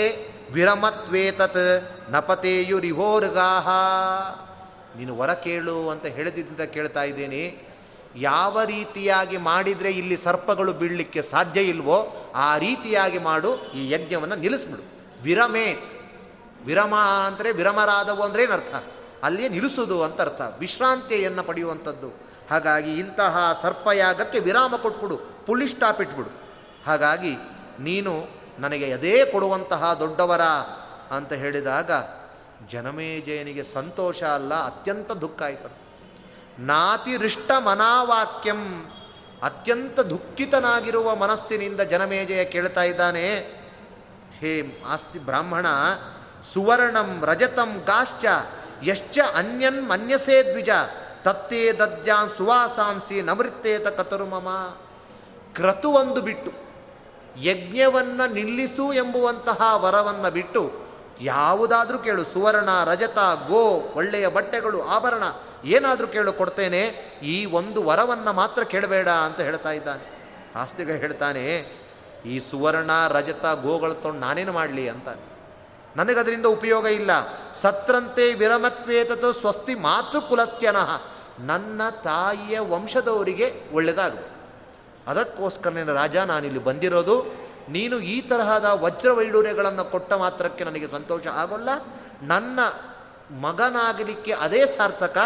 ವಿರಮತ್ವೇತತ್, 0.52 1.84
ನಪತೇಯುರಿಹೋರ್ಗಾಹ. 2.12 3.68
ನೀನು 4.98 5.18
ವರ 5.18 5.34
ಕೇಳು 5.34 5.90
ಅಂತ 5.90 6.06
ಹೇಳಿದ್ದಿಂದ 6.06 6.62
ಕೇಳ್ತಾ 6.62 7.04
ಇದ್ದೀನಿ. 7.04 7.44
ಯಾವ 8.16 8.62
ರೀತಿಯಾಗಿ 8.64 9.38
ಮಾಡಿದರೆ 9.38 9.92
ಇಲ್ಲಿ 9.92 10.18
ಸರ್ಪಗಳು 10.18 10.74
ಬೀಳಲಿಕ್ಕೆ 10.74 11.22
ಸಾಧ್ಯ 11.22 11.62
ಇಲ್ವೋ 11.62 11.98
ಆ 12.36 12.58
ರೀತಿಯಾಗಿ 12.58 13.18
ಮಾಡು, 13.18 13.72
ಈ 13.72 13.90
ಯಜ್ಞವನ್ನು 13.90 14.36
ನಿಲ್ಲಿಸ್ಬಿಡು. 14.36 14.84
ವಿರಮೇತ್. 15.24 15.92
ವಿರಮ 16.66 16.94
ಅಂದರೆ 17.28 17.52
ವಿರಮರಾದವು 17.52 18.24
ಅಂದರೆ 18.24 18.44
ಏನರ್ಥ? 18.44 18.76
ಅಲ್ಲಿಯೇ 19.24 19.50
ನಿಲ್ಲಿಸೋದು 19.50 20.04
ಅಂತ 20.04 20.22
ಅರ್ಥ. 20.22 20.42
ವಿಶ್ರಾಂತಿಯನ್ನು 20.60 21.44
ಪಡೆಯುವಂಥದ್ದು. 21.44 22.10
ಹಾಗಾಗಿ 22.52 23.00
ಇಂತಹ 23.00 23.60
ಸರ್ಪಯಾಗಕ್ಕೆ 23.62 24.40
ವಿರಾಮ 24.40 24.76
ಕೊಟ್ಬಿಡು 24.76 25.18
ಪುಲಿ 25.18 25.68
ಸ್ಟಾಪ್ 25.68 26.02
ಇಟ್ಬಿಡು 26.02 26.32
ಹಾಗಾಗಿ 26.86 27.34
ನೀನು 27.80 28.12
ನನಗೆ 28.60 28.94
ಅದೇ 28.94 29.26
ಕೊಡುವಂತಹ 29.26 29.94
ದೊಡ್ಡವರ 29.94 30.42
ಅಂತ 31.12 31.34
ಹೇಳಿದಾಗ 31.34 31.92
ಜನಮೇಜಯನಿಗೆ 32.72 33.64
ಸಂತೋಷ 33.64 34.24
ಅಲ್ಲ, 34.24 34.54
ಅತ್ಯಂತ 34.54 35.12
ದುಃಖ 35.12 35.42
ಆಯಿತು 35.42 35.86
ನಾತಿರಿಷ್ಟ 36.60 37.52
ಮನಾವಾಕ್ಯಂ. 37.60 38.92
ಅತ್ಯಂತ 39.44 40.00
ದುಃಖಿತನಾಗಿರುವ 40.00 41.16
ಮನಸ್ಸಿನಿಂದ 41.16 41.82
ಜನಮೇಜಯ 41.82 42.44
ಕೇಳ್ತಾ 42.44 42.84
ಇದ್ದಾನೆ. 42.84 43.40
ಹೇ 44.40 44.84
ಆಸ್ತಿ 44.88 45.20
ಬ್ರಾಹ್ಮಣ, 45.20 45.66
ಸುವರ್ಣಂ 46.44 47.24
ರಜತಂ 47.26 47.84
ಗಾಶ್ಚ 47.86 48.26
ಯಶ್ಚ 48.84 49.20
ಅನ್ಯನ್ 49.36 49.90
ಮನ್ಯಸೇ 49.90 50.44
ದ್ವಿಜ, 50.44 50.70
ತತ್ತೇ 51.24 51.72
ದದ್ಯಾನ್ 51.72 52.30
ಸುವಾಸಾಂಸಿ 52.30 53.22
ನವೃತ್ತೇತ 53.22 53.88
ಕತರುಮಮ 53.88 54.78
ಕ್ರತುವೊಂದು 55.56 56.22
ಬಿಟ್ಟು, 56.22 56.52
ಯಜ್ಞವನ್ನು 57.42 58.34
ನಿಲ್ಲಿಸು 58.34 58.94
ಎಂಬುವಂತಹ 58.94 59.62
ವರವನ್ನು 59.74 60.32
ಬಿಟ್ಟು 60.32 60.85
ಯಾವುದಾದ್ರೂ 61.22 61.98
ಕೇಳು, 61.98 62.24
ಸುವರ್ಣ, 62.24 62.84
ರಜತ, 62.84 63.18
ಗೋ, 63.48 63.92
ಒಳ್ಳೆಯ 63.96 64.28
ಬಟ್ಟೆಗಳು, 64.28 64.82
ಆಭರಣ, 64.82 65.24
ಏನಾದರೂ 65.66 66.08
ಕೇಳು, 66.08 66.34
ಕೊಡ್ತೇನೆ. 66.34 66.82
ಈ 67.24 67.46
ಒಂದು 67.46 67.84
ವರವನ್ನು 67.84 68.34
ಮಾತ್ರ 68.34 68.64
ಕೇಳಬೇಡ 68.64 69.10
ಅಂತ 69.10 69.40
ಹೇಳ್ತಾ 69.40 69.72
ಇದ್ದಾನೆ. 69.72 70.16
ಆಸ್ತಿಗ 70.56 70.92
ಹೇಳ್ತಾನೆ, 70.92 71.66
ಈ 72.26 72.40
ಸುವರ್ಣ, 72.40 72.92
ರಜತ, 73.10 73.46
ಗೋಗಳು 73.64 73.94
ತೊಗೊಂಡು 73.94 74.20
ನಾನೇನು 74.20 74.54
ಮಾಡಲಿ 74.54 74.90
ಅಂತ 74.90 75.08
ನನಗದರಿಂದ 75.96 76.46
ಉಪಯೋಗ 76.46 76.86
ಇಲ್ಲ. 76.86 77.12
ಸತ್ರಂತೆ 77.54 78.34
ವಿರಮತ್ವೇತತು 78.34 79.34
ಸ್ವಸ್ತಿ 79.34 79.76
ಮಾತೃ 79.76 80.20
ಕುಲಸ್ಯನಃ 80.20 81.02
ನನ್ನ 81.40 81.82
ತಾಯಿಯ 81.90 82.60
ವಂಶದವರಿಗೆ 82.60 83.64
ಒಳ್ಳೆಯದಾಗಬೇಕು 83.74 84.36
ಅದಕ್ಕೋಸ್ಕರ 85.08 85.94
ರಾಜ, 85.94 86.16
ನಾನಿಲ್ಲಿ 86.16 86.60
ಬಂದಿರೋದು. 86.60 87.45
ನೀನು 87.70 88.00
ಈ 88.00 88.22
ತರಹದ 88.22 88.66
ವಜ್ರ 88.66 89.12
ವೈಡೂರ್ಯಗಳನ್ನು 89.12 89.86
ಕೊಟ್ಟ 89.86 90.14
ಮಾತ್ರಕ್ಕೆ 90.14 90.64
ನನಗೆ 90.64 90.88
ಸಂತೋಷ 90.88 91.28
ಆಗೋಲ್ಲ. 91.28 91.70
ನನ್ನ 92.22 92.60
ಮಗನಾಗಲಿಕ್ಕೆ 93.42 94.32
ಅದೇ 94.32 94.66
ಸಾರ್ಥಕ. 94.66 95.18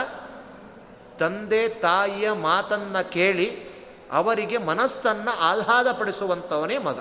ತಂದೆ 1.19 1.69
ತಾಯಿಯ 1.69 2.31
ಮಾತನ್ನು 2.31 3.11
ಕೇಳಿ 3.11 3.69
ಅವರಿಗೆ 4.11 4.57
ಮನಸ್ಸನ್ನು 4.57 5.39
ಆಹ್ಲಾದಪಡಿಸುವಂಥವನೇ 5.39 6.77
ಮಗ. 6.77 6.99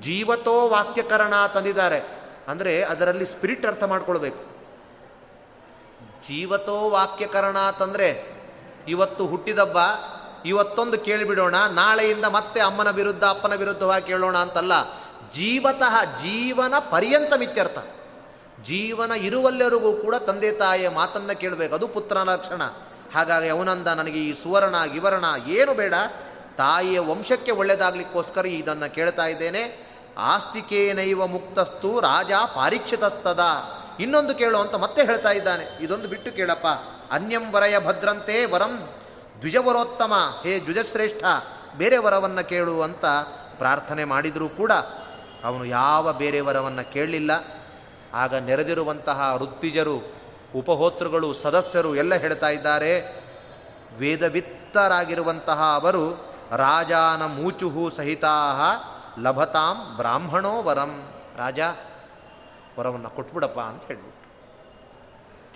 ಜೀವತೋ 0.00 0.68
ವಾಕ್ಯಕರಣ 0.68 1.32
ತಂದಿದ್ದಾರೆ 1.54 2.22
ಅಂದರೆ 2.48 2.82
ಅದರಲ್ಲಿ 2.82 3.26
ಸ್ಪಿರಿಟ್ 3.26 3.66
ಅರ್ಥ 3.66 3.82
ಮಾಡ್ಕೊಳ್ಬೇಕು. 3.84 4.52
ಜೀವತೋ 6.28 6.90
ವಾಕ್ಯಕರಣ 6.90 7.58
ಅಂತಂದರೆ 7.58 8.42
ಇವತ್ತು 8.88 9.26
ಹುಟ್ಟಿದಬ್ಬ 9.26 9.78
ಇವತ್ತೊಂದು 10.44 10.98
ಕೇಳಿಬಿಡೋಣ, 10.98 11.54
ನಾಳೆಯಿಂದ 11.56 12.24
ಮತ್ತೆ 12.24 12.60
ಅಮ್ಮನ 12.60 12.90
ವಿರುದ್ಧ, 12.90 13.24
ಅಪ್ಪನ 13.24 13.54
ವಿರುದ್ಧವಾಗಿ 13.54 14.06
ಕೇಳೋಣ 14.06 14.38
ಅಂತಲ್ಲ. 14.38 14.72
ಜೀವತಃ 15.34 16.04
ಜೀವನ 16.04 16.74
ಪರ್ಯಂತ 16.90 17.34
ಮಿತ್ಯರ್ಥ. 17.38 17.78
ಜೀವನ 18.62 19.12
ಇರುವಲ್ಲರಿಗೂ 19.12 19.92
ಕೂಡ 19.92 20.14
ತಂದೆ 20.14 20.52
ತಾಯಿಯ 20.52 20.88
ಮಾತನ್ನು 20.88 21.40
ಕೇಳಬೇಕು. 21.40 21.74
ಅದು 21.74 21.88
ಪುತ್ರನ 21.88 22.32
ಲಕ್ಷಣ 22.32 22.62
ಹಾಗಾಗಿ 23.14 23.48
ಅವನಂದ 23.48 23.86
ನನಗೆ 23.86 24.18
ಈ 24.18 24.42
ಸುವರ್ಣ, 24.42 24.74
ವಿವರಣ 24.92 25.24
ಏನು 25.46 25.74
ಬೇಡ. 25.74 25.94
ತಾಯಿಯ 26.56 26.98
ವಂಶಕ್ಕೆ 26.98 27.52
ಒಳ್ಳೆಯದಾಗಲಿಕ್ಕೋಸ್ಕರ 27.52 28.46
ಇದನ್ನು 28.46 28.94
ಕೇಳ್ತಾ 28.94 29.26
ಇದ್ದೇನೆ. 29.26 29.92
ಆಸ್ತಿಕೇನೈವ 30.18 31.26
ಮುಕ್ತಸ್ತು 31.26 32.00
ರಾಜ 32.00 32.32
ಪಾರೀಕ್ಷಿತಸ್ತದ 32.32 33.40
ಇನ್ನೊಂದು 34.00 34.34
ಕೇಳು 34.34 34.58
ಅಂತ 34.58 34.74
ಮತ್ತೆ 34.74 35.04
ಹೇಳ್ತಾ 35.04 35.30
ಇದ್ದಾನೆ. 35.30 35.78
ಇದೊಂದು 35.80 36.08
ಬಿಟ್ಟು 36.08 36.32
ಕೇಳಪ್ಪ. 36.32 36.66
ಅನ್ಯಂ 37.12 37.52
ವರಯ 37.52 37.78
ಭದ್ರಂತೆ 37.78 38.44
ವರಂ 38.44 38.88
ದ್ವಿಜವರೋತ್ತಮ, 39.42 40.14
ಹೇ 40.42 40.60
ದ್ವಿಜಶ್ರೇಷ್ಠ, 40.60 41.24
ಬೇರೆ 41.76 41.96
ವರವನ್ನು 41.96 42.48
ಕೇಳು 42.48 42.82
ಅಂತ 42.82 43.04
ಪ್ರಾರ್ಥನೆ 43.58 44.04
ಮಾಡಿದರೂ 44.04 44.48
ಕೂಡ 44.48 44.72
ಅವನು 45.44 45.64
ಯಾವ 45.64 46.12
ಬೇರೆ 46.12 46.40
ವರವನ್ನು 46.40 46.92
ಕೇಳಲಿಲ್ಲ. 46.92 47.30
ಆಗ 48.14 48.34
ನೆರೆದಿರುವಂತಹ 48.34 49.34
ವೃತ್ತಿಜರು 49.36 49.96
ಉಪಹೋತೃಗಳು, 50.54 51.32
ಸದಸ್ಯರು 51.32 51.96
ಎಲ್ಲ 51.96 52.14
ಹೇಳ್ತಾ 52.14 52.48
ಇದ್ದಾರೆ, 52.48 53.22
ವೇದವಿತ್ತರಾಗಿರುವಂತಹ 53.98 55.78
ಅವರು, 55.82 56.04
ರಾಜಾನ 56.56 57.26
ಮೂಚುಹು 57.26 57.90
ಸಹಿತಾಹ 57.90 58.60
ಲಭತಾಂ 59.22 59.96
ಬ್ರಾಹ್ಮಣೋ 59.96 60.62
ವರಂ. 60.62 61.12
ರಾಜ, 61.36 61.60
ವರವನ್ನು 62.78 63.10
ಕೊಟ್ಬಿಡಪ್ಪ 63.10 63.60
ಅಂತ 63.60 63.84
ಹೇಳಿಬಿಟ್ಟು 63.84 64.28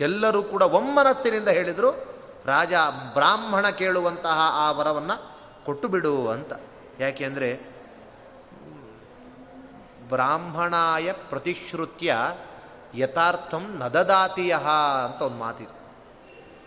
ಎಲ್ಲರೂ 0.05 0.43
ಕೂಡ 0.43 0.63
ಒಮ್ಮನಸ್ಸಿನಿಂದ 0.63 1.49
ಹೇಳಿದರು 1.49 2.16
ರಾಜ 2.47 2.73
ಬ್ರಾಹ್ಮಣ 3.15 3.69
ಕೇಳುವಂತಹ 3.69 4.39
ಆ 4.53 4.71
ವರವನ್ನು 4.71 5.37
ಕೊಟ್ಟು 5.65 5.89
ಬಿಡು 5.89 6.29
ಅಂತ 6.29 6.53
ಯಾಕೆಂದರೆ 7.01 7.77
ಬ್ರಾಹ್ಮಣಾಯ 10.09 11.13
ಪ್ರತಿಶ್ರುತ್ಯ 11.13 12.17
ಯಥಾರ್ಥಂ 12.95 13.77
ನದದಾತಿಯ 13.79 14.57
ಅಂತ 15.05 15.23
ಒಂದು 15.23 15.37
ಮಾತಿದೆ. 15.37 15.77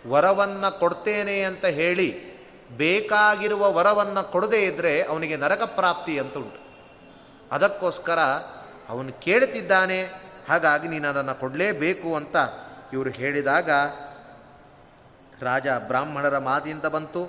ವರವನ್ನು 0.08 0.78
ಕೊಡ್ತೇನೆ 0.78 1.42
ಅಂತ 1.42 1.64
ಹೇಳಿ 1.64 2.08
ಬೇಕಾಗಿರುವ 2.76 3.72
ವರವನ್ನು 3.72 4.32
ಕೊಡದೇ 4.32 4.60
ಇದ್ದರೆ 4.60 5.02
ಅವನಿಗೆ 5.02 5.36
ನರಕ 5.36 5.62
ಪ್ರಾಪ್ತಿ 5.62 6.18
ಅಂತ 6.18 6.36
ಉಂಟು. 6.36 6.60
ಅದಕ್ಕೋಸ್ಕರ 7.54 8.18
ಅವನು 8.88 9.12
ಕೇಳುತ್ತಿದ್ದಾನೆ 9.12 10.02
ಹಾಗಾಗಿ 10.48 10.88
ನೀನು 10.88 11.08
ಅದನ್ನು 11.08 11.34
ಕೊಡಲೇಬೇಕು 11.34 12.16
ಅಂತ 12.16 12.36
ಇವರು 12.92 13.10
ಹೇಳಿದಾಗ 13.10 13.70
ರಾಜ 15.42 15.66
ಬ್ರಾಹ್ಮಣರ 15.88 16.38
ಮಾತಿಯಿಂದ 16.38 16.84
ಬಂತು. 16.84 17.22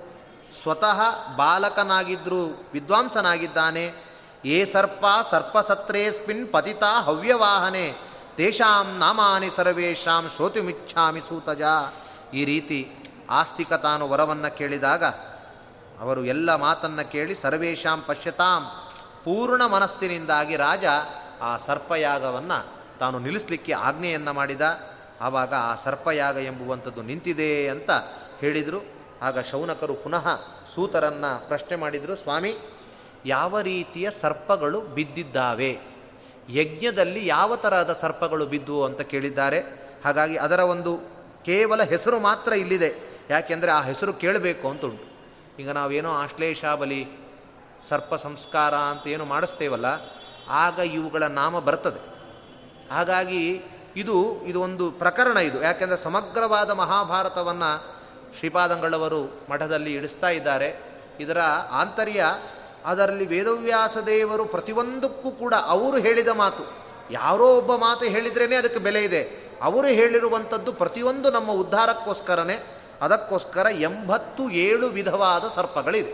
ಸ್ವತಃ 0.61 0.99
ಬಾಲಕನಾಗಿದ್ದರೂ 1.35 2.69
ವಿದ್ವಾಂಸನಾಗಿದ್ದಾನೆ. 2.73 3.93
ಏ 4.45 4.65
ಸರ್ಪ 4.65 5.05
ಸರ್ಪಸತ್ರೇಸ್ಮಿನ್ 5.31 6.53
ಪತಿತ 6.53 6.83
ಹವ್ಯವಾಹನೆ. 6.83 7.93
ತೇಷಾಂ 8.37 8.97
ನಾಮಾನಿ 8.97 9.49
ಸರ್ವೇಶಾಂ 9.55 10.29
ಶ್ರೋತಿಮಿಚ್ಛಾಮಿ 10.35 11.21
ಸೂತಜ. 11.21 11.61
ಈ 12.33 12.45
ರೀತಿ 12.45 12.91
ಆಸ್ತಿಕ 13.29 13.73
ತಾನು 13.73 14.09
ವರವನ್ನು 14.09 14.57
ಕೇಳಿದಾಗ 14.57 15.03
ಅವರು 16.01 16.25
ಎಲ್ಲ 16.25 16.55
ಮಾತನ್ನು 16.55 17.11
ಕೇಳಿ 17.11 17.35
ಸರ್ವೇಶಾಂ 17.35 18.01
ಪಶ್ಯತಾಂ. 18.01 18.63
ಪೂರ್ಣ 19.23 19.65
ಮನಸ್ಸಿನಿಂದಾಗಿ 19.65 20.55
ರಾಜ 20.55 20.83
ಆ 21.41 21.57
ಸರ್ಪಯಾಗವನ್ನು 21.57 22.67
ತಾನು 22.99 23.19
ನಿಲ್ಲಿಸಲಿಕ್ಕೆ 23.19 23.73
ಆಜ್ಞೆಯನ್ನು 23.73 24.33
ಮಾಡಿದ. 24.33 24.61
ಆವಾಗ 25.21 25.53
ಆ 25.53 25.75
ಸರ್ಪಯಾಗ 25.75 26.37
ಎಂಬುವಂಥದ್ದು 26.37 27.01
ನಿಂತಿದೆ 27.01 27.69
ಅಂತ 27.69 27.91
ಹೇಳಿದರು. 28.39 28.85
ಆಗ 29.21 29.39
ಶೌನಕರು 29.39 29.93
ಪುನಃ 29.93 30.27
ಸೂತರನ್ನು 30.65 31.47
ಪ್ರಶ್ನೆ 31.47 31.75
ಮಾಡಿದರು, 31.75 32.15
ಸ್ವಾಮಿ, 32.15 32.55
ಯಾವ 33.25 33.59
ರೀತಿಯ 33.59 34.11
ಸರ್ಪಗಳು 34.11 34.81
ಬಿದ್ದಿದ್ದಾವೆ? 34.81 35.79
ಯಜ್ಞದಲ್ಲಿ 36.49 37.27
ಯಾವ 37.27 37.55
ತರಹದ 37.55 37.97
ಸರ್ಪಗಳು 38.01 38.45
ಬಿದ್ದುವು? 38.45 38.85
ಅಂತ 38.85 39.01
ಕೇಳಿದ್ದಾರೆ. 39.01 39.59
ಹಾಗಾಗಿ 40.05 40.35
ಅದರ 40.37 40.59
ಒಂದು 40.59 40.97
ಕೇವಲ 41.45 41.83
ಹೆಸರು 41.83 42.19
ಮಾತ್ರ 42.19 42.53
ಇಲ್ಲಿದೆ. 42.53 42.91
ಯಾಕೆಂದರೆ 43.29 43.71
ಆ 43.71 43.81
ಹೆಸರು 43.81 44.13
ಕೇಳಬೇಕು 44.13 44.69
ಅಂತ 44.69 44.85
ಉಂಟು 44.85 45.05
ಈಗ 45.59 45.69
ನಾವೇನೋ 45.69 46.11
ಆಶ್ಲೇಷ 46.11 46.65
ಬಲಿ 46.65 47.07
ಸರ್ಪ 47.89 48.15
ಸಂಸ್ಕಾರ 48.15 48.75
ಅಂತ 48.75 49.07
ಏನು 49.07 49.25
ಮಾಡಿಸ್ತೇವಲ್ಲ, 49.25 49.85
ಆಗ 50.49 50.79
ಇವುಗಳ 50.79 51.23
ನಾಮ 51.23 51.59
ಬರ್ತದೆ. 51.59 52.01
ಹಾಗಾಗಿ 52.93 53.63
ಇದು 53.95 54.41
ಇದು 54.45 54.61
ಒಂದು 54.61 54.91
ಪ್ರಕರಣ 54.91 55.37
ಇದು. 55.37 55.63
ಯಾಕೆಂದರೆ 55.63 55.97
ಸಮಗ್ರವಾದ 55.97 56.69
ಮಹಾಭಾರತವನ್ನು 56.69 58.01
ಶ್ರೀಪಾದಂಗಳವರು 58.37 59.41
ಮಠದಲ್ಲಿ 59.49 59.93
ಇಡಿಸ್ತಾ 59.93 60.29
ಇದ್ದಾರೆ. 60.29 60.91
ಇದರ 61.19 61.37
ಆಂತರ್ಯ, 61.71 62.25
ಅದರಲ್ಲಿ 62.85 63.25
ವೇದವ್ಯಾಸ 63.25 63.97
ದೇವರು 63.97 64.45
ಪ್ರತಿಯೊಂದಕ್ಕೂ 64.45 65.31
ಕೂಡ 65.31 65.53
ಅವರು 65.65 65.97
ಹೇಳಿದ 65.97 66.27
ಮಾತು. 66.27 66.63
ಯಾರೋ 67.11 67.57
ಒಬ್ಬ 67.57 67.75
ಮಾತು 67.75 68.05
ಹೇಳಿದ್ರೇ 68.05 68.55
ಅದಕ್ಕೆ 68.55 68.79
ಬೆಲೆ 68.79 69.03
ಇದೆ. 69.03 69.51
ಅವರು 69.61 69.87
ಹೇಳಿರುವಂಥದ್ದು 69.87 70.73
ಪ್ರತಿಯೊಂದು 70.73 71.31
ನಮ್ಮ 71.31 71.51
ಉದ್ಧಾರಕ್ಕೋಸ್ಕರನೇ, 71.51 72.81
ಅದಕ್ಕೋಸ್ಕರ 73.01 73.67
ಎಂಬತ್ತು 73.79 74.49
ಏಳು 74.49 74.87
ವಿಧವಾದ 74.87 75.43
ಸರ್ಪಗಳಿದೆ. 75.55 76.13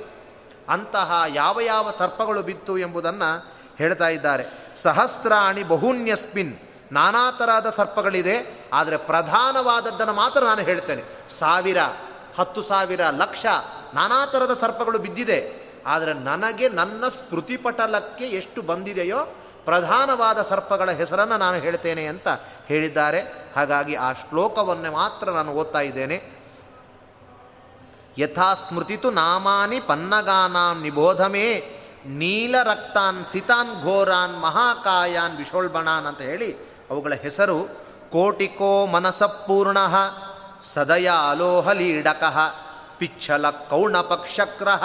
ಅಂತಹ 0.70 1.24
ಯಾವ 1.34 1.60
ಯಾವ 1.60 1.94
ಸರ್ಪಗಳು 1.98 2.42
ಬಿತ್ತು 2.42 2.78
ಎಂಬುದನ್ನು 2.78 3.46
ಹೇಳ್ತಾ 3.78 4.08
ಇದ್ದಾರೆ. 4.08 4.46
ಸಹಸ್ರಾಣಿ 4.76 5.64
ಬಹುನ್ಯಸ್ಮಿನ್. 5.64 6.58
ನಾನಾ 6.92 7.32
ಥರದ 7.32 7.74
ಸರ್ಪಗಳಿದೆ, 7.76 8.68
ಆದರೆ 8.74 8.98
ಪ್ರಧಾನವಾದದ್ದನ್ನು 8.98 10.14
ಮಾತ್ರ 10.14 10.44
ನಾನು 10.44 10.62
ಹೇಳ್ತೇನೆ. 10.62 11.04
ಸಾವಿರ, 11.30 11.78
ಹತ್ತು 12.40 12.62
ಸಾವಿರ, 12.62 13.02
ಲಕ್ಷ 13.10 13.46
ನಾನಾ 13.94 14.26
ಥರದ 14.26 14.58
ಸರ್ಪಗಳು 14.62 15.00
ಬಿದ್ದಿದೆ. 15.00 15.68
ಆದರೆ 15.86 16.14
ನನಗೆ 16.14 16.70
ನನ್ನ 16.70 17.08
ಸ್ಮೃತಿಪಟಲಕ್ಕೆ 17.08 18.26
ಎಷ್ಟು 18.26 18.62
ಬಂದಿದೆಯೋ 18.62 19.38
ಪ್ರಧಾನವಾದ 19.66 20.42
ಸರ್ಪಗಳ 20.42 20.92
ಹೆಸರನ್ನು 20.92 21.38
ನಾನು 21.38 21.58
ಹೇಳ್ತೇನೆ 21.58 22.08
ಅಂತ 22.08 22.28
ಹೇಳಿದ್ದಾರೆ. 22.68 23.52
ಹಾಗಾಗಿ 23.56 23.96
ಆ 23.96 24.14
ಶ್ಲೋಕವನ್ನು 24.14 24.92
ಮಾತ್ರ 24.92 25.32
ನಾನು 25.32 25.52
ಓದ್ತಾ 25.52 25.80
ಇದ್ದೇನೆ. 25.80 26.38
ಯಥಾ 28.18 28.54
ಸ್ಮೃತಿತು 28.54 29.12
ನಾಮಾನಿ 29.12 29.80
ಪನ್ನಗಾನಾಂ 29.80 30.82
ನಿಬೋಧಮೇ, 30.82 31.74
ನೀಲರಕ್ತಾನ್ 32.06 33.26
ಸಿತಾನ್ 33.26 33.84
ಘೋರಾನ್ 33.84 34.42
ಮಹಾಕಾಯಾನ್ 34.42 35.38
ವಿಶೋಳ್ಬಣಾನ್ 35.38 36.06
ಅಂತ 36.06 36.22
ಹೇಳಿ 36.22 36.67
ಅವುಗಳ 36.90 37.14
ಹೆಸರು 37.14 37.64
ಕೋಟಿಕೋ 38.12 38.86
ಮನಸಪೂರ್ಣ 38.86 39.78
ಸದಯ 40.64 41.12
ಅಲೋಹಲೀಡಕ 41.32 42.24
ಪಿಚ್ಛಲ 42.98 43.50
ಕೌಣಪಕ್ಷಕ್ರ 43.50 44.76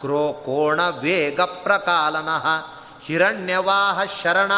ಕ್ರೋ 0.00 0.32
ಕೋಣ 0.32 0.88
ವೇಗ 0.88 1.40
ಪ್ರಕಾಲನ 1.40 2.28
ಹಿರಣ್ಯವಾಹ 3.04 4.00
ಶರಣ 4.22 4.52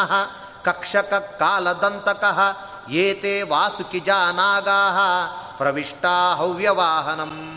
ಕಕ್ಷಕ 0.63 1.13
ಕಾಲದಂತಕ 1.39 2.23
ಏತೆ 2.89 3.41
ವಾಸುಕಿಜಾನಾಗಾ 3.41 4.79
ಪ್ರವಿಷ್ಟಾ 5.57 6.33
ಹವ್ಯವಾಹನಂ. 6.33 7.51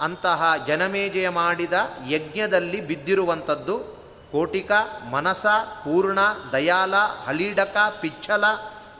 ಅಂತಹ 0.00 0.52
ಜನಮೇಜಯ 0.66 1.28
ಮಾಡಿದ 1.28 1.72
ಯಜ್ಞದಲ್ಲಿ 2.08 2.80
ಬಿದ್ದಿರುವಂಥದ್ದು 2.80 3.95
ಕೋಟಿಕ, 4.36 4.72
ಮನಸ, 5.12 5.44
ಪೂರ್ಣ, 5.82 6.20
ದಯಾಲ 6.52 6.94
ಹಲೀಡಕ 7.26 7.76
ಪಿಚ್ಚಲ, 8.00 8.44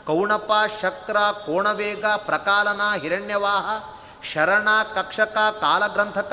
ಕೌಣಪ, 0.06 0.50
ಶಕ್ರ, 0.80 1.16
ಕೋಣವೇಗ, 1.46 2.04
ಪ್ರಕಾಲನ, 2.26 2.82
ಹಿರಣ್ಯವಾಹ, 3.00 3.66
ಶರಣ, 4.32 4.68
ಕಕ್ಷಕ, 4.94 5.36
ಕಾಲಗ್ರಂಥಕ 5.60 6.32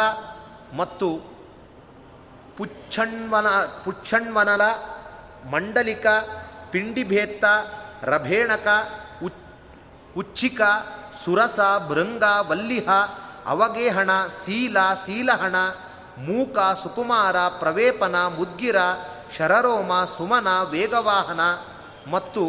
ಮತ್ತು 0.77 1.09
ಪುಚ್ಛಣ್ವನ, 2.57 3.47
ಪುಚ್ಛಣ್ವನಲ, 3.83 4.63
ಮಂಡಲಿಕ, 5.51 6.07
ಪಿಂಡಿಭೇತ್ತ, 6.71 7.45
ರಭೇಣಕ 8.13 8.67
ಉಚ್ಚಿಕ 10.17 10.61
ಸುರಸ 11.23 11.59
ಭೃಂಗ 11.89 12.23
ವಲ್ಲಿಹ, 12.49 12.89
ಅವಗೇಹಣ 13.47 14.11
ಶೀಲ 14.41 14.77
ಶೀಲಹಣ 15.05 15.55
ಮೂಕ 16.17 16.57
ಸುಕುಮಾರ 16.83 17.35
ಪ್ರವೇಪನ 17.59 18.15
ಮುದ್ಗಿರ 18.27 18.77
ಶರರೋಮ 19.37 19.91
ಸುಮನ 20.17 20.47
ವೇಗವಾಹನ 20.69 21.41
ಮತ್ತು 22.11 22.43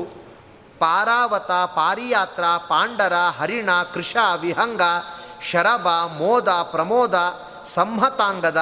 ಪಾರಾವತ 0.78 1.52
ಪಾರಿಯಾತ್ರ 1.74 2.44
ಪಾಂಡರ 2.68 3.12
ಹರಿಣ 3.38 3.70
ಕೃಷ 3.94 4.16
ವಿಹಂಗ 4.40 4.82
ಶರಭ 5.50 5.88
ಮೋದ 6.18 6.48
ಪ್ರಮೋದ 6.70 7.14
ಸಂಹತಾಂಗದ 7.64 8.60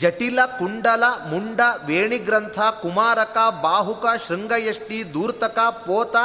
ಜಟಿಲ 0.00 0.40
ಕುಂಡಲ 0.58 1.04
ಮುಂಡ 1.26 1.60
ವೇಣಿಗ್ರಂಥ 1.84 2.58
ಕುಮಾರಕ 2.82 3.38
ಬಾಹುಕ 3.62 4.06
ಶೃಂಗಯಷ್ಟಿ 4.26 5.14
ದೂರ್ತಕ 5.14 5.58
ಪೋತ 5.86 6.16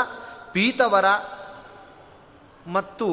ಪೀತವರ 0.54 1.06
ಮತ್ತು 2.68 3.08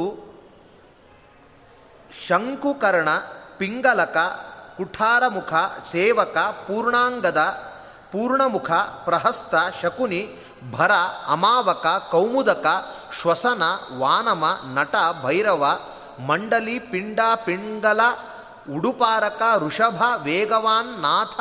ಶಂಕುಕರ್ಣ, 2.28 3.08
ಪಿಂಗಲಕ, 3.58 4.16
ಕುಠಾರಮುಖ, 4.76 5.52
ಸೇವಕ, 5.90 6.36
ಪೂರ್ಣಾಂಗದ, 6.36 7.38
ಪೂರ್ಣಮುಖ, 8.12 8.70
ಪ್ರಹಸ್ತ, 9.04 9.54
ಶಕುನಿ, 9.82 10.46
ಭರ, 10.72 10.90
ಅಮಾವಕ, 11.28 11.86
ಕೌಮುದಕ, 12.10 12.66
ಶ್ವಸನ, 13.20 13.62
ವಾನಮ, 13.98 14.44
ನಟ, 14.74 14.94
ಭೈರವ, 15.24 15.78
ಮಂಡಲಿ, 16.26 16.78
ಪಿಂಡ, 16.78 17.20
ಪಿಂಗಲ, 17.34 18.00
ಉಡುಪಾರಕ, 18.76 19.42
ಋಷಭ, 19.58 20.02
ವೇಗವಾನ್, 20.22 21.00
ನಾಥ, 21.00 21.40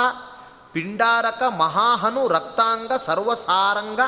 ಪಿಂಡಾರಕ, 0.73 1.43
ಮಹಾಹನು, 1.57 2.27
ರಕ್ತಾಂಗ, 2.27 2.91
ಸರ್ವಸಾರಂಗ, 3.05 3.99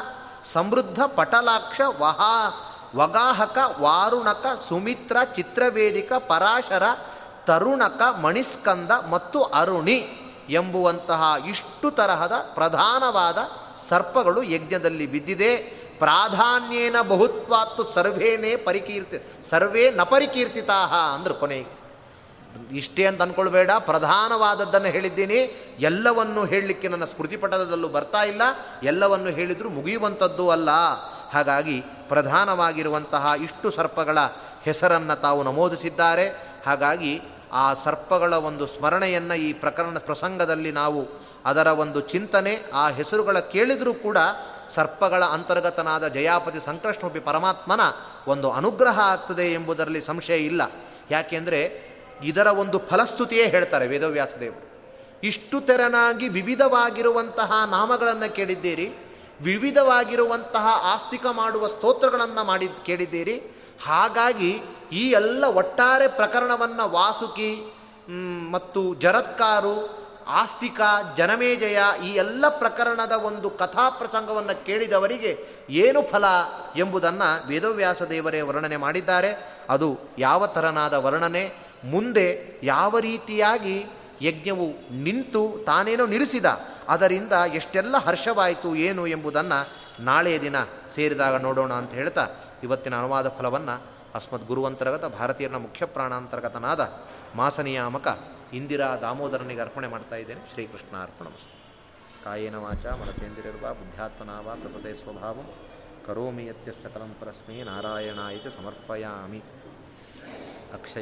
ಸಮೃದ್ಧ, 0.54 1.02
ಪಟಲಾಕ್ಷ, 1.06 1.82
ವಹಾ 2.00 2.52
ವಗಾಹಕ, 2.96 3.58
ವಾರುಣಕ, 3.80 4.48
ಸುಮಿತ್ರ, 4.56 5.18
ಚಿತ್ರವೇದಿಕ, 5.36 6.14
ಪರಾಶರ, 6.14 6.84
ತರುಣಕ, 7.46 8.02
ಮಣಿಸ್ಕಂದ 8.22 8.92
ಮತ್ತು 9.10 9.44
ಅರುಣಿ 9.44 10.18
ಎಂಬುವಂತಹ 10.50 11.34
ಇಷ್ಟು 11.50 11.92
ತರಹದ 11.92 12.32
ಪ್ರಧಾನವಾದ 12.54 13.38
ಸರ್ಪಗಳು 13.78 14.44
ಯಜ್ಞದಲ್ಲಿ 14.44 15.08
ಬಿದ್ದಿದೆ. 15.08 15.82
ಪ್ರಾಧಾನ್ಯೇನ 16.00 17.02
ಬಹುತ್ವಾತ್ತು 17.02 17.84
ಸರ್ವೇನೇ 17.84 18.56
ಪರಿಕೀರ್ತಿ, 18.56 19.44
ಸರ್ವೇ 19.50 19.92
ನ 19.92 20.04
ಪರಿಕೀರ್ತಿತಾಹ 20.04 20.94
ಅಂದರು 21.16 21.34
ಕೊನೆಗೆ 21.34 21.82
ಇಷ್ಟೇ 22.72 23.06
ಅಂತ 23.06 23.22
ಅಂದ್ಕೊಳ್ಬೇಡ 23.22 23.72
ಪ್ರಧಾನವಾದದ್ದನ್ನು 23.72 24.88
ಹೇಳಿದ್ದೀನಿ. 24.88 25.36
ಎಲ್ಲವನ್ನು 25.80 26.46
ಹೇಳಲಿಕ್ಕೆ 26.46 26.88
ನನ್ನ 26.88 27.06
ಸ್ಮೃತಿಪಟದಲ್ಲೂ 27.06 27.88
ಬರ್ತಾ 27.88 28.24
ಇಲ್ಲ. 28.24 28.42
ಎಲ್ಲವನ್ನು 28.84 29.30
ಹೇಳಿದರೂ 29.30 29.70
ಮುಗಿಯುವಂಥದ್ದು 29.70 30.50
ಅಲ್ಲ. 30.50 30.70
ಹಾಗಾಗಿ 31.34 31.82
ಪ್ರಧಾನವಾಗಿರುವಂತಹ 31.82 33.34
ಇಷ್ಟು 33.44 33.72
ಸರ್ಪಗಳ 33.72 34.18
ಹೆಸರನ್ನು 34.64 35.22
ತಾವು 35.22 35.44
ನಮೂದಿಸಿದ್ದಾರೆ. 35.44 36.30
ಹಾಗಾಗಿ 36.66 37.22
ಆ 37.54 37.74
ಸರ್ಪಗಳ 37.74 38.34
ಒಂದು 38.34 38.68
ಸ್ಮರಣೆಯನ್ನು 38.68 39.34
ಈ 39.34 39.54
ಪ್ರಕರಣ 39.54 39.98
ಪ್ರಸಂಗದಲ್ಲಿ 39.98 40.72
ನಾವು 40.72 41.08
ಅದರ 41.46 41.68
ಒಂದು 41.68 42.02
ಚಿಂತನೆ, 42.02 42.64
ಆ 42.74 42.90
ಹೆಸರುಗಳ 42.90 43.40
ಕೇಳಿದರೂ 43.40 43.94
ಕೂಡ 43.94 44.18
ಸರ್ಪಗಳ 44.70 45.24
ಅಂತರ್ಗತನಾದ 45.26 46.08
ಜಯಾಪತಿ 46.08 46.66
ಸಂಕೃಷ್ಣೋಪಿ 46.66 47.20
ಪರಮಾತ್ಮನ 47.20 47.82
ಒಂದು 48.28 48.52
ಅನುಗ್ರಹ 48.52 49.00
ಆಗ್ತದೆ 49.00 49.54
ಎಂಬುದರಲ್ಲಿ 49.54 50.02
ಸಂಶಯ 50.02 50.38
ಇಲ್ಲ. 50.38 50.62
ಯಾಕೆಂದರೆ 51.12 51.92
ಇದರ 52.24 52.48
ಒಂದು 52.48 52.80
ಫಲಸ್ತುತಿಯೇ 52.80 53.48
ಹೇಳ್ತಾರೆ 53.48 53.88
ವೇದವ್ಯಾಸದೇವರು. 53.88 54.72
ಇಷ್ಟು 55.24 55.62
ತೆರನಾಗಿ 55.62 56.28
ವಿವಿಧವಾಗಿರುವಂತಹ 56.28 57.52
ನಾಮಗಳನ್ನು 57.72 58.36
ಕೇಳಿದ್ದೀರಿ. 58.36 59.11
ವಿವಿಧವಾಗಿರುವಂತಹ 59.42 60.68
ಆಸ್ತಿಕ 60.96 61.26
ಮಾಡುವ 61.32 61.68
ಸ್ತೋತ್ರಗಳನ್ನು 61.68 62.44
ಮಾಡಿ 62.44 62.68
ಕೇಳಿದ್ದೀರಿ. 62.86 63.36
ಹಾಗಾಗಿ 63.86 64.52
ಈ 64.92 65.04
ಎಲ್ಲ 65.10 65.44
ಒಟ್ಟಾರೆ 65.46 66.08
ಪ್ರಕರಣವನ್ನು 66.08 66.92
ವಾಸುಕಿ 66.92 67.74
ಮತ್ತು 68.52 68.94
ಜರತ್ಕಾರು, 68.94 69.76
ಆಸ್ತಿಕ, 70.28 70.82
ಜನಮೇಜಯ 71.18 71.80
ಈ 72.04 72.10
ಎಲ್ಲ 72.10 72.46
ಪ್ರಕರಣದ 72.50 73.12
ಒಂದು 73.12 73.50
ಕಥಾ 73.50 73.90
ಪ್ರಸಂಗವನ್ನು 73.90 74.66
ಕೇಳಿದವರಿಗೆ 74.66 75.32
ಏನು 75.70 76.02
ಫಲ 76.02 76.26
ಎಂಬುದನ್ನು 76.76 77.48
ವೇದವ್ಯಾಸ 77.48 78.02
ದೇವರೇ 78.02 78.42
ವರ್ಣನೆ 78.42 78.78
ಮಾಡಿದ್ದಾರೆ. 78.78 79.32
ಅದು 79.70 80.00
ಯಾವ 80.18 80.48
ಥರನಾದ 80.48 80.94
ವರ್ಣನೆ? 80.94 81.44
ಮುಂದೆ 81.86 82.28
ಯಾವ 82.64 83.00
ರೀತಿಯಾಗಿ 83.00 83.78
ಯಜ್ಞವು 84.22 84.94
ನಿಂತು 84.96 85.64
ತಾನೇನೋ 85.66 86.06
ನಿಲ್ಲಿಸಿದ, 86.06 86.46
ಅದರಿಂದ 86.88 87.32
ಎಷ್ಟೆಲ್ಲ 87.32 87.98
ಹರ್ಷವಾಯಿತು 87.98 88.76
ಏನು 88.76 89.08
ಎಂಬುದನ್ನು 89.08 89.68
ನಾಳೆಯ 90.04 90.40
ದಿನ 90.40 90.56
ಸೇರಿದಾಗ 90.90 91.42
ನೋಡೋಣ 91.42 91.74
ಅಂತ 91.74 91.92
ಹೇಳ್ತಾ 91.92 92.30
ಇವತ್ತಿನ 92.64 92.96
ಅನುವಾದ 92.96 93.30
ಫಲವನ್ನು 93.30 93.92
ಅಸ್ಮದ್ 94.16 94.48
ಗುರುವಂತರ್ಗತ 94.48 95.06
ಭಾರತೀಯರ 95.06 95.58
ಮುಖ್ಯ 95.58 95.86
ಪ್ರಾಣಾಂತರ್ಗತನಾದ 95.86 96.92
ಮಾಸನಿಯಾಮಕ 97.36 98.20
ಇಂದಿರಾ 98.54 98.96
ದಾಮೋದರನಿಗೆ 98.96 99.62
ಅರ್ಪಣೆ 99.62 99.88
ಮಾಡ್ತಾ 99.88 100.16
ಇದ್ದೇನೆ. 100.16 100.50
ಶ್ರೀಕೃಷ್ಣ 100.54 101.04
ಅರ್ಪಣ 101.04 101.26
ಕಾಯೇನ 102.24 102.56
ವಾಚ 102.56 102.86
ಮನಸೇಂದಿರಿರುವ 102.86 103.74
ಬುದ್ಧಾತ್ಮನಾವ 103.74 104.58
ಪ್ರಕೃತೆ 104.62 105.04
ಸ್ವಭಾವಂ 105.04 105.54
ಕರೋಮಿ 106.08 106.46
ಯತ್ಯ 106.46 106.72
ಸಕಲಂ 106.72 107.16
ಪರಸ್ಮೈ 107.22 107.56
ಇದು 108.38 108.52
ಸಮರ್ಪಯಾಮಿ. 108.52 109.44
ಅಕ್ಷಯ 110.74 111.00